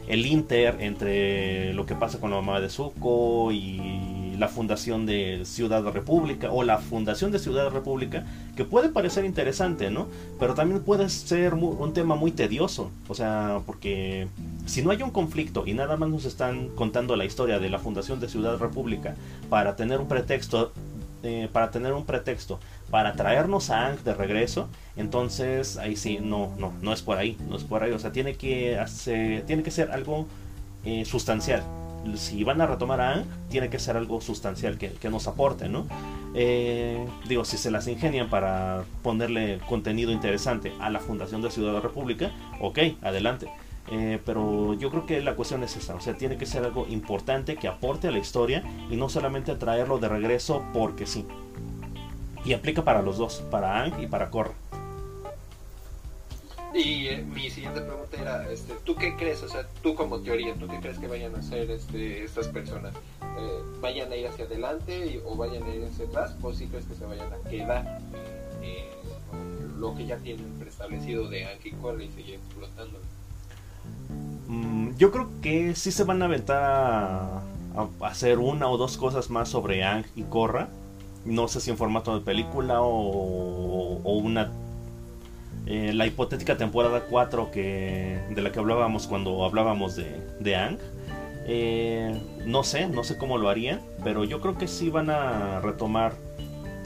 el 0.08 0.26
inter 0.26 0.78
entre 0.80 1.74
lo 1.74 1.86
que 1.86 1.95
pasa 1.95 2.20
con 2.20 2.32
la 2.32 2.38
mamá 2.38 2.60
de 2.60 2.70
Zuko 2.70 3.51
y 3.51 4.12
la 4.44 4.50
fundación 4.50 5.06
de 5.06 5.44
Ciudad 5.46 5.82
República 5.84 6.52
o 6.52 6.64
la 6.64 6.78
fundación 6.78 7.32
de 7.32 7.39
Ciudad 7.39 7.70
República, 7.70 8.26
que 8.58 8.66
puede 8.66 8.89
parecer 8.89 9.24
interesante, 9.24 9.89
¿no? 9.89 10.08
Pero 10.38 10.54
también 10.54 10.84
puede 10.84 11.08
ser 11.08 11.54
un 11.54 11.94
tema 11.94 12.16
muy 12.16 12.32
tedioso, 12.32 12.91
o 13.08 13.16
sea, 13.16 13.62
porque 13.66 14.28
si 14.66 14.82
no 14.82 14.91
hay 14.91 15.02
un 15.02 15.12
conflicto 15.12 15.64
y 15.66 15.74
nada 15.74 15.96
más 15.96 16.10
nos 16.10 16.26
están 16.26 16.68
contando 16.76 17.16
la 17.16 17.24
historia 17.24 17.58
de 17.58 17.70
la 17.70 17.80
fundación 17.80 18.20
de 18.20 18.28
Ciudad 18.28 18.58
República 18.58 19.16
para 19.50 19.78
tener 19.78 20.02
un 20.02 20.10
pretexto 20.10 20.74
eh, 21.24 21.48
para 21.54 21.72
tener 21.72 21.94
un 21.94 22.06
pretexto 22.06 22.60
para 22.91 23.14
traernos 23.14 23.70
a 23.70 23.88
Ang 23.88 24.04
de 24.04 24.14
regreso, 24.14 24.68
entonces 24.98 25.78
ahí 25.78 25.96
sí, 25.96 26.20
no, 26.22 26.52
no, 26.58 26.74
no 26.82 26.91
es 26.91 27.02
por 27.02 27.18
ahí, 27.18 27.38
no 27.48 27.56
es 27.56 27.64
por 27.64 27.82
ahí, 27.82 27.91
o 27.91 28.00
sea, 28.00 28.12
tiene 28.12 28.36
que 28.36 28.78
hacer, 28.78 29.44
tiene 29.46 29.64
que 29.64 29.72
ser 29.72 29.91
algo 29.91 30.28
eh, 30.84 31.06
sustancial, 31.06 31.64
si 32.16 32.43
van 32.43 32.62
a 32.62 32.68
retomar 32.68 33.01
a 33.01 33.14
Ang, 33.14 33.26
tiene 33.49 33.70
que 33.70 33.80
ser 33.80 33.97
algo 33.97 34.22
sustancial 34.22 34.78
que, 34.78 35.10
nos 35.10 35.28
aporte, 35.28 35.70
¿no? 35.70 35.86
Eh, 36.36 37.06
digo, 37.28 37.45
si 37.45 37.58
se 37.58 37.72
las 37.72 37.88
ingenian 37.88 38.30
para 38.30 38.84
ponerle 39.01 39.60
contenido 39.68 40.12
interesante 40.12 40.74
a 40.80 40.89
la 40.89 40.99
Fundación 40.99 41.41
de 41.41 41.51
Ciudad 41.51 41.70
de 41.70 41.76
la 41.76 41.82
República, 41.82 42.32
ok, 42.60 42.80
adelante. 43.01 43.49
Eh, 43.91 44.20
pero 44.26 44.74
yo 44.76 44.89
creo 44.89 45.06
que 45.06 45.22
la 45.22 45.36
cuestión 45.36 45.64
es 45.64 45.76
esa, 45.76 45.95
o 45.95 45.99
sea, 45.99 46.16
tiene 46.16 46.38
que 46.38 46.45
ser 46.45 46.64
algo 46.64 46.88
importante 46.89 47.58
que 47.58 47.68
aporte 47.68 48.08
a 48.08 48.12
la 48.12 48.20
historia 48.20 48.64
y 48.89 48.95
no 48.95 49.10
solamente 49.10 49.54
traerlo 49.56 49.99
de 49.99 50.08
regreso 50.08 50.64
porque 50.74 51.06
sí. 51.06 51.26
Y 52.45 52.54
aplica 52.54 52.84
para 52.84 53.01
los 53.01 53.18
dos, 53.18 53.43
para 53.51 53.82
Ang 53.84 54.01
y 54.01 54.08
para 54.08 54.30
Korra. 54.30 54.54
Y 56.74 57.07
eh, 57.07 57.24
mi 57.24 57.51
siguiente 57.51 57.82
pregunta 57.82 58.17
era, 58.19 58.49
este, 58.51 58.74
¿tú 58.84 58.95
qué 58.95 59.15
crees? 59.15 59.43
O 59.43 59.47
sea, 59.47 59.67
tú 59.84 59.93
como 59.93 60.19
teoría, 60.19 60.55
¿tú 60.55 60.67
qué 60.67 60.80
crees 60.80 60.97
que 60.97 61.07
vayan 61.07 61.36
a 61.36 61.39
hacer 61.39 61.69
este, 61.69 62.24
estas 62.24 62.47
personas? 62.47 62.95
Eh, 63.21 63.59
¿Vayan 63.80 64.11
a 64.11 64.15
ir 64.15 64.28
hacia 64.28 64.45
adelante 64.45 65.21
o 65.24 65.36
vayan 65.36 65.63
a 65.63 65.69
ir 65.69 65.86
hacia 65.86 66.05
atrás? 66.05 66.36
¿O 66.41 66.51
si 66.51 66.65
crees 66.67 66.86
que 66.86 66.95
se 66.95 67.05
vayan 67.05 67.32
a 67.32 67.49
quedar 67.49 68.01
lo 69.78 69.93
que 69.95 70.05
ya 70.05 70.17
tienen 70.17 70.49
preestablecido 70.59 71.28
de 71.30 71.45
Anki 71.45 71.71
Corre 71.71 72.05
y 72.05 72.11
seguir 72.11 72.36
explotando? 72.36 72.99
Mm, 74.47 74.95
yo 74.97 75.11
creo 75.11 75.30
que 75.41 75.76
sí 75.76 75.91
se 75.91 76.05
van 76.05 76.21
a 76.21 76.26
aventar 76.26 76.63
a, 76.63 77.41
hacer 78.01 78.39
una 78.39 78.69
o 78.69 78.78
dos 78.78 78.97
cosas 78.97 79.30
más 79.30 79.49
sobre 79.49 79.84
Ang 79.84 80.05
y 80.15 80.24
Korra. 80.24 80.69
No 81.26 81.47
sé 81.47 81.59
si 81.59 81.69
en 81.69 81.78
formato 81.78 82.17
de 82.17 82.26
película 82.26 82.82
o 82.82 83.99
una 84.05 84.51
eh, 85.66 85.93
la 85.93 86.05
hipotética 86.05 86.57
temporada 86.57 87.05
4 87.09 87.51
que, 87.51 88.20
de 88.30 88.41
la 88.41 88.51
que 88.51 88.59
hablábamos 88.59 89.07
cuando 89.07 89.43
hablábamos 89.45 89.95
de, 89.95 90.22
de 90.39 90.55
Ang. 90.55 90.78
Eh, 91.45 92.22
no 92.45 92.64
sé, 92.64 92.88
no 92.88 93.03
sé 93.03 93.18
cómo 93.18 93.38
lo 93.38 93.49
harían, 93.49 93.82
pero 94.03 94.24
yo 94.24 94.41
creo 94.41 94.57
que 94.57 94.68
sí 94.68 94.89
van 94.89 95.09
a 95.09 95.59
retomar 95.61 96.14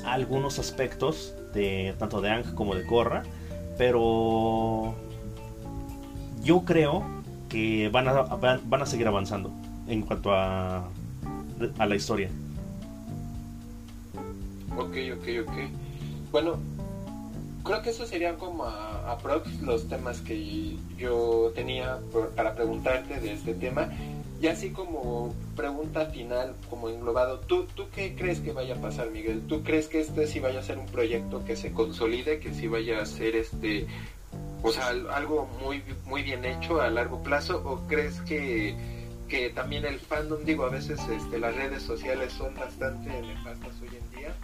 algunos 0.06 0.60
aspectos 0.60 1.36
de 1.54 1.96
tanto 1.98 2.22
de 2.22 2.30
Ang 2.30 2.56
como 2.56 2.76
de 2.76 2.86
Korra, 2.86 3.24
pero 3.78 4.96
yo 6.44 6.64
creo 6.66 7.04
que 7.50 7.90
van 7.90 8.08
a, 8.08 8.22
van, 8.22 8.82
a 8.82 8.86
seguir 8.86 9.08
avanzando 9.08 9.52
en 9.88 10.02
cuanto 10.02 10.34
a, 10.34 10.88
a 11.78 11.86
la 11.86 11.96
historia. 11.96 12.30
Ok, 14.78 14.96
ok, 15.16 15.48
ok. 15.48 15.54
Bueno, 16.32 16.58
creo 17.68 17.82
que 17.82 17.90
esos 17.90 18.10
serían 18.10 18.38
como 18.38 18.66
a, 18.66 19.12
a 19.12 19.18
los 19.62 19.88
temas 19.88 20.22
que 20.22 20.78
yo 20.98 21.52
tenía 21.54 22.00
para 22.36 22.56
preguntarte 22.56 23.20
de 23.20 23.34
este 23.34 23.54
tema. 23.54 23.90
Y 24.40 24.48
así 24.48 24.70
como 24.70 25.34
pregunta 25.56 26.06
final, 26.08 26.56
como 26.70 26.90
englobado, 26.90 27.40
¿tú, 27.40 27.66
¿tú 27.76 27.88
qué 27.94 28.16
crees 28.16 28.40
que 28.40 28.52
vaya 28.52 28.76
a 28.76 28.82
pasar, 28.82 29.10
Miguel? 29.10 29.42
¿Tú 29.48 29.64
crees 29.64 29.88
que 29.88 30.00
este 30.00 30.28
sí 30.28 30.40
vaya 30.40 30.60
a 30.60 30.64
ser 30.64 30.78
un 30.78 30.86
proyecto 30.86 31.44
que 31.44 31.56
se 31.56 31.72
consolide, 31.72 32.40
que 32.40 32.54
sí 32.54 32.68
vaya 32.68 33.02
a 33.02 33.06
ser 33.08 33.36
este, 33.36 33.88
o 34.62 34.72
sea, 34.72 34.90
algo 34.90 35.50
muy, 35.64 35.84
muy 36.06 36.22
bien 36.22 36.46
hecho 36.46 36.82
a 36.82 36.90
largo 36.92 37.24
plazo? 37.24 37.64
¿O 37.66 37.88
crees 37.88 38.22
que, 38.22 38.76
que 39.28 39.50
también 39.50 39.86
el 39.86 40.00
fandom, 40.00 40.44
digo, 40.46 40.66
a 40.66 40.70
veces 40.70 41.00
este, 41.10 41.40
las 41.40 41.56
redes 41.56 41.82
sociales 41.82 42.32
son 42.34 42.54
bastante 42.54 43.10
nefastas 43.10 43.82
hoy 43.82 43.90
en 43.90 44.20
día? 44.20 44.36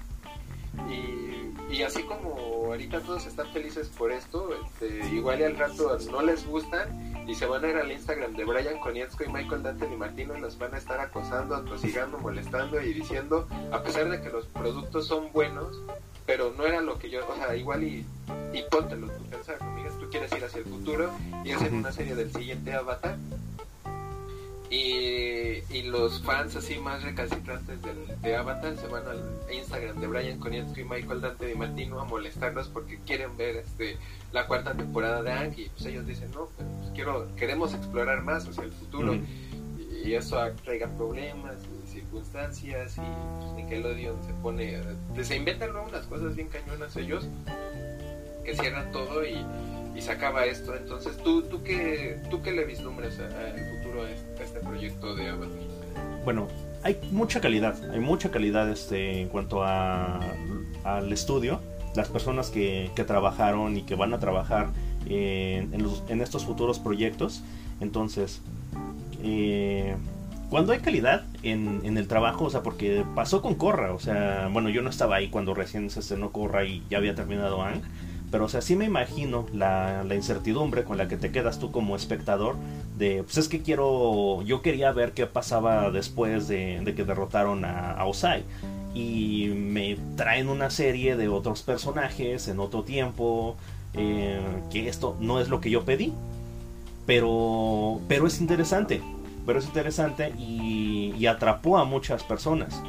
Y, 0.90 1.74
y, 1.74 1.84
así 1.84 2.04
como 2.04 2.36
ahorita 2.68 3.00
todos 3.02 3.26
están 3.26 3.48
felices 3.54 3.90
por 3.90 4.12
esto, 4.12 4.50
este, 4.66 5.08
igual 5.14 5.40
y 5.40 5.44
al 5.44 5.58
rato 5.58 5.98
no 6.12 6.22
les 6.22 6.46
gustan 6.48 7.14
y 7.28 7.36
se 7.36 7.46
van 7.46 7.64
a 7.64 7.70
ir 7.70 7.78
al 7.78 7.92
Instagram 7.92 8.34
de 8.34 8.44
Brian 8.44 8.80
Konietzko 8.80 9.24
y 9.24 9.30
Michael 9.30 9.64
Dante 9.64 9.88
y 9.92 9.96
Martino 9.96 10.38
y 10.38 10.42
los 10.42 10.58
van 10.58 10.74
a 10.74 10.78
estar 10.78 11.00
acosando, 11.00 11.56
atosigando, 11.56 12.18
molestando 12.18 12.82
y 12.82 12.94
diciendo, 12.94 13.48
a 13.72 13.82
pesar 13.82 14.10
de 14.10 14.22
que 14.22 14.30
los 14.30 14.46
productos 14.48 15.08
son 15.08 15.32
buenos, 15.32 15.80
pero 16.26 16.54
no 16.58 16.66
era 16.66 16.82
lo 16.82 16.98
que 17.00 17.10
yo, 17.10 17.28
o 17.28 17.36
sea, 17.36 17.56
igual 17.56 17.84
y, 17.84 18.06
y 18.54 18.64
póntelo 18.70 19.08
tú 19.08 19.24
pensar, 19.26 19.58
tú 20.00 20.10
quieres 20.10 20.32
ir 20.34 20.44
hacia 20.44 20.60
el 20.60 20.66
futuro 20.66 21.12
y 21.44 21.52
hacer 21.52 21.74
una 21.74 21.92
serie 21.92 22.16
del 22.16 22.32
siguiente 22.32 22.74
avatar 22.74 23.18
y, 24.74 25.84
los 25.84 26.24
fans 26.24 26.56
así 26.56 26.80
más 26.80 27.04
recalcitrantes 27.04 27.78
de 28.22 28.36
Avatar 28.36 28.76
se 28.78 28.88
van 28.88 29.06
al 29.06 29.22
Instagram 29.54 30.00
de 30.00 30.08
Brian 30.08 30.40
Konietzko 30.40 30.80
y 30.80 30.84
Michael 30.84 31.22
Dante 31.22 31.46
Di 31.46 31.54
Martino 31.54 32.00
a 32.00 32.06
molestarlos 32.06 32.68
porque 32.70 33.00
quieren 33.06 33.38
ver 33.38 33.58
este 33.58 33.98
la 34.32 34.48
cuarta 34.48 34.74
temporada 34.74 35.22
de 35.22 35.32
Ang 35.32 35.54
y 35.56 35.70
pues 35.70 35.86
ellos 35.86 36.08
dicen 36.08 36.32
no 36.32 36.50
pues, 36.56 36.68
quiero 36.96 37.28
queremos 37.36 37.76
explorar 37.76 38.24
más 38.24 38.48
hacia 38.48 38.64
el 38.64 38.72
futuro 38.72 39.14
y, 39.14 40.14
eso 40.16 40.38
traiga 40.64 40.88
problemas 40.98 41.56
y 41.64 41.88
circunstancias 41.88 42.98
y 42.98 43.02
pues, 43.40 43.54
Nickelodeon 43.54 44.24
se 44.24 44.34
pone 44.42 44.80
se 45.22 45.36
inventan 45.36 45.72
luego 45.72 45.88
unas 45.90 46.08
cosas 46.08 46.36
bien 46.36 46.48
cañonas 46.48 46.96
ellos 46.98 47.28
que 48.44 48.56
cierran 48.56 48.92
todo 48.92 49.24
y, 49.24 49.46
y 49.96 50.02
se 50.02 50.12
acaba 50.12 50.46
esto. 50.46 50.76
Entonces 50.76 51.18
tú 51.18 51.44
tú 51.44 51.64
qué 51.64 52.20
tú 52.30 52.42
qué 52.42 52.52
le 52.52 52.66
vislumbres 52.66 53.20
al 53.20 53.54
futuro 53.54 53.83
este 54.40 54.60
proyecto 54.60 55.16
de? 55.16 55.32
Bueno, 56.26 56.48
hay 56.84 57.00
mucha 57.12 57.42
calidad, 57.42 57.76
hay 57.92 58.00
mucha 58.00 58.32
calidad 58.32 58.70
este, 58.70 59.22
en 59.22 59.30
cuanto 59.30 59.64
a, 59.64 60.20
al 60.84 61.12
estudio, 61.12 61.62
las 61.96 62.10
personas 62.10 62.50
que, 62.50 62.92
trabajaron 63.08 63.78
y 63.78 63.84
que 63.84 63.96
van 63.96 64.14
a 64.14 64.20
trabajar 64.20 64.70
en, 65.08 66.22
estos 66.22 66.46
futuros 66.46 66.80
proyectos. 66.80 67.44
Entonces, 67.80 68.42
eh, 69.24 69.96
cuando 70.50 70.74
hay 70.74 70.80
calidad 70.80 71.26
en, 71.42 71.82
en, 71.84 71.98
el 71.98 72.08
trabajo, 72.08 72.46
o 72.46 72.50
sea, 72.50 72.64
porque 72.64 73.04
pasó 73.16 73.42
con 73.42 73.56
Corra, 73.56 73.94
o 73.94 74.00
sea, 74.00 74.50
bueno, 74.52 74.70
yo 74.70 74.82
no 74.82 74.90
estaba 74.90 75.16
ahí 75.16 75.30
cuando 75.30 75.54
recién 75.54 75.90
se 75.90 76.00
estrenó 76.00 76.32
Corra 76.32 76.66
y 76.66 76.84
ya 76.90 76.98
había 76.98 77.16
terminado 77.16 77.62
Ang 77.62 77.82
pero, 78.34 78.46
o 78.46 78.50
sea, 78.50 78.62
sí 78.64 78.76
me 78.76 78.86
imagino 78.86 79.46
la, 79.54 80.04
incertidumbre 80.12 80.84
con 80.86 80.98
la 80.98 81.08
que 81.08 81.18
te 81.18 81.32
quedas 81.32 81.60
tú 81.60 81.72
como 81.72 81.96
espectador. 81.96 82.56
De, 82.98 83.22
pues 83.22 83.38
es 83.38 83.48
que 83.48 83.62
quiero. 83.62 84.42
Yo 84.42 84.64
quería 84.64 84.92
ver 84.92 85.12
qué 85.12 85.28
pasaba 85.28 85.92
después 85.92 86.48
de, 86.48 86.82
que 86.96 87.04
derrotaron 87.04 87.64
a, 87.64 88.04
Osai. 88.04 88.44
Y 88.96 89.50
me 89.56 90.00
traen 90.16 90.50
una 90.50 90.72
serie 90.72 91.16
de 91.16 91.28
otros 91.28 91.62
personajes 91.62 92.48
en 92.48 92.60
otro 92.60 92.82
tiempo. 92.82 93.56
Eh, 93.94 94.42
que 94.72 94.90
esto 94.90 95.16
no 95.20 95.40
es 95.40 95.50
lo 95.50 95.62
que 95.62 95.70
yo 95.70 95.86
pedí. 95.86 96.12
Pero, 97.06 98.02
pero 98.08 98.26
es 98.26 98.42
interesante. 98.42 99.00
Pero 99.46 99.60
es 99.60 99.66
interesante 99.66 100.34
y, 100.40 101.24
atrapó 101.28 101.78
a 101.78 101.86
muchas 101.86 102.24
personas. 102.24 102.82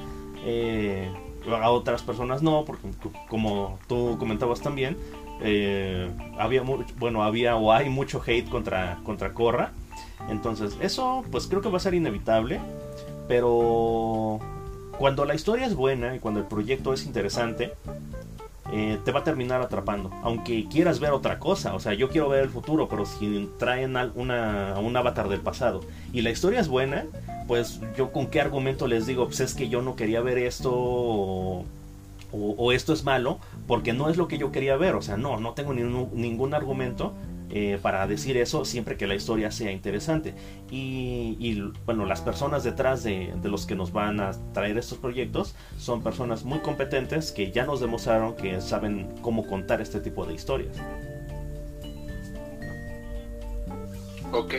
Eh, 0.46 1.06
a 1.46 1.70
otras 1.70 2.02
personas 2.02 2.42
no, 2.42 2.64
porque 2.64 2.88
como 3.28 3.78
tú 3.86 4.16
comentabas 4.18 4.62
también, 4.62 4.96
eh, 5.40 6.10
había 6.38 6.62
bueno 6.96 7.22
había 7.22 7.56
o 7.56 7.72
hay 7.72 7.88
mucho 7.88 8.22
hate 8.24 8.48
contra 8.48 8.98
contra 9.04 9.32
Corra 9.32 9.72
entonces 10.28 10.76
eso 10.80 11.24
pues 11.30 11.46
creo 11.46 11.60
que 11.60 11.68
va 11.68 11.76
a 11.78 11.80
ser 11.80 11.94
inevitable. 11.94 12.60
Pero 13.28 14.38
cuando 14.98 15.24
la 15.24 15.34
historia 15.34 15.66
es 15.66 15.74
buena 15.74 16.14
y 16.14 16.18
cuando 16.18 16.40
el 16.40 16.46
proyecto 16.46 16.92
es 16.92 17.06
interesante 17.06 17.72
eh, 18.72 18.98
te 19.04 19.12
va 19.12 19.20
a 19.20 19.24
terminar 19.24 19.62
atrapando. 19.62 20.10
Aunque 20.22 20.66
quieras 20.68 21.00
ver 21.00 21.12
otra 21.12 21.38
cosa. 21.38 21.74
O 21.74 21.80
sea 21.80 21.94
yo 21.94 22.08
quiero 22.10 22.28
ver 22.28 22.44
el 22.44 22.50
futuro 22.50 22.88
pero 22.88 23.06
si 23.06 23.50
traen 23.58 23.96
una, 24.14 24.78
un 24.78 24.96
avatar 24.96 25.28
del 25.28 25.40
pasado 25.40 25.80
y 26.12 26.22
la 26.22 26.30
historia 26.30 26.60
es 26.60 26.68
buena 26.68 27.04
pues 27.46 27.80
yo 27.96 28.10
con 28.10 28.28
qué 28.28 28.40
argumento 28.40 28.86
les 28.86 29.06
digo 29.06 29.26
pues 29.26 29.40
es 29.40 29.54
que 29.54 29.68
yo 29.68 29.82
no 29.82 29.96
quería 29.96 30.22
ver 30.22 30.38
esto 30.38 31.64
esto 32.72 32.92
es 32.92 33.04
malo 33.04 33.38
porque 33.66 33.92
no 33.92 34.08
es 34.08 34.16
lo 34.16 34.28
que 34.28 34.38
yo 34.38 34.52
quería 34.52 34.76
ver. 34.76 34.94
O 34.94 35.02
sea, 35.02 35.16
no, 35.16 35.38
no 35.38 35.52
tengo 35.54 35.72
ningún, 35.74 36.54
argumento 36.54 37.14
eh, 37.50 37.78
para 37.82 38.06
decir 38.06 38.36
eso 38.36 38.64
siempre 38.64 38.96
que 38.96 39.06
la 39.06 39.14
historia 39.14 39.50
sea 39.50 39.72
interesante. 39.72 40.34
Y, 40.70 41.62
bueno, 41.86 42.06
las 42.06 42.20
personas 42.20 42.64
detrás 42.64 43.02
de, 43.02 43.32
los 43.42 43.66
que 43.66 43.74
nos 43.74 43.92
van 43.92 44.20
a 44.20 44.32
traer 44.52 44.78
estos 44.78 44.98
proyectos 44.98 45.54
son 45.78 46.02
personas 46.02 46.44
muy 46.44 46.60
competentes 46.60 47.32
que 47.32 47.50
ya 47.50 47.64
nos 47.64 47.80
demostraron 47.80 48.34
que 48.34 48.60
saben 48.60 49.08
cómo 49.22 49.46
contar 49.46 49.80
este 49.80 50.00
tipo 50.00 50.26
de 50.26 50.34
historias. 50.34 50.76
Ok. 54.32 54.54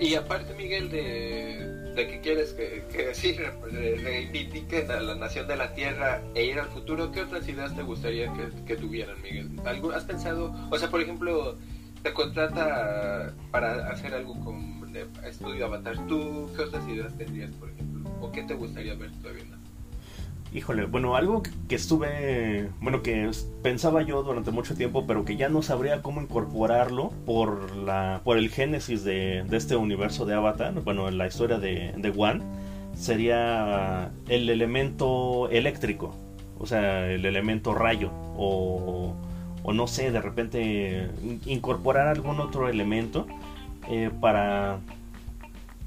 Y 0.00 0.14
aparte, 0.14 0.52
Miguel, 0.54 0.90
de, 0.90 1.75
de 1.96 2.06
que 2.06 2.20
quieres 2.20 2.52
que, 2.52 2.84
que 2.92 3.12
reivindiquen 3.96 4.90
a 4.90 5.00
la 5.00 5.14
nación 5.14 5.48
de 5.48 5.56
la 5.56 5.72
tierra 5.74 6.22
e 6.34 6.44
ir 6.44 6.58
al 6.58 6.66
futuro, 6.66 7.10
¿qué 7.10 7.22
otras 7.22 7.48
ideas 7.48 7.74
te 7.74 7.82
gustaría 7.82 8.30
que, 8.66 8.76
tuvieran, 8.76 9.20
Miguel? 9.22 9.50
¿Algo, 9.64 9.92
¿Has 9.92 10.04
pensado, 10.04 10.54
o 10.70 10.78
sea, 10.78 10.90
por 10.90 11.00
ejemplo, 11.00 11.56
te 12.02 12.12
contrata 12.12 13.32
para 13.50 13.88
hacer 13.88 14.14
algo 14.14 14.38
con 14.44 14.76
estudio 15.26 15.66
Avatar, 15.66 16.06
¿tú 16.06 16.50
qué 16.56 16.62
otras 16.62 16.86
ideas 16.88 17.16
tendrías, 17.16 17.50
por 17.52 17.70
ejemplo? 17.70 18.10
¿O 18.20 18.30
qué 18.32 18.42
te 18.42 18.54
gustaría 18.54 18.94
ver 18.94 19.10
todavía? 19.20 19.55
Híjole, 20.54 20.86
bueno, 20.86 21.16
algo 21.16 21.42
que, 21.68 21.74
estuve, 21.74 22.70
bueno, 22.80 23.02
que 23.02 23.30
pensaba 23.62 24.02
yo 24.02 24.22
durante 24.22 24.50
mucho 24.50 24.74
tiempo, 24.74 25.06
pero 25.06 25.24
que 25.24 25.36
ya 25.36 25.48
no 25.48 25.60
sabría 25.60 26.02
cómo 26.02 26.22
incorporarlo 26.22 27.10
por 27.26 27.76
la, 27.76 28.20
por 28.24 28.38
el 28.38 28.48
génesis 28.48 29.04
de, 29.04 29.44
este 29.52 29.76
universo 29.76 30.24
de 30.24 30.34
Avatar, 30.34 30.72
bueno, 30.82 31.08
en 31.08 31.18
la 31.18 31.26
historia 31.26 31.58
de, 31.58 31.92
de 31.96 32.12
One, 32.16 32.42
sería 32.94 34.10
el 34.28 34.48
elemento 34.48 35.48
eléctrico, 35.50 36.14
o 36.58 36.66
sea, 36.66 37.10
el 37.10 37.26
elemento 37.26 37.74
rayo, 37.74 38.10
o, 38.36 39.14
o 39.62 39.72
no 39.72 39.86
sé, 39.88 40.12
de 40.12 40.20
repente 40.22 41.10
incorporar 41.44 42.06
algún 42.06 42.40
otro 42.40 42.68
elemento 42.68 43.26
eh, 43.90 44.10
para 44.20 44.78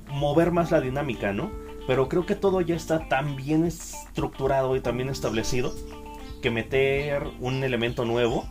mover 0.09 0.51
más 0.51 0.69
la 0.71 0.81
dinámica, 0.81 1.31
¿no? 1.31 1.49
Pero 1.89 2.07
creo 2.07 2.23
que 2.27 2.35
todo 2.35 2.61
ya 2.61 2.75
está 2.75 3.09
tan 3.09 3.35
bien 3.35 3.65
estructurado 3.65 4.75
y 4.75 4.79
tan 4.79 4.95
bien 4.95 5.09
establecido 5.09 5.73
que 6.39 6.51
meter 6.51 7.23
un 7.39 7.63
elemento 7.63 8.05
nuevo 8.05 8.47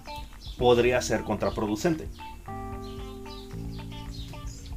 podría 0.58 1.00
ser 1.02 1.22
contraproducente. 1.22 2.08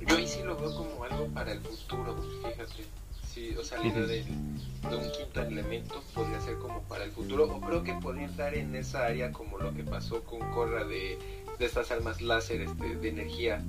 Yo 0.07 0.15
ahí 0.15 0.27
sí 0.27 0.43
lo 0.43 0.55
veo 0.57 0.75
como 0.75 1.03
algo 1.03 1.25
para 1.33 1.53
el 1.53 1.59
futuro, 1.61 2.15
fíjate. 2.43 2.85
Sí, 3.33 3.55
o 3.57 3.63
sea, 3.63 3.79
la 3.79 3.87
idea 3.87 4.05
de, 4.05 4.25
un 4.29 5.11
quinto 5.11 5.41
elemento 5.41 6.03
podría 6.13 6.39
ser 6.39 6.59
como 6.59 6.83
para 6.83 7.05
el 7.05 7.11
futuro. 7.11 7.45
O 7.45 7.61
creo 7.61 7.83
que 7.83 7.95
podría 7.95 8.27
estar 8.27 8.53
en 8.53 8.75
esa 8.75 9.07
área 9.07 9.31
como 9.31 9.57
lo 9.57 9.73
que 9.73 9.83
pasó 9.83 10.23
con 10.23 10.39
Corra 10.51 10.83
de, 10.83 11.17
de 11.57 11.65
estas 11.65 11.89
armas 11.89 12.21
láser 12.21 12.61
este, 12.61 12.95
de 12.95 13.09
energía. 13.09 13.63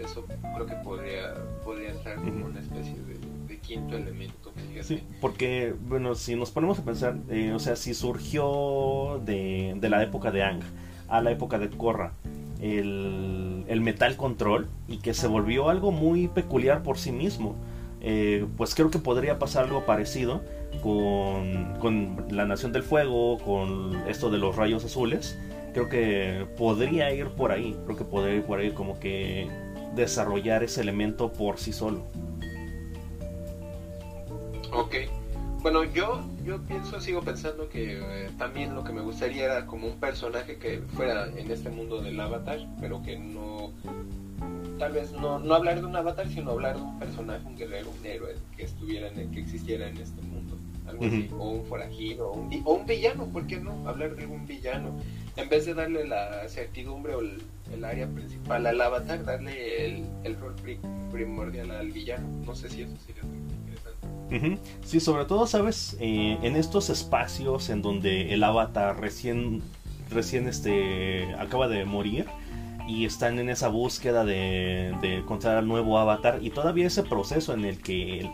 Eso 0.00 0.26
creo 0.26 0.66
que 0.66 0.74
podría, 0.82 1.32
podría 1.64 1.90
entrar 1.90 2.16
como 2.16 2.46
una 2.46 2.58
especie 2.58 2.96
de 3.02 3.15
quinto 3.66 3.96
elemento. 3.96 4.52
Sí, 4.82 5.02
porque, 5.20 5.74
bueno, 5.88 6.14
si 6.14 6.36
nos 6.36 6.50
ponemos 6.50 6.78
a 6.78 6.84
pensar, 6.84 7.16
eh, 7.30 7.52
o 7.52 7.58
sea, 7.58 7.76
si 7.76 7.94
surgió 7.94 9.20
de, 9.24 9.74
de, 9.78 9.88
la 9.88 10.02
época 10.02 10.30
de 10.30 10.42
Ang 10.42 10.60
a 11.08 11.20
la 11.20 11.30
época 11.30 11.58
de 11.58 11.68
Korra, 11.70 12.12
el, 12.60 13.64
el 13.68 13.80
metal 13.80 14.16
control 14.16 14.68
y 14.88 14.98
que 14.98 15.14
se 15.14 15.26
volvió 15.26 15.68
algo 15.68 15.92
muy 15.92 16.28
peculiar 16.28 16.82
por 16.82 16.98
sí 16.98 17.12
mismo. 17.12 17.54
Eh, 18.00 18.46
pues 18.56 18.74
creo 18.74 18.90
que 18.90 18.98
podría 18.98 19.38
pasar 19.38 19.64
algo 19.64 19.84
parecido 19.84 20.42
con, 20.82 21.74
con, 21.80 22.26
la 22.30 22.44
Nación 22.44 22.72
del 22.72 22.82
Fuego, 22.82 23.38
con 23.38 23.96
esto 24.06 24.30
de 24.30 24.38
los 24.38 24.56
rayos 24.56 24.84
azules. 24.84 25.38
Creo 25.72 25.88
que 25.88 26.46
podría 26.56 27.12
ir 27.12 27.28
por 27.28 27.52
ahí, 27.52 27.76
creo 27.84 27.96
que 27.96 28.04
podría 28.04 28.36
ir 28.36 28.42
por 28.42 28.60
ahí 28.60 28.70
como 28.70 28.98
que 29.00 29.48
desarrollar 29.94 30.62
ese 30.62 30.82
elemento 30.82 31.32
por 31.32 31.58
sí 31.58 31.72
solo. 31.72 32.02
Ok. 34.76 34.94
Bueno, 35.62 35.84
yo, 35.84 36.20
yo 36.44 36.62
pienso, 36.62 37.00
sigo 37.00 37.22
pensando 37.22 37.68
que 37.68 37.98
eh, 37.98 38.30
también 38.38 38.74
lo 38.74 38.84
que 38.84 38.92
me 38.92 39.00
gustaría 39.00 39.46
era 39.46 39.66
como 39.66 39.86
un 39.88 39.98
personaje 39.98 40.58
que 40.58 40.80
fuera 40.94 41.26
en 41.34 41.50
este 41.50 41.70
mundo 41.70 42.02
del 42.02 42.20
avatar, 42.20 42.60
pero 42.78 43.02
que 43.02 43.18
no, 43.18 43.72
tal 44.78 44.92
vez 44.92 45.12
no, 45.12 45.38
no 45.38 45.54
hablar 45.54 45.80
de 45.80 45.86
un 45.86 45.96
avatar, 45.96 46.28
sino 46.28 46.52
hablar 46.52 46.76
de 46.76 46.82
un 46.82 46.98
personaje, 46.98 47.44
un 47.46 47.56
guerrero, 47.56 47.90
un 47.98 48.06
héroe 48.06 48.36
que 48.56 48.64
estuviera 48.64 49.08
en 49.08 49.18
el, 49.18 49.30
que 49.30 49.40
existiera 49.40 49.88
en 49.88 49.96
este 49.96 50.20
mundo. 50.22 50.56
Algo 50.86 51.04
así, 51.04 51.28
o 51.36 51.48
un 51.48 51.64
forajido, 51.64 52.30
o 52.30 52.34
un, 52.34 52.62
o 52.64 52.74
un 52.74 52.86
villano, 52.86 53.26
¿por 53.26 53.44
qué 53.48 53.58
no? 53.58 53.88
Hablar 53.88 54.14
de 54.14 54.24
un 54.26 54.46
villano. 54.46 54.90
En 55.34 55.48
vez 55.48 55.66
de 55.66 55.74
darle 55.74 56.06
la 56.06 56.48
certidumbre 56.48 57.16
o 57.16 57.20
el, 57.20 57.42
el 57.72 57.84
área 57.84 58.06
principal 58.06 58.64
al 58.66 58.80
avatar, 58.80 59.24
darle 59.24 59.84
el, 59.84 60.04
el 60.22 60.36
rol 60.38 60.54
primordial 61.10 61.72
al 61.72 61.90
villano. 61.90 62.28
No 62.46 62.54
sé 62.54 62.70
si 62.70 62.82
eso 62.82 62.94
sería 63.04 63.24
Sí, 64.84 65.00
sobre 65.00 65.24
todo, 65.24 65.46
sabes, 65.46 65.96
eh, 66.00 66.38
en 66.42 66.56
estos 66.56 66.90
espacios 66.90 67.70
en 67.70 67.80
donde 67.82 68.34
el 68.34 68.42
avatar 68.42 69.00
recién, 69.00 69.62
recién 70.10 70.48
este, 70.48 71.32
acaba 71.38 71.68
de 71.68 71.84
morir 71.84 72.26
y 72.88 73.04
están 73.04 73.38
en 73.38 73.48
esa 73.48 73.68
búsqueda 73.68 74.24
de, 74.24 74.88
encontrar 75.02 75.56
al 75.56 75.68
nuevo 75.68 75.98
avatar 75.98 76.38
y 76.42 76.50
todavía 76.50 76.86
ese 76.86 77.02
proceso 77.02 77.54
en 77.54 77.64
el 77.64 77.80
que 77.80 78.30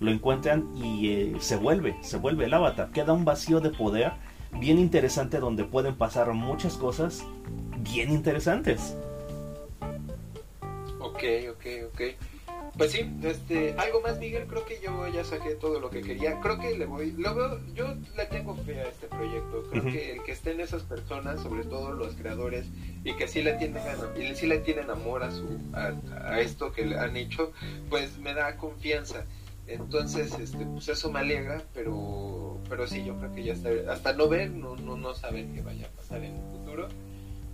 lo 0.00 0.10
encuentran 0.10 0.68
y 0.76 1.08
eh, 1.08 1.36
se 1.40 1.56
vuelve, 1.56 1.96
se 2.02 2.16
vuelve 2.16 2.46
el 2.46 2.54
avatar. 2.54 2.90
Queda 2.90 3.12
un 3.12 3.24
vacío 3.24 3.60
de 3.60 3.70
poder 3.70 4.12
bien 4.60 4.78
interesante 4.78 5.38
donde 5.38 5.64
pueden 5.64 5.94
pasar 5.96 6.32
muchas 6.32 6.76
cosas 6.76 7.24
bien 7.78 8.12
interesantes. 8.12 8.96
Ok, 11.00 11.22
ok, 11.50 11.66
ok. 11.92 12.00
Pues 12.78 12.92
sí, 12.92 13.10
este, 13.24 13.74
algo 13.76 14.00
más 14.00 14.20
Miguel, 14.20 14.46
creo 14.46 14.64
que 14.64 14.78
yo 14.80 15.08
ya 15.08 15.24
saqué 15.24 15.56
todo 15.56 15.80
lo 15.80 15.90
que 15.90 16.00
quería. 16.00 16.38
Creo 16.38 16.60
que 16.60 16.78
le 16.78 16.86
voy, 16.86 17.10
luego 17.10 17.58
yo 17.74 17.96
le 18.16 18.24
tengo 18.26 18.54
fe 18.54 18.80
a 18.80 18.88
este 18.88 19.08
proyecto. 19.08 19.64
Creo 19.68 19.82
que 19.82 20.12
el 20.12 20.22
que 20.22 20.30
estén 20.30 20.60
esas 20.60 20.84
personas, 20.84 21.42
sobre 21.42 21.64
todo 21.64 21.90
los 21.92 22.14
creadores, 22.14 22.66
y 23.02 23.14
que 23.14 23.26
sí 23.26 23.42
le 23.42 23.54
tienen 23.54 23.82
y 24.16 24.32
sí 24.36 24.46
le 24.46 24.58
tienen 24.60 24.90
amor 24.90 25.24
a 25.24 25.32
su 25.32 25.58
a, 25.72 26.40
esto 26.40 26.70
que 26.70 26.86
le 26.86 26.96
han 26.96 27.16
hecho, 27.16 27.52
pues 27.90 28.16
me 28.18 28.32
da 28.32 28.56
confianza. 28.56 29.24
Entonces, 29.66 30.38
este, 30.38 30.64
pues 30.64 30.88
eso 30.88 31.10
me 31.10 31.18
alegra, 31.18 31.64
pero 31.74 32.60
pero 32.68 32.86
sí, 32.86 33.04
yo 33.04 33.18
creo 33.18 33.34
que 33.34 33.42
ya 33.42 33.54
está, 33.54 33.70
hasta 33.92 34.12
no 34.12 34.28
ver, 34.28 34.52
no, 34.52 34.76
no, 34.76 34.96
no 34.96 35.14
saber 35.16 35.46
qué 35.52 35.62
vaya 35.62 35.88
a 35.88 35.90
pasar 35.96 36.22
en 36.22 36.36
el 36.36 36.50
futuro. 36.52 36.88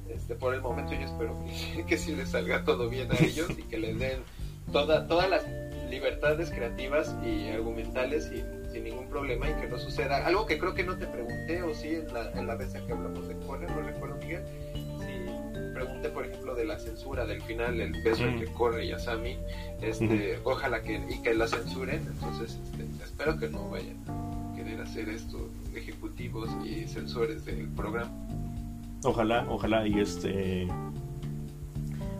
Este, 0.06 0.34
por 0.34 0.52
el 0.52 0.60
momento 0.60 0.92
yo 0.92 1.00
espero 1.00 1.34
que, 1.46 1.84
que 1.88 1.96
sí 1.96 2.14
les 2.14 2.28
salga 2.28 2.62
todo 2.62 2.90
bien 2.90 3.10
a 3.10 3.16
ellos 3.18 3.48
y 3.56 3.62
que 3.62 3.78
les 3.78 3.98
den 3.98 4.20
toda, 4.72 5.06
todas 5.06 5.30
las 5.30 5.44
libertades 5.88 6.50
creativas 6.50 7.14
y 7.24 7.48
argumentales 7.48 8.30
y 8.32 8.42
sin 8.72 8.84
ningún 8.84 9.08
problema 9.08 9.48
y 9.48 9.54
que 9.54 9.68
no 9.68 9.78
suceda. 9.78 10.26
Algo 10.26 10.46
que 10.46 10.58
creo 10.58 10.74
que 10.74 10.82
no 10.82 10.96
te 10.96 11.06
pregunté, 11.06 11.62
o 11.62 11.74
sí, 11.74 11.88
en 11.90 12.12
la, 12.12 12.30
en 12.32 12.46
la 12.46 12.56
vez 12.56 12.74
en 12.74 12.86
que 12.86 12.92
hablamos 12.92 13.28
de 13.28 13.36
Corre, 13.46 13.68
no 13.68 13.80
recuerdo, 13.80 14.16
Miguel, 14.16 14.42
si 14.98 15.72
pregunté, 15.72 16.08
por 16.08 16.26
ejemplo, 16.26 16.54
de 16.54 16.64
la 16.64 16.78
censura 16.78 17.24
del 17.24 17.40
final, 17.42 17.80
el 17.80 17.92
beso 18.02 18.24
entre 18.24 18.52
Corre 18.52 18.84
y 18.84 18.92
Asami, 18.92 19.36
este, 19.80 20.38
ojalá 20.42 20.82
que, 20.82 21.00
y 21.08 21.22
que 21.22 21.34
la 21.34 21.46
censuren, 21.46 22.04
entonces 22.06 22.58
este, 22.64 23.04
espero 23.04 23.38
que 23.38 23.48
no 23.48 23.70
vayan 23.70 23.96
a 24.08 24.56
querer 24.56 24.80
hacer 24.80 25.08
esto 25.08 25.48
ejecutivos 25.74 26.50
y 26.64 26.88
censores 26.88 27.44
del 27.44 27.68
programa. 27.68 28.10
Ojalá, 29.04 29.46
ojalá, 29.48 29.86
y 29.86 30.00
este 30.00 30.66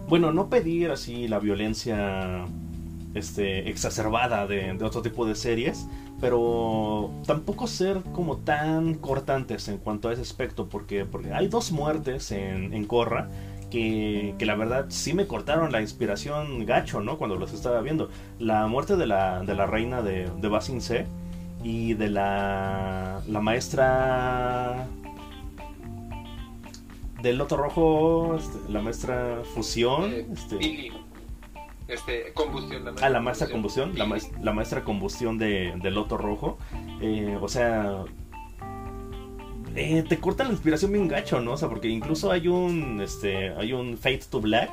bueno, 0.09 0.33
no 0.33 0.49
pedir 0.49 0.91
así 0.91 1.29
la 1.29 1.39
violencia 1.39 2.47
este, 3.15 3.69
exacerbada 3.71 4.47
de, 4.47 4.77
otro 4.83 5.03
tipo 5.03 5.27
de 5.27 5.35
series, 5.35 5.87
pero 6.21 7.11
tampoco 7.27 7.67
ser 7.67 8.03
como 8.13 8.39
tan 8.39 8.95
cortantes 8.95 9.69
en 9.69 9.79
cuanto 9.79 10.09
a 10.09 10.13
ese 10.13 10.23
aspecto, 10.23 10.69
porque, 10.69 11.05
porque 11.05 11.33
hay 11.33 11.49
dos 11.49 11.73
muertes 11.73 12.33
en, 12.33 12.75
en 12.75 12.85
Corra 12.85 13.29
que, 13.71 14.35
que, 14.39 14.47
la 14.47 14.55
verdad 14.55 14.87
sí 14.89 15.15
me 15.15 15.27
cortaron 15.27 15.73
la 15.73 15.81
inspiración 15.81 16.65
gacho, 16.67 17.01
¿no? 17.01 17.19
Cuando 17.19 17.37
los 17.37 17.53
estaba 17.53 17.81
viendo. 17.81 18.09
La 18.39 18.67
muerte 18.67 18.97
de 18.97 19.07
la, 19.07 19.43
de 19.43 19.55
la 19.55 19.67
reina 19.67 20.03
de, 20.03 20.31
de 20.41 20.49
Basin 20.49 20.81
C 20.81 21.07
y 21.65 21.95
de 21.95 22.09
la, 22.11 23.21
la 23.27 23.41
maestra 23.41 24.87
del 27.25 27.39
Loto 27.39 27.57
Rojo, 27.57 28.37
este, 28.37 28.71
la 28.71 28.83
maestra 28.83 29.41
Fusión. 29.55 30.13
Eh, 30.13 30.27
este... 30.33 30.93
Este, 31.87 32.33
combustión, 32.33 32.83
la 32.83 32.91
maestra 32.93 33.07
ah, 33.07 33.11
la 33.11 33.21
maestra 33.21 33.51
combustión, 33.51 33.93
la, 33.95 34.07
maestra, 34.07 34.39
la, 34.41 34.53
maestra 34.53 34.85
combustión 34.85 35.37
de, 35.37 35.75
de 35.83 35.91
Loto 35.91 36.17
Rojo. 36.17 36.59
Eh, 37.01 37.37
o 37.41 37.49
sea, 37.49 38.05
eh, 39.75 40.03
te 40.09 40.19
corta 40.19 40.45
la 40.45 40.51
inspiración 40.51 40.93
bien 40.93 41.09
gacho, 41.09 41.41
¿no? 41.41 41.53
O 41.53 41.57
sea, 41.59 41.69
porque 41.69 41.89
incluso 41.89 42.31
hay 42.31 42.49
un, 42.49 43.03
este, 43.03 43.51
hay 43.51 43.75
un 43.75 43.99
Fate 43.99 44.23
to 44.31 44.41
Black, 44.41 44.71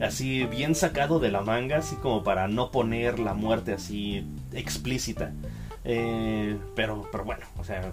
así 0.00 0.44
bien 0.46 0.74
sacado 0.74 1.20
de 1.20 1.30
la 1.30 1.42
manga, 1.42 1.78
así 1.78 1.94
como 1.96 2.24
para 2.24 2.48
no 2.48 2.72
poner 2.72 3.20
la 3.20 3.34
muerte 3.34 3.72
así 3.72 4.24
explícita. 4.52 5.32
pero, 5.84 7.08
pero 7.12 7.24
bueno, 7.24 7.46
o 7.58 7.64
sea, 7.64 7.92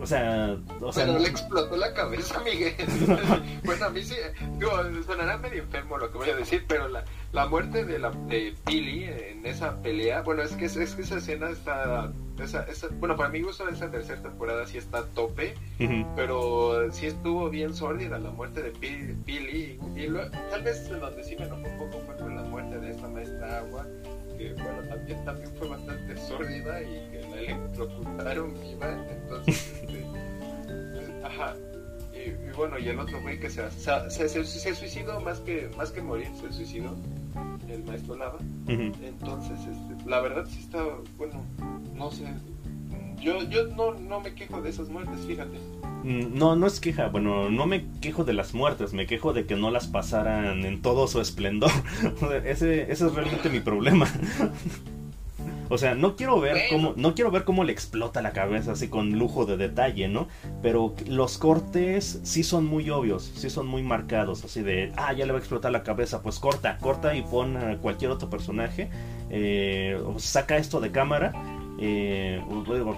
o 0.00 0.06
sea, 0.06 0.56
o 0.80 0.92
sea 0.92 1.06
le 1.06 1.28
explotó 1.28 1.76
la 1.76 1.92
cabeza, 1.94 2.40
Miguel. 2.40 2.74
bueno, 3.64 3.86
a 3.86 3.90
mí 3.90 4.02
sí, 4.02 4.16
digo, 4.58 4.72
sonará 5.06 5.38
medio 5.38 5.62
enfermo 5.62 5.98
lo 5.98 6.10
que 6.10 6.18
voy 6.18 6.30
a 6.30 6.36
decir, 6.36 6.64
pero 6.68 6.88
la, 6.88 7.04
la 7.32 7.46
muerte 7.46 7.84
de 7.84 7.98
la 7.98 8.10
de 8.10 8.54
Billy 8.66 9.04
en 9.04 9.44
esa 9.46 9.80
pelea, 9.82 10.22
bueno, 10.22 10.42
es 10.42 10.52
que, 10.52 10.66
es, 10.66 10.76
que 10.94 11.02
esa 11.02 11.18
escena 11.18 11.50
está, 11.50 12.12
esa, 12.38 12.64
esa, 12.64 12.88
bueno, 12.98 13.16
para 13.16 13.28
mí 13.28 13.42
gusto 13.42 13.68
esa 13.68 13.90
tercera 13.90 14.22
temporada 14.22 14.66
sí 14.66 14.78
está 14.78 14.98
a 14.98 15.06
tope, 15.06 15.54
pero 16.16 16.90
sí 16.92 17.06
estuvo 17.06 17.50
bien 17.50 17.74
sólida 17.74 18.18
la 18.18 18.30
muerte 18.30 18.62
de 18.62 18.70
Billy, 19.24 19.78
y, 19.96 20.08
tal 20.50 20.62
vez 20.62 20.88
en 20.88 21.00
donde 21.00 21.24
sí 21.24 21.36
me 21.36 21.46
enojó 21.46 21.62
un 21.62 21.78
poco 21.78 22.00
fue 22.06 22.16
con 22.16 22.36
la 22.36 22.42
muerte 22.42 22.78
de 22.78 22.90
esta 22.90 23.08
maestra 23.08 23.58
agua 23.58 23.86
que 24.36 24.52
bueno, 24.54 24.82
también, 24.88 25.24
también 25.24 25.50
fue 25.56 25.68
bastante 25.68 26.16
sórdida 26.16 26.82
y 26.82 27.10
que 27.10 27.26
la 27.30 27.40
electrocutaron 27.40 28.54
viva, 28.60 29.06
entonces, 29.10 29.72
este, 29.82 30.04
pues, 30.92 31.24
ajá, 31.24 31.54
y, 32.12 32.56
bueno, 32.56 32.78
y 32.78 32.88
el 32.88 32.98
otro 32.98 33.20
güey 33.22 33.38
que 33.38 33.50
se, 33.50 33.70
se, 33.70 34.28
se, 34.28 34.74
suicidó 34.74 35.20
más 35.20 35.40
que, 35.40 35.70
más 35.76 35.90
que 35.90 36.02
morir, 36.02 36.28
se 36.40 36.52
suicidó, 36.52 36.96
el 37.68 37.84
maestro 37.84 38.16
Lava, 38.16 38.38
entonces, 38.66 39.58
este, 39.60 40.08
la 40.08 40.20
verdad 40.20 40.46
sí 40.48 40.60
está, 40.60 40.84
bueno, 41.16 41.44
no 41.94 42.10
sé, 42.10 42.26
yo, 43.24 43.42
yo 43.42 43.66
no, 43.68 43.94
no 43.94 44.20
me 44.20 44.34
quejo 44.34 44.60
de 44.60 44.70
esas 44.70 44.88
muertes, 44.88 45.20
fíjate. 45.26 45.58
Mm, 46.04 46.38
no, 46.38 46.54
no 46.54 46.66
es 46.66 46.80
queja, 46.80 47.08
bueno, 47.08 47.50
no 47.50 47.66
me 47.66 47.86
quejo 48.00 48.24
de 48.24 48.34
las 48.34 48.54
muertes, 48.54 48.92
me 48.92 49.06
quejo 49.06 49.32
de 49.32 49.46
que 49.46 49.56
no 49.56 49.70
las 49.70 49.86
pasaran 49.86 50.64
en 50.64 50.82
todo 50.82 51.08
su 51.08 51.20
esplendor. 51.20 51.70
ese, 52.44 52.92
ese 52.92 53.06
es 53.06 53.14
realmente 53.14 53.48
mi 53.48 53.60
problema. 53.60 54.06
O 55.70 55.78
sea, 55.78 55.94
no 55.94 56.14
quiero 56.14 56.38
ver 56.40 56.68
cómo 56.68 56.92
no 56.96 57.14
quiero 57.14 57.30
ver 57.30 57.44
cómo 57.44 57.64
le 57.64 57.72
explota 57.72 58.20
la 58.20 58.32
cabeza 58.32 58.72
así 58.72 58.88
con 58.88 59.18
lujo 59.18 59.46
de 59.46 59.56
detalle, 59.56 60.08
¿no? 60.08 60.28
Pero 60.62 60.94
los 61.08 61.38
cortes 61.38 62.20
sí 62.22 62.44
son 62.44 62.66
muy 62.66 62.90
obvios, 62.90 63.32
sí 63.34 63.48
son 63.48 63.66
muy 63.66 63.82
marcados, 63.82 64.44
así 64.44 64.62
de, 64.62 64.92
ah, 64.96 65.12
ya 65.14 65.24
le 65.24 65.32
va 65.32 65.38
a 65.38 65.40
explotar 65.40 65.72
la 65.72 65.82
cabeza, 65.82 66.22
pues 66.22 66.38
corta, 66.38 66.76
corta 66.78 67.16
y 67.16 67.22
pon 67.22 67.56
a 67.56 67.78
cualquier 67.78 68.10
otro 68.10 68.28
personaje, 68.28 68.90
eh, 69.30 69.98
saca 70.18 70.58
esto 70.58 70.80
de 70.80 70.90
cámara 70.92 71.32
eh, 71.78 72.40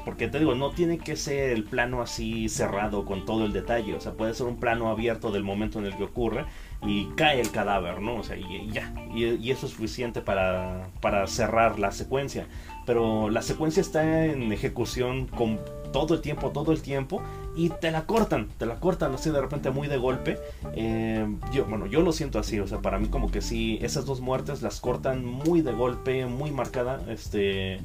porque 0.04 0.28
te 0.28 0.38
digo, 0.38 0.54
no 0.54 0.70
tiene 0.70 0.98
que 0.98 1.16
ser 1.16 1.50
el 1.50 1.64
plano 1.64 2.02
así 2.02 2.48
cerrado 2.48 3.04
con 3.04 3.24
todo 3.24 3.46
el 3.46 3.52
detalle, 3.52 3.94
o 3.94 4.00
sea, 4.00 4.12
puede 4.12 4.34
ser 4.34 4.46
un 4.46 4.56
plano 4.56 4.90
abierto 4.90 5.30
del 5.30 5.44
momento 5.44 5.78
en 5.78 5.86
el 5.86 5.96
que 5.96 6.04
ocurre 6.04 6.44
y 6.82 7.06
cae 7.16 7.40
el 7.40 7.50
cadáver, 7.50 8.00
¿no? 8.00 8.16
O 8.16 8.22
sea, 8.22 8.36
y, 8.36 8.70
ya, 8.70 8.92
y, 9.14 9.50
eso 9.50 9.66
es 9.66 9.72
suficiente 9.72 10.20
para, 10.20 10.90
para 11.00 11.26
cerrar 11.26 11.78
la 11.78 11.90
secuencia. 11.90 12.46
Pero 12.84 13.30
la 13.30 13.42
secuencia 13.42 13.80
está 13.80 14.26
en 14.26 14.52
ejecución 14.52 15.26
con 15.26 15.58
todo 15.96 16.14
el 16.14 16.20
tiempo, 16.20 16.50
todo 16.50 16.72
el 16.72 16.82
tiempo, 16.82 17.22
y 17.56 17.70
te 17.70 17.90
la 17.90 18.04
cortan, 18.04 18.48
te 18.58 18.66
la 18.66 18.78
cortan 18.80 19.14
así 19.14 19.30
de 19.30 19.40
repente 19.40 19.70
muy 19.70 19.88
de 19.88 19.96
golpe. 19.96 20.38
Eh, 20.74 21.26
yo, 21.52 21.64
bueno, 21.64 21.86
yo 21.86 22.02
lo 22.02 22.12
siento 22.12 22.38
así, 22.38 22.60
o 22.60 22.66
sea, 22.66 22.80
para 22.80 22.98
mí 22.98 23.08
como 23.08 23.30
que 23.30 23.40
sí, 23.40 23.78
esas 23.80 24.04
dos 24.04 24.20
muertes 24.20 24.60
las 24.60 24.80
cortan 24.80 25.24
muy 25.24 25.62
de 25.62 25.72
golpe, 25.72 26.26
muy 26.26 26.50
marcada, 26.50 27.00
este, 27.08 27.80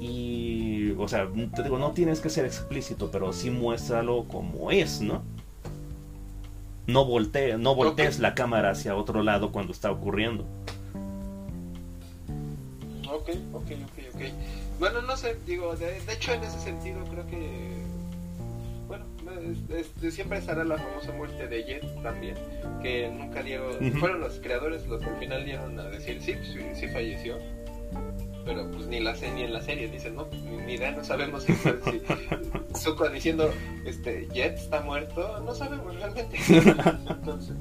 y, 0.00 0.92
o 0.92 1.06
sea, 1.06 1.28
te 1.54 1.62
digo, 1.62 1.78
no 1.78 1.90
tienes 1.90 2.20
que 2.20 2.30
ser 2.30 2.46
explícito, 2.46 3.10
pero 3.10 3.34
sí 3.34 3.50
muéstralo 3.50 4.24
como 4.24 4.70
es, 4.70 5.02
¿no? 5.02 5.22
no, 6.86 7.04
volte, 7.04 7.56
no 7.58 7.74
voltees 7.74 8.18
la 8.18 8.34
cámara 8.34 8.70
hacia 8.70 8.96
otro 8.96 9.22
lado 9.22 9.52
cuando 9.52 9.72
está 9.72 9.90
ocurriendo. 9.90 10.44
Ok, 13.08 13.30
ok, 13.52 13.70
ok, 13.84 14.14
ok. 14.14 14.22
Bueno, 14.78 15.02
no 15.02 15.16
sé, 15.16 15.36
digo, 15.46 15.74
de, 15.76 15.98
hecho 16.12 16.32
en 16.32 16.42
ese 16.42 16.58
sentido 16.58 17.04
creo 17.04 17.26
que, 17.26 17.74
bueno, 18.86 19.04
siempre 20.10 20.38
estará 20.38 20.64
la 20.64 20.78
famosa 20.78 21.12
muerte 21.12 21.46
de 21.46 21.64
Jet 21.64 22.02
también, 22.02 22.36
que 22.82 23.08
nunca 23.08 23.42
dieron, 23.42 23.92
fueron 23.98 24.20
los 24.20 24.40
creadores 24.40 24.86
los 24.86 25.00
que 25.00 25.10
al 25.10 25.18
final 25.18 25.44
dieron 25.44 25.78
a 25.78 25.84
decir, 25.84 26.20
sí, 26.20 26.34
sí, 26.44 26.60
sí 26.74 26.88
falleció 26.88 27.38
pero 28.44 28.70
pues 28.70 28.86
ni 28.86 29.00
la 29.00 29.14
sé 29.14 29.32
ni 29.32 29.42
en 29.42 29.52
la 29.52 29.62
serie 29.62 29.88
dicen 29.88 30.16
no 30.16 30.26
ni 30.66 30.74
idea 30.74 30.92
no 30.92 31.04
sabemos 31.04 31.44
si, 31.44 31.54
si 31.54 32.02
Zuko 32.76 33.08
diciendo 33.08 33.50
este 33.86 34.28
Jet 34.32 34.56
está 34.56 34.80
muerto 34.80 35.40
no 35.40 35.54
sabemos 35.54 35.94
realmente. 35.94 36.36
Entonces 37.08 37.56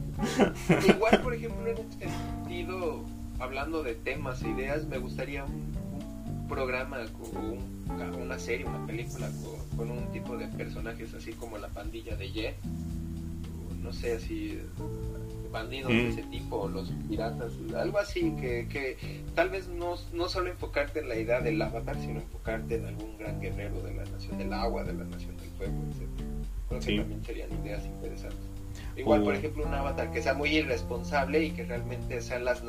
igual 0.87 1.21
por 1.21 1.33
ejemplo 1.33 1.67
en 1.67 1.77
este 1.77 2.09
sentido 2.09 3.03
hablando 3.39 3.83
de 3.83 3.95
temas 3.95 4.41
e 4.43 4.49
ideas 4.49 4.85
me 4.85 4.97
gustaría 4.97 5.45
un, 5.45 5.73
programa 6.53 6.97
o 7.23 8.17
una 8.17 8.39
serie 8.39 8.65
una 8.65 8.85
película 8.85 9.29
con, 9.41 9.77
con, 9.77 9.97
un 9.97 10.11
tipo 10.11 10.37
de 10.37 10.47
personajes 10.47 11.13
así 11.13 11.33
como 11.33 11.57
la 11.57 11.67
pandilla 11.67 12.15
de 12.15 12.31
Jet 12.31 12.55
no 13.81 13.91
sé 13.91 14.13
así 14.13 14.59
bandidos 15.53 15.89
de 15.89 16.03
mm. 16.03 16.07
ese 16.07 16.23
tipo, 16.23 16.67
los 16.67 16.91
piratas, 17.07 17.53
algo 17.77 17.99
así, 17.99 18.35
que, 18.41 18.67
que 18.67 18.97
tal 19.35 19.49
vez 19.49 19.69
no, 19.69 19.95
no 20.11 20.27
solo 20.27 20.49
enfocarte 20.49 20.99
en 20.99 21.07
la 21.07 21.15
idea 21.15 21.39
del 21.39 21.61
avatar, 21.61 21.95
sino 22.01 22.19
enfocarte 22.19 22.75
en 22.75 22.87
algún 22.87 23.17
gran 23.17 23.39
guerrero 23.39 23.79
de 23.81 23.93
la 23.93 24.03
nación 24.03 24.37
del 24.37 24.51
agua, 24.51 24.83
de 24.83 24.93
la 24.93 25.05
nación 25.05 25.37
del 25.37 25.49
fuego, 25.51 25.73
etc. 25.91 26.09
Creo 26.67 26.81
que 26.81 26.97
también 26.97 27.23
serían 27.23 27.49
ideas 27.63 27.85
interesantes. 27.85 28.52
Igual, 28.95 29.23
por 29.23 29.35
ejemplo, 29.35 29.65
un 29.65 29.73
avatar 29.73 30.11
que 30.11 30.21
sea 30.21 30.33
muy 30.33 30.49
irresponsable 30.49 31.43
y 31.43 31.51
que 31.51 31.63
realmente 31.65 32.21
sean 32.21 32.45
las... 32.45 32.63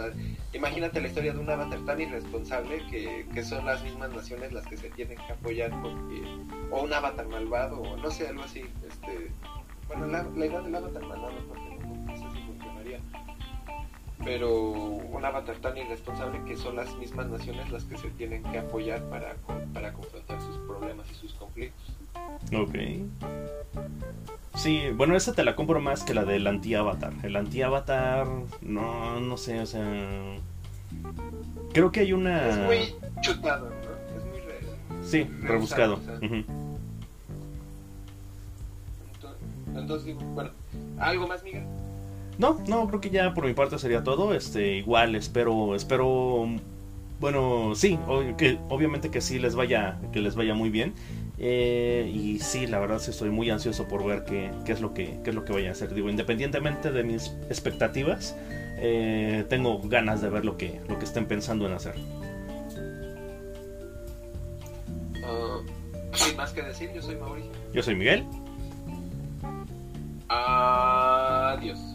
Imagínate 0.52 1.00
la 1.00 1.08
historia 1.08 1.32
de 1.32 1.38
un 1.38 1.50
avatar 1.50 1.84
tan 1.84 2.00
irresponsable 2.00 2.82
que, 2.90 3.26
que 3.32 3.44
son 3.44 3.66
las 3.66 3.82
mismas 3.82 4.10
naciones 4.12 4.52
las 4.52 4.66
que 4.66 4.76
se 4.76 4.90
tienen 4.90 5.18
que 5.18 5.32
apoyar 5.32 5.70
porque... 5.82 6.22
O 6.70 6.82
un 6.82 6.92
avatar 6.92 7.26
malvado, 7.28 7.80
o 7.80 7.96
no 7.96 8.10
sé, 8.10 8.28
algo 8.28 8.42
así. 8.42 8.64
Este, 8.86 9.30
bueno, 9.86 10.06
la, 10.06 10.22
la 10.22 10.46
idea 10.46 10.60
del 10.60 10.74
avatar 10.74 11.02
malvado, 11.02 11.36
porque 11.48 11.74
pero 14.24 14.70
un 14.70 15.24
avatar 15.24 15.56
tan 15.56 15.76
irresponsable 15.76 16.42
que 16.44 16.56
son 16.56 16.76
las 16.76 16.94
mismas 16.96 17.28
naciones 17.28 17.70
las 17.70 17.84
que 17.84 17.98
se 17.98 18.10
tienen 18.10 18.42
que 18.44 18.58
apoyar 18.58 19.02
para, 19.10 19.34
para 19.72 19.92
confrontar 19.92 20.40
sus 20.40 20.56
problemas 20.66 21.10
y 21.10 21.14
sus 21.14 21.34
conflictos. 21.34 21.94
Ok. 22.56 22.74
Sí, 24.54 24.82
bueno, 24.94 25.16
esa 25.16 25.32
te 25.32 25.44
la 25.44 25.56
compro 25.56 25.80
más 25.80 26.04
que 26.04 26.14
la 26.14 26.24
del 26.24 26.46
anti-avatar. 26.46 27.12
El 27.22 27.36
anti-avatar, 27.36 28.26
no, 28.62 29.20
no 29.20 29.36
sé, 29.36 29.60
o 29.60 29.66
sea... 29.66 29.84
Creo 31.72 31.90
que 31.90 32.00
hay 32.00 32.12
una... 32.12 32.48
Es 32.48 32.58
muy 32.58 32.94
chutado, 33.20 33.68
¿no? 33.68 34.16
Es 34.16 34.24
muy... 34.26 34.40
Re... 34.40 34.60
Sí, 35.04 35.24
rebuscado. 35.42 35.98
entonces, 39.74 40.16
bueno, 40.34 40.50
¿algo 40.98 41.26
más, 41.26 41.42
Miguel? 41.42 41.64
No, 42.38 42.60
no, 42.66 42.86
creo 42.88 43.00
que 43.00 43.10
ya 43.10 43.34
por 43.34 43.44
mi 43.44 43.54
parte 43.54 43.78
sería 43.78 44.02
todo. 44.02 44.34
Este, 44.34 44.76
igual 44.76 45.14
espero, 45.14 45.74
espero, 45.74 46.46
bueno, 47.20 47.74
sí, 47.74 47.98
que, 48.36 48.58
obviamente 48.68 49.10
que 49.10 49.20
sí 49.20 49.38
les 49.38 49.54
vaya, 49.54 49.98
que 50.12 50.20
les 50.20 50.34
vaya 50.34 50.54
muy 50.54 50.70
bien. 50.70 50.94
Eh, 51.38 52.10
y 52.14 52.38
sí, 52.38 52.66
la 52.66 52.78
verdad 52.78 53.00
sí 53.00 53.10
estoy 53.10 53.30
muy 53.30 53.50
ansioso 53.50 53.88
por 53.88 54.04
ver 54.04 54.24
qué, 54.24 54.50
qué 54.64 54.72
es 54.72 54.80
lo 54.80 54.94
que, 54.94 55.18
qué 55.24 55.30
es 55.30 55.36
lo 55.36 55.44
que 55.44 55.52
vaya 55.52 55.70
a 55.70 55.72
hacer. 55.72 55.92
Digo, 55.94 56.08
independientemente 56.08 56.92
de 56.92 57.02
mis 57.02 57.28
expectativas, 57.48 58.36
eh, 58.78 59.44
tengo 59.48 59.80
ganas 59.80 60.20
de 60.20 60.28
ver 60.28 60.44
lo 60.44 60.56
que, 60.56 60.80
lo 60.88 60.98
que 60.98 61.04
estén 61.04 61.26
pensando 61.26 61.66
en 61.66 61.72
hacer. 61.72 61.94
Ah, 65.24 65.58
Sin 66.12 66.36
más 66.36 66.52
que 66.52 66.62
decir, 66.62 66.90
yo 66.94 67.02
soy 67.02 67.16
Mauricio. 67.16 67.50
Yo 67.72 67.82
soy 67.82 67.94
Miguel. 67.96 68.24
Adiós. 70.28 71.93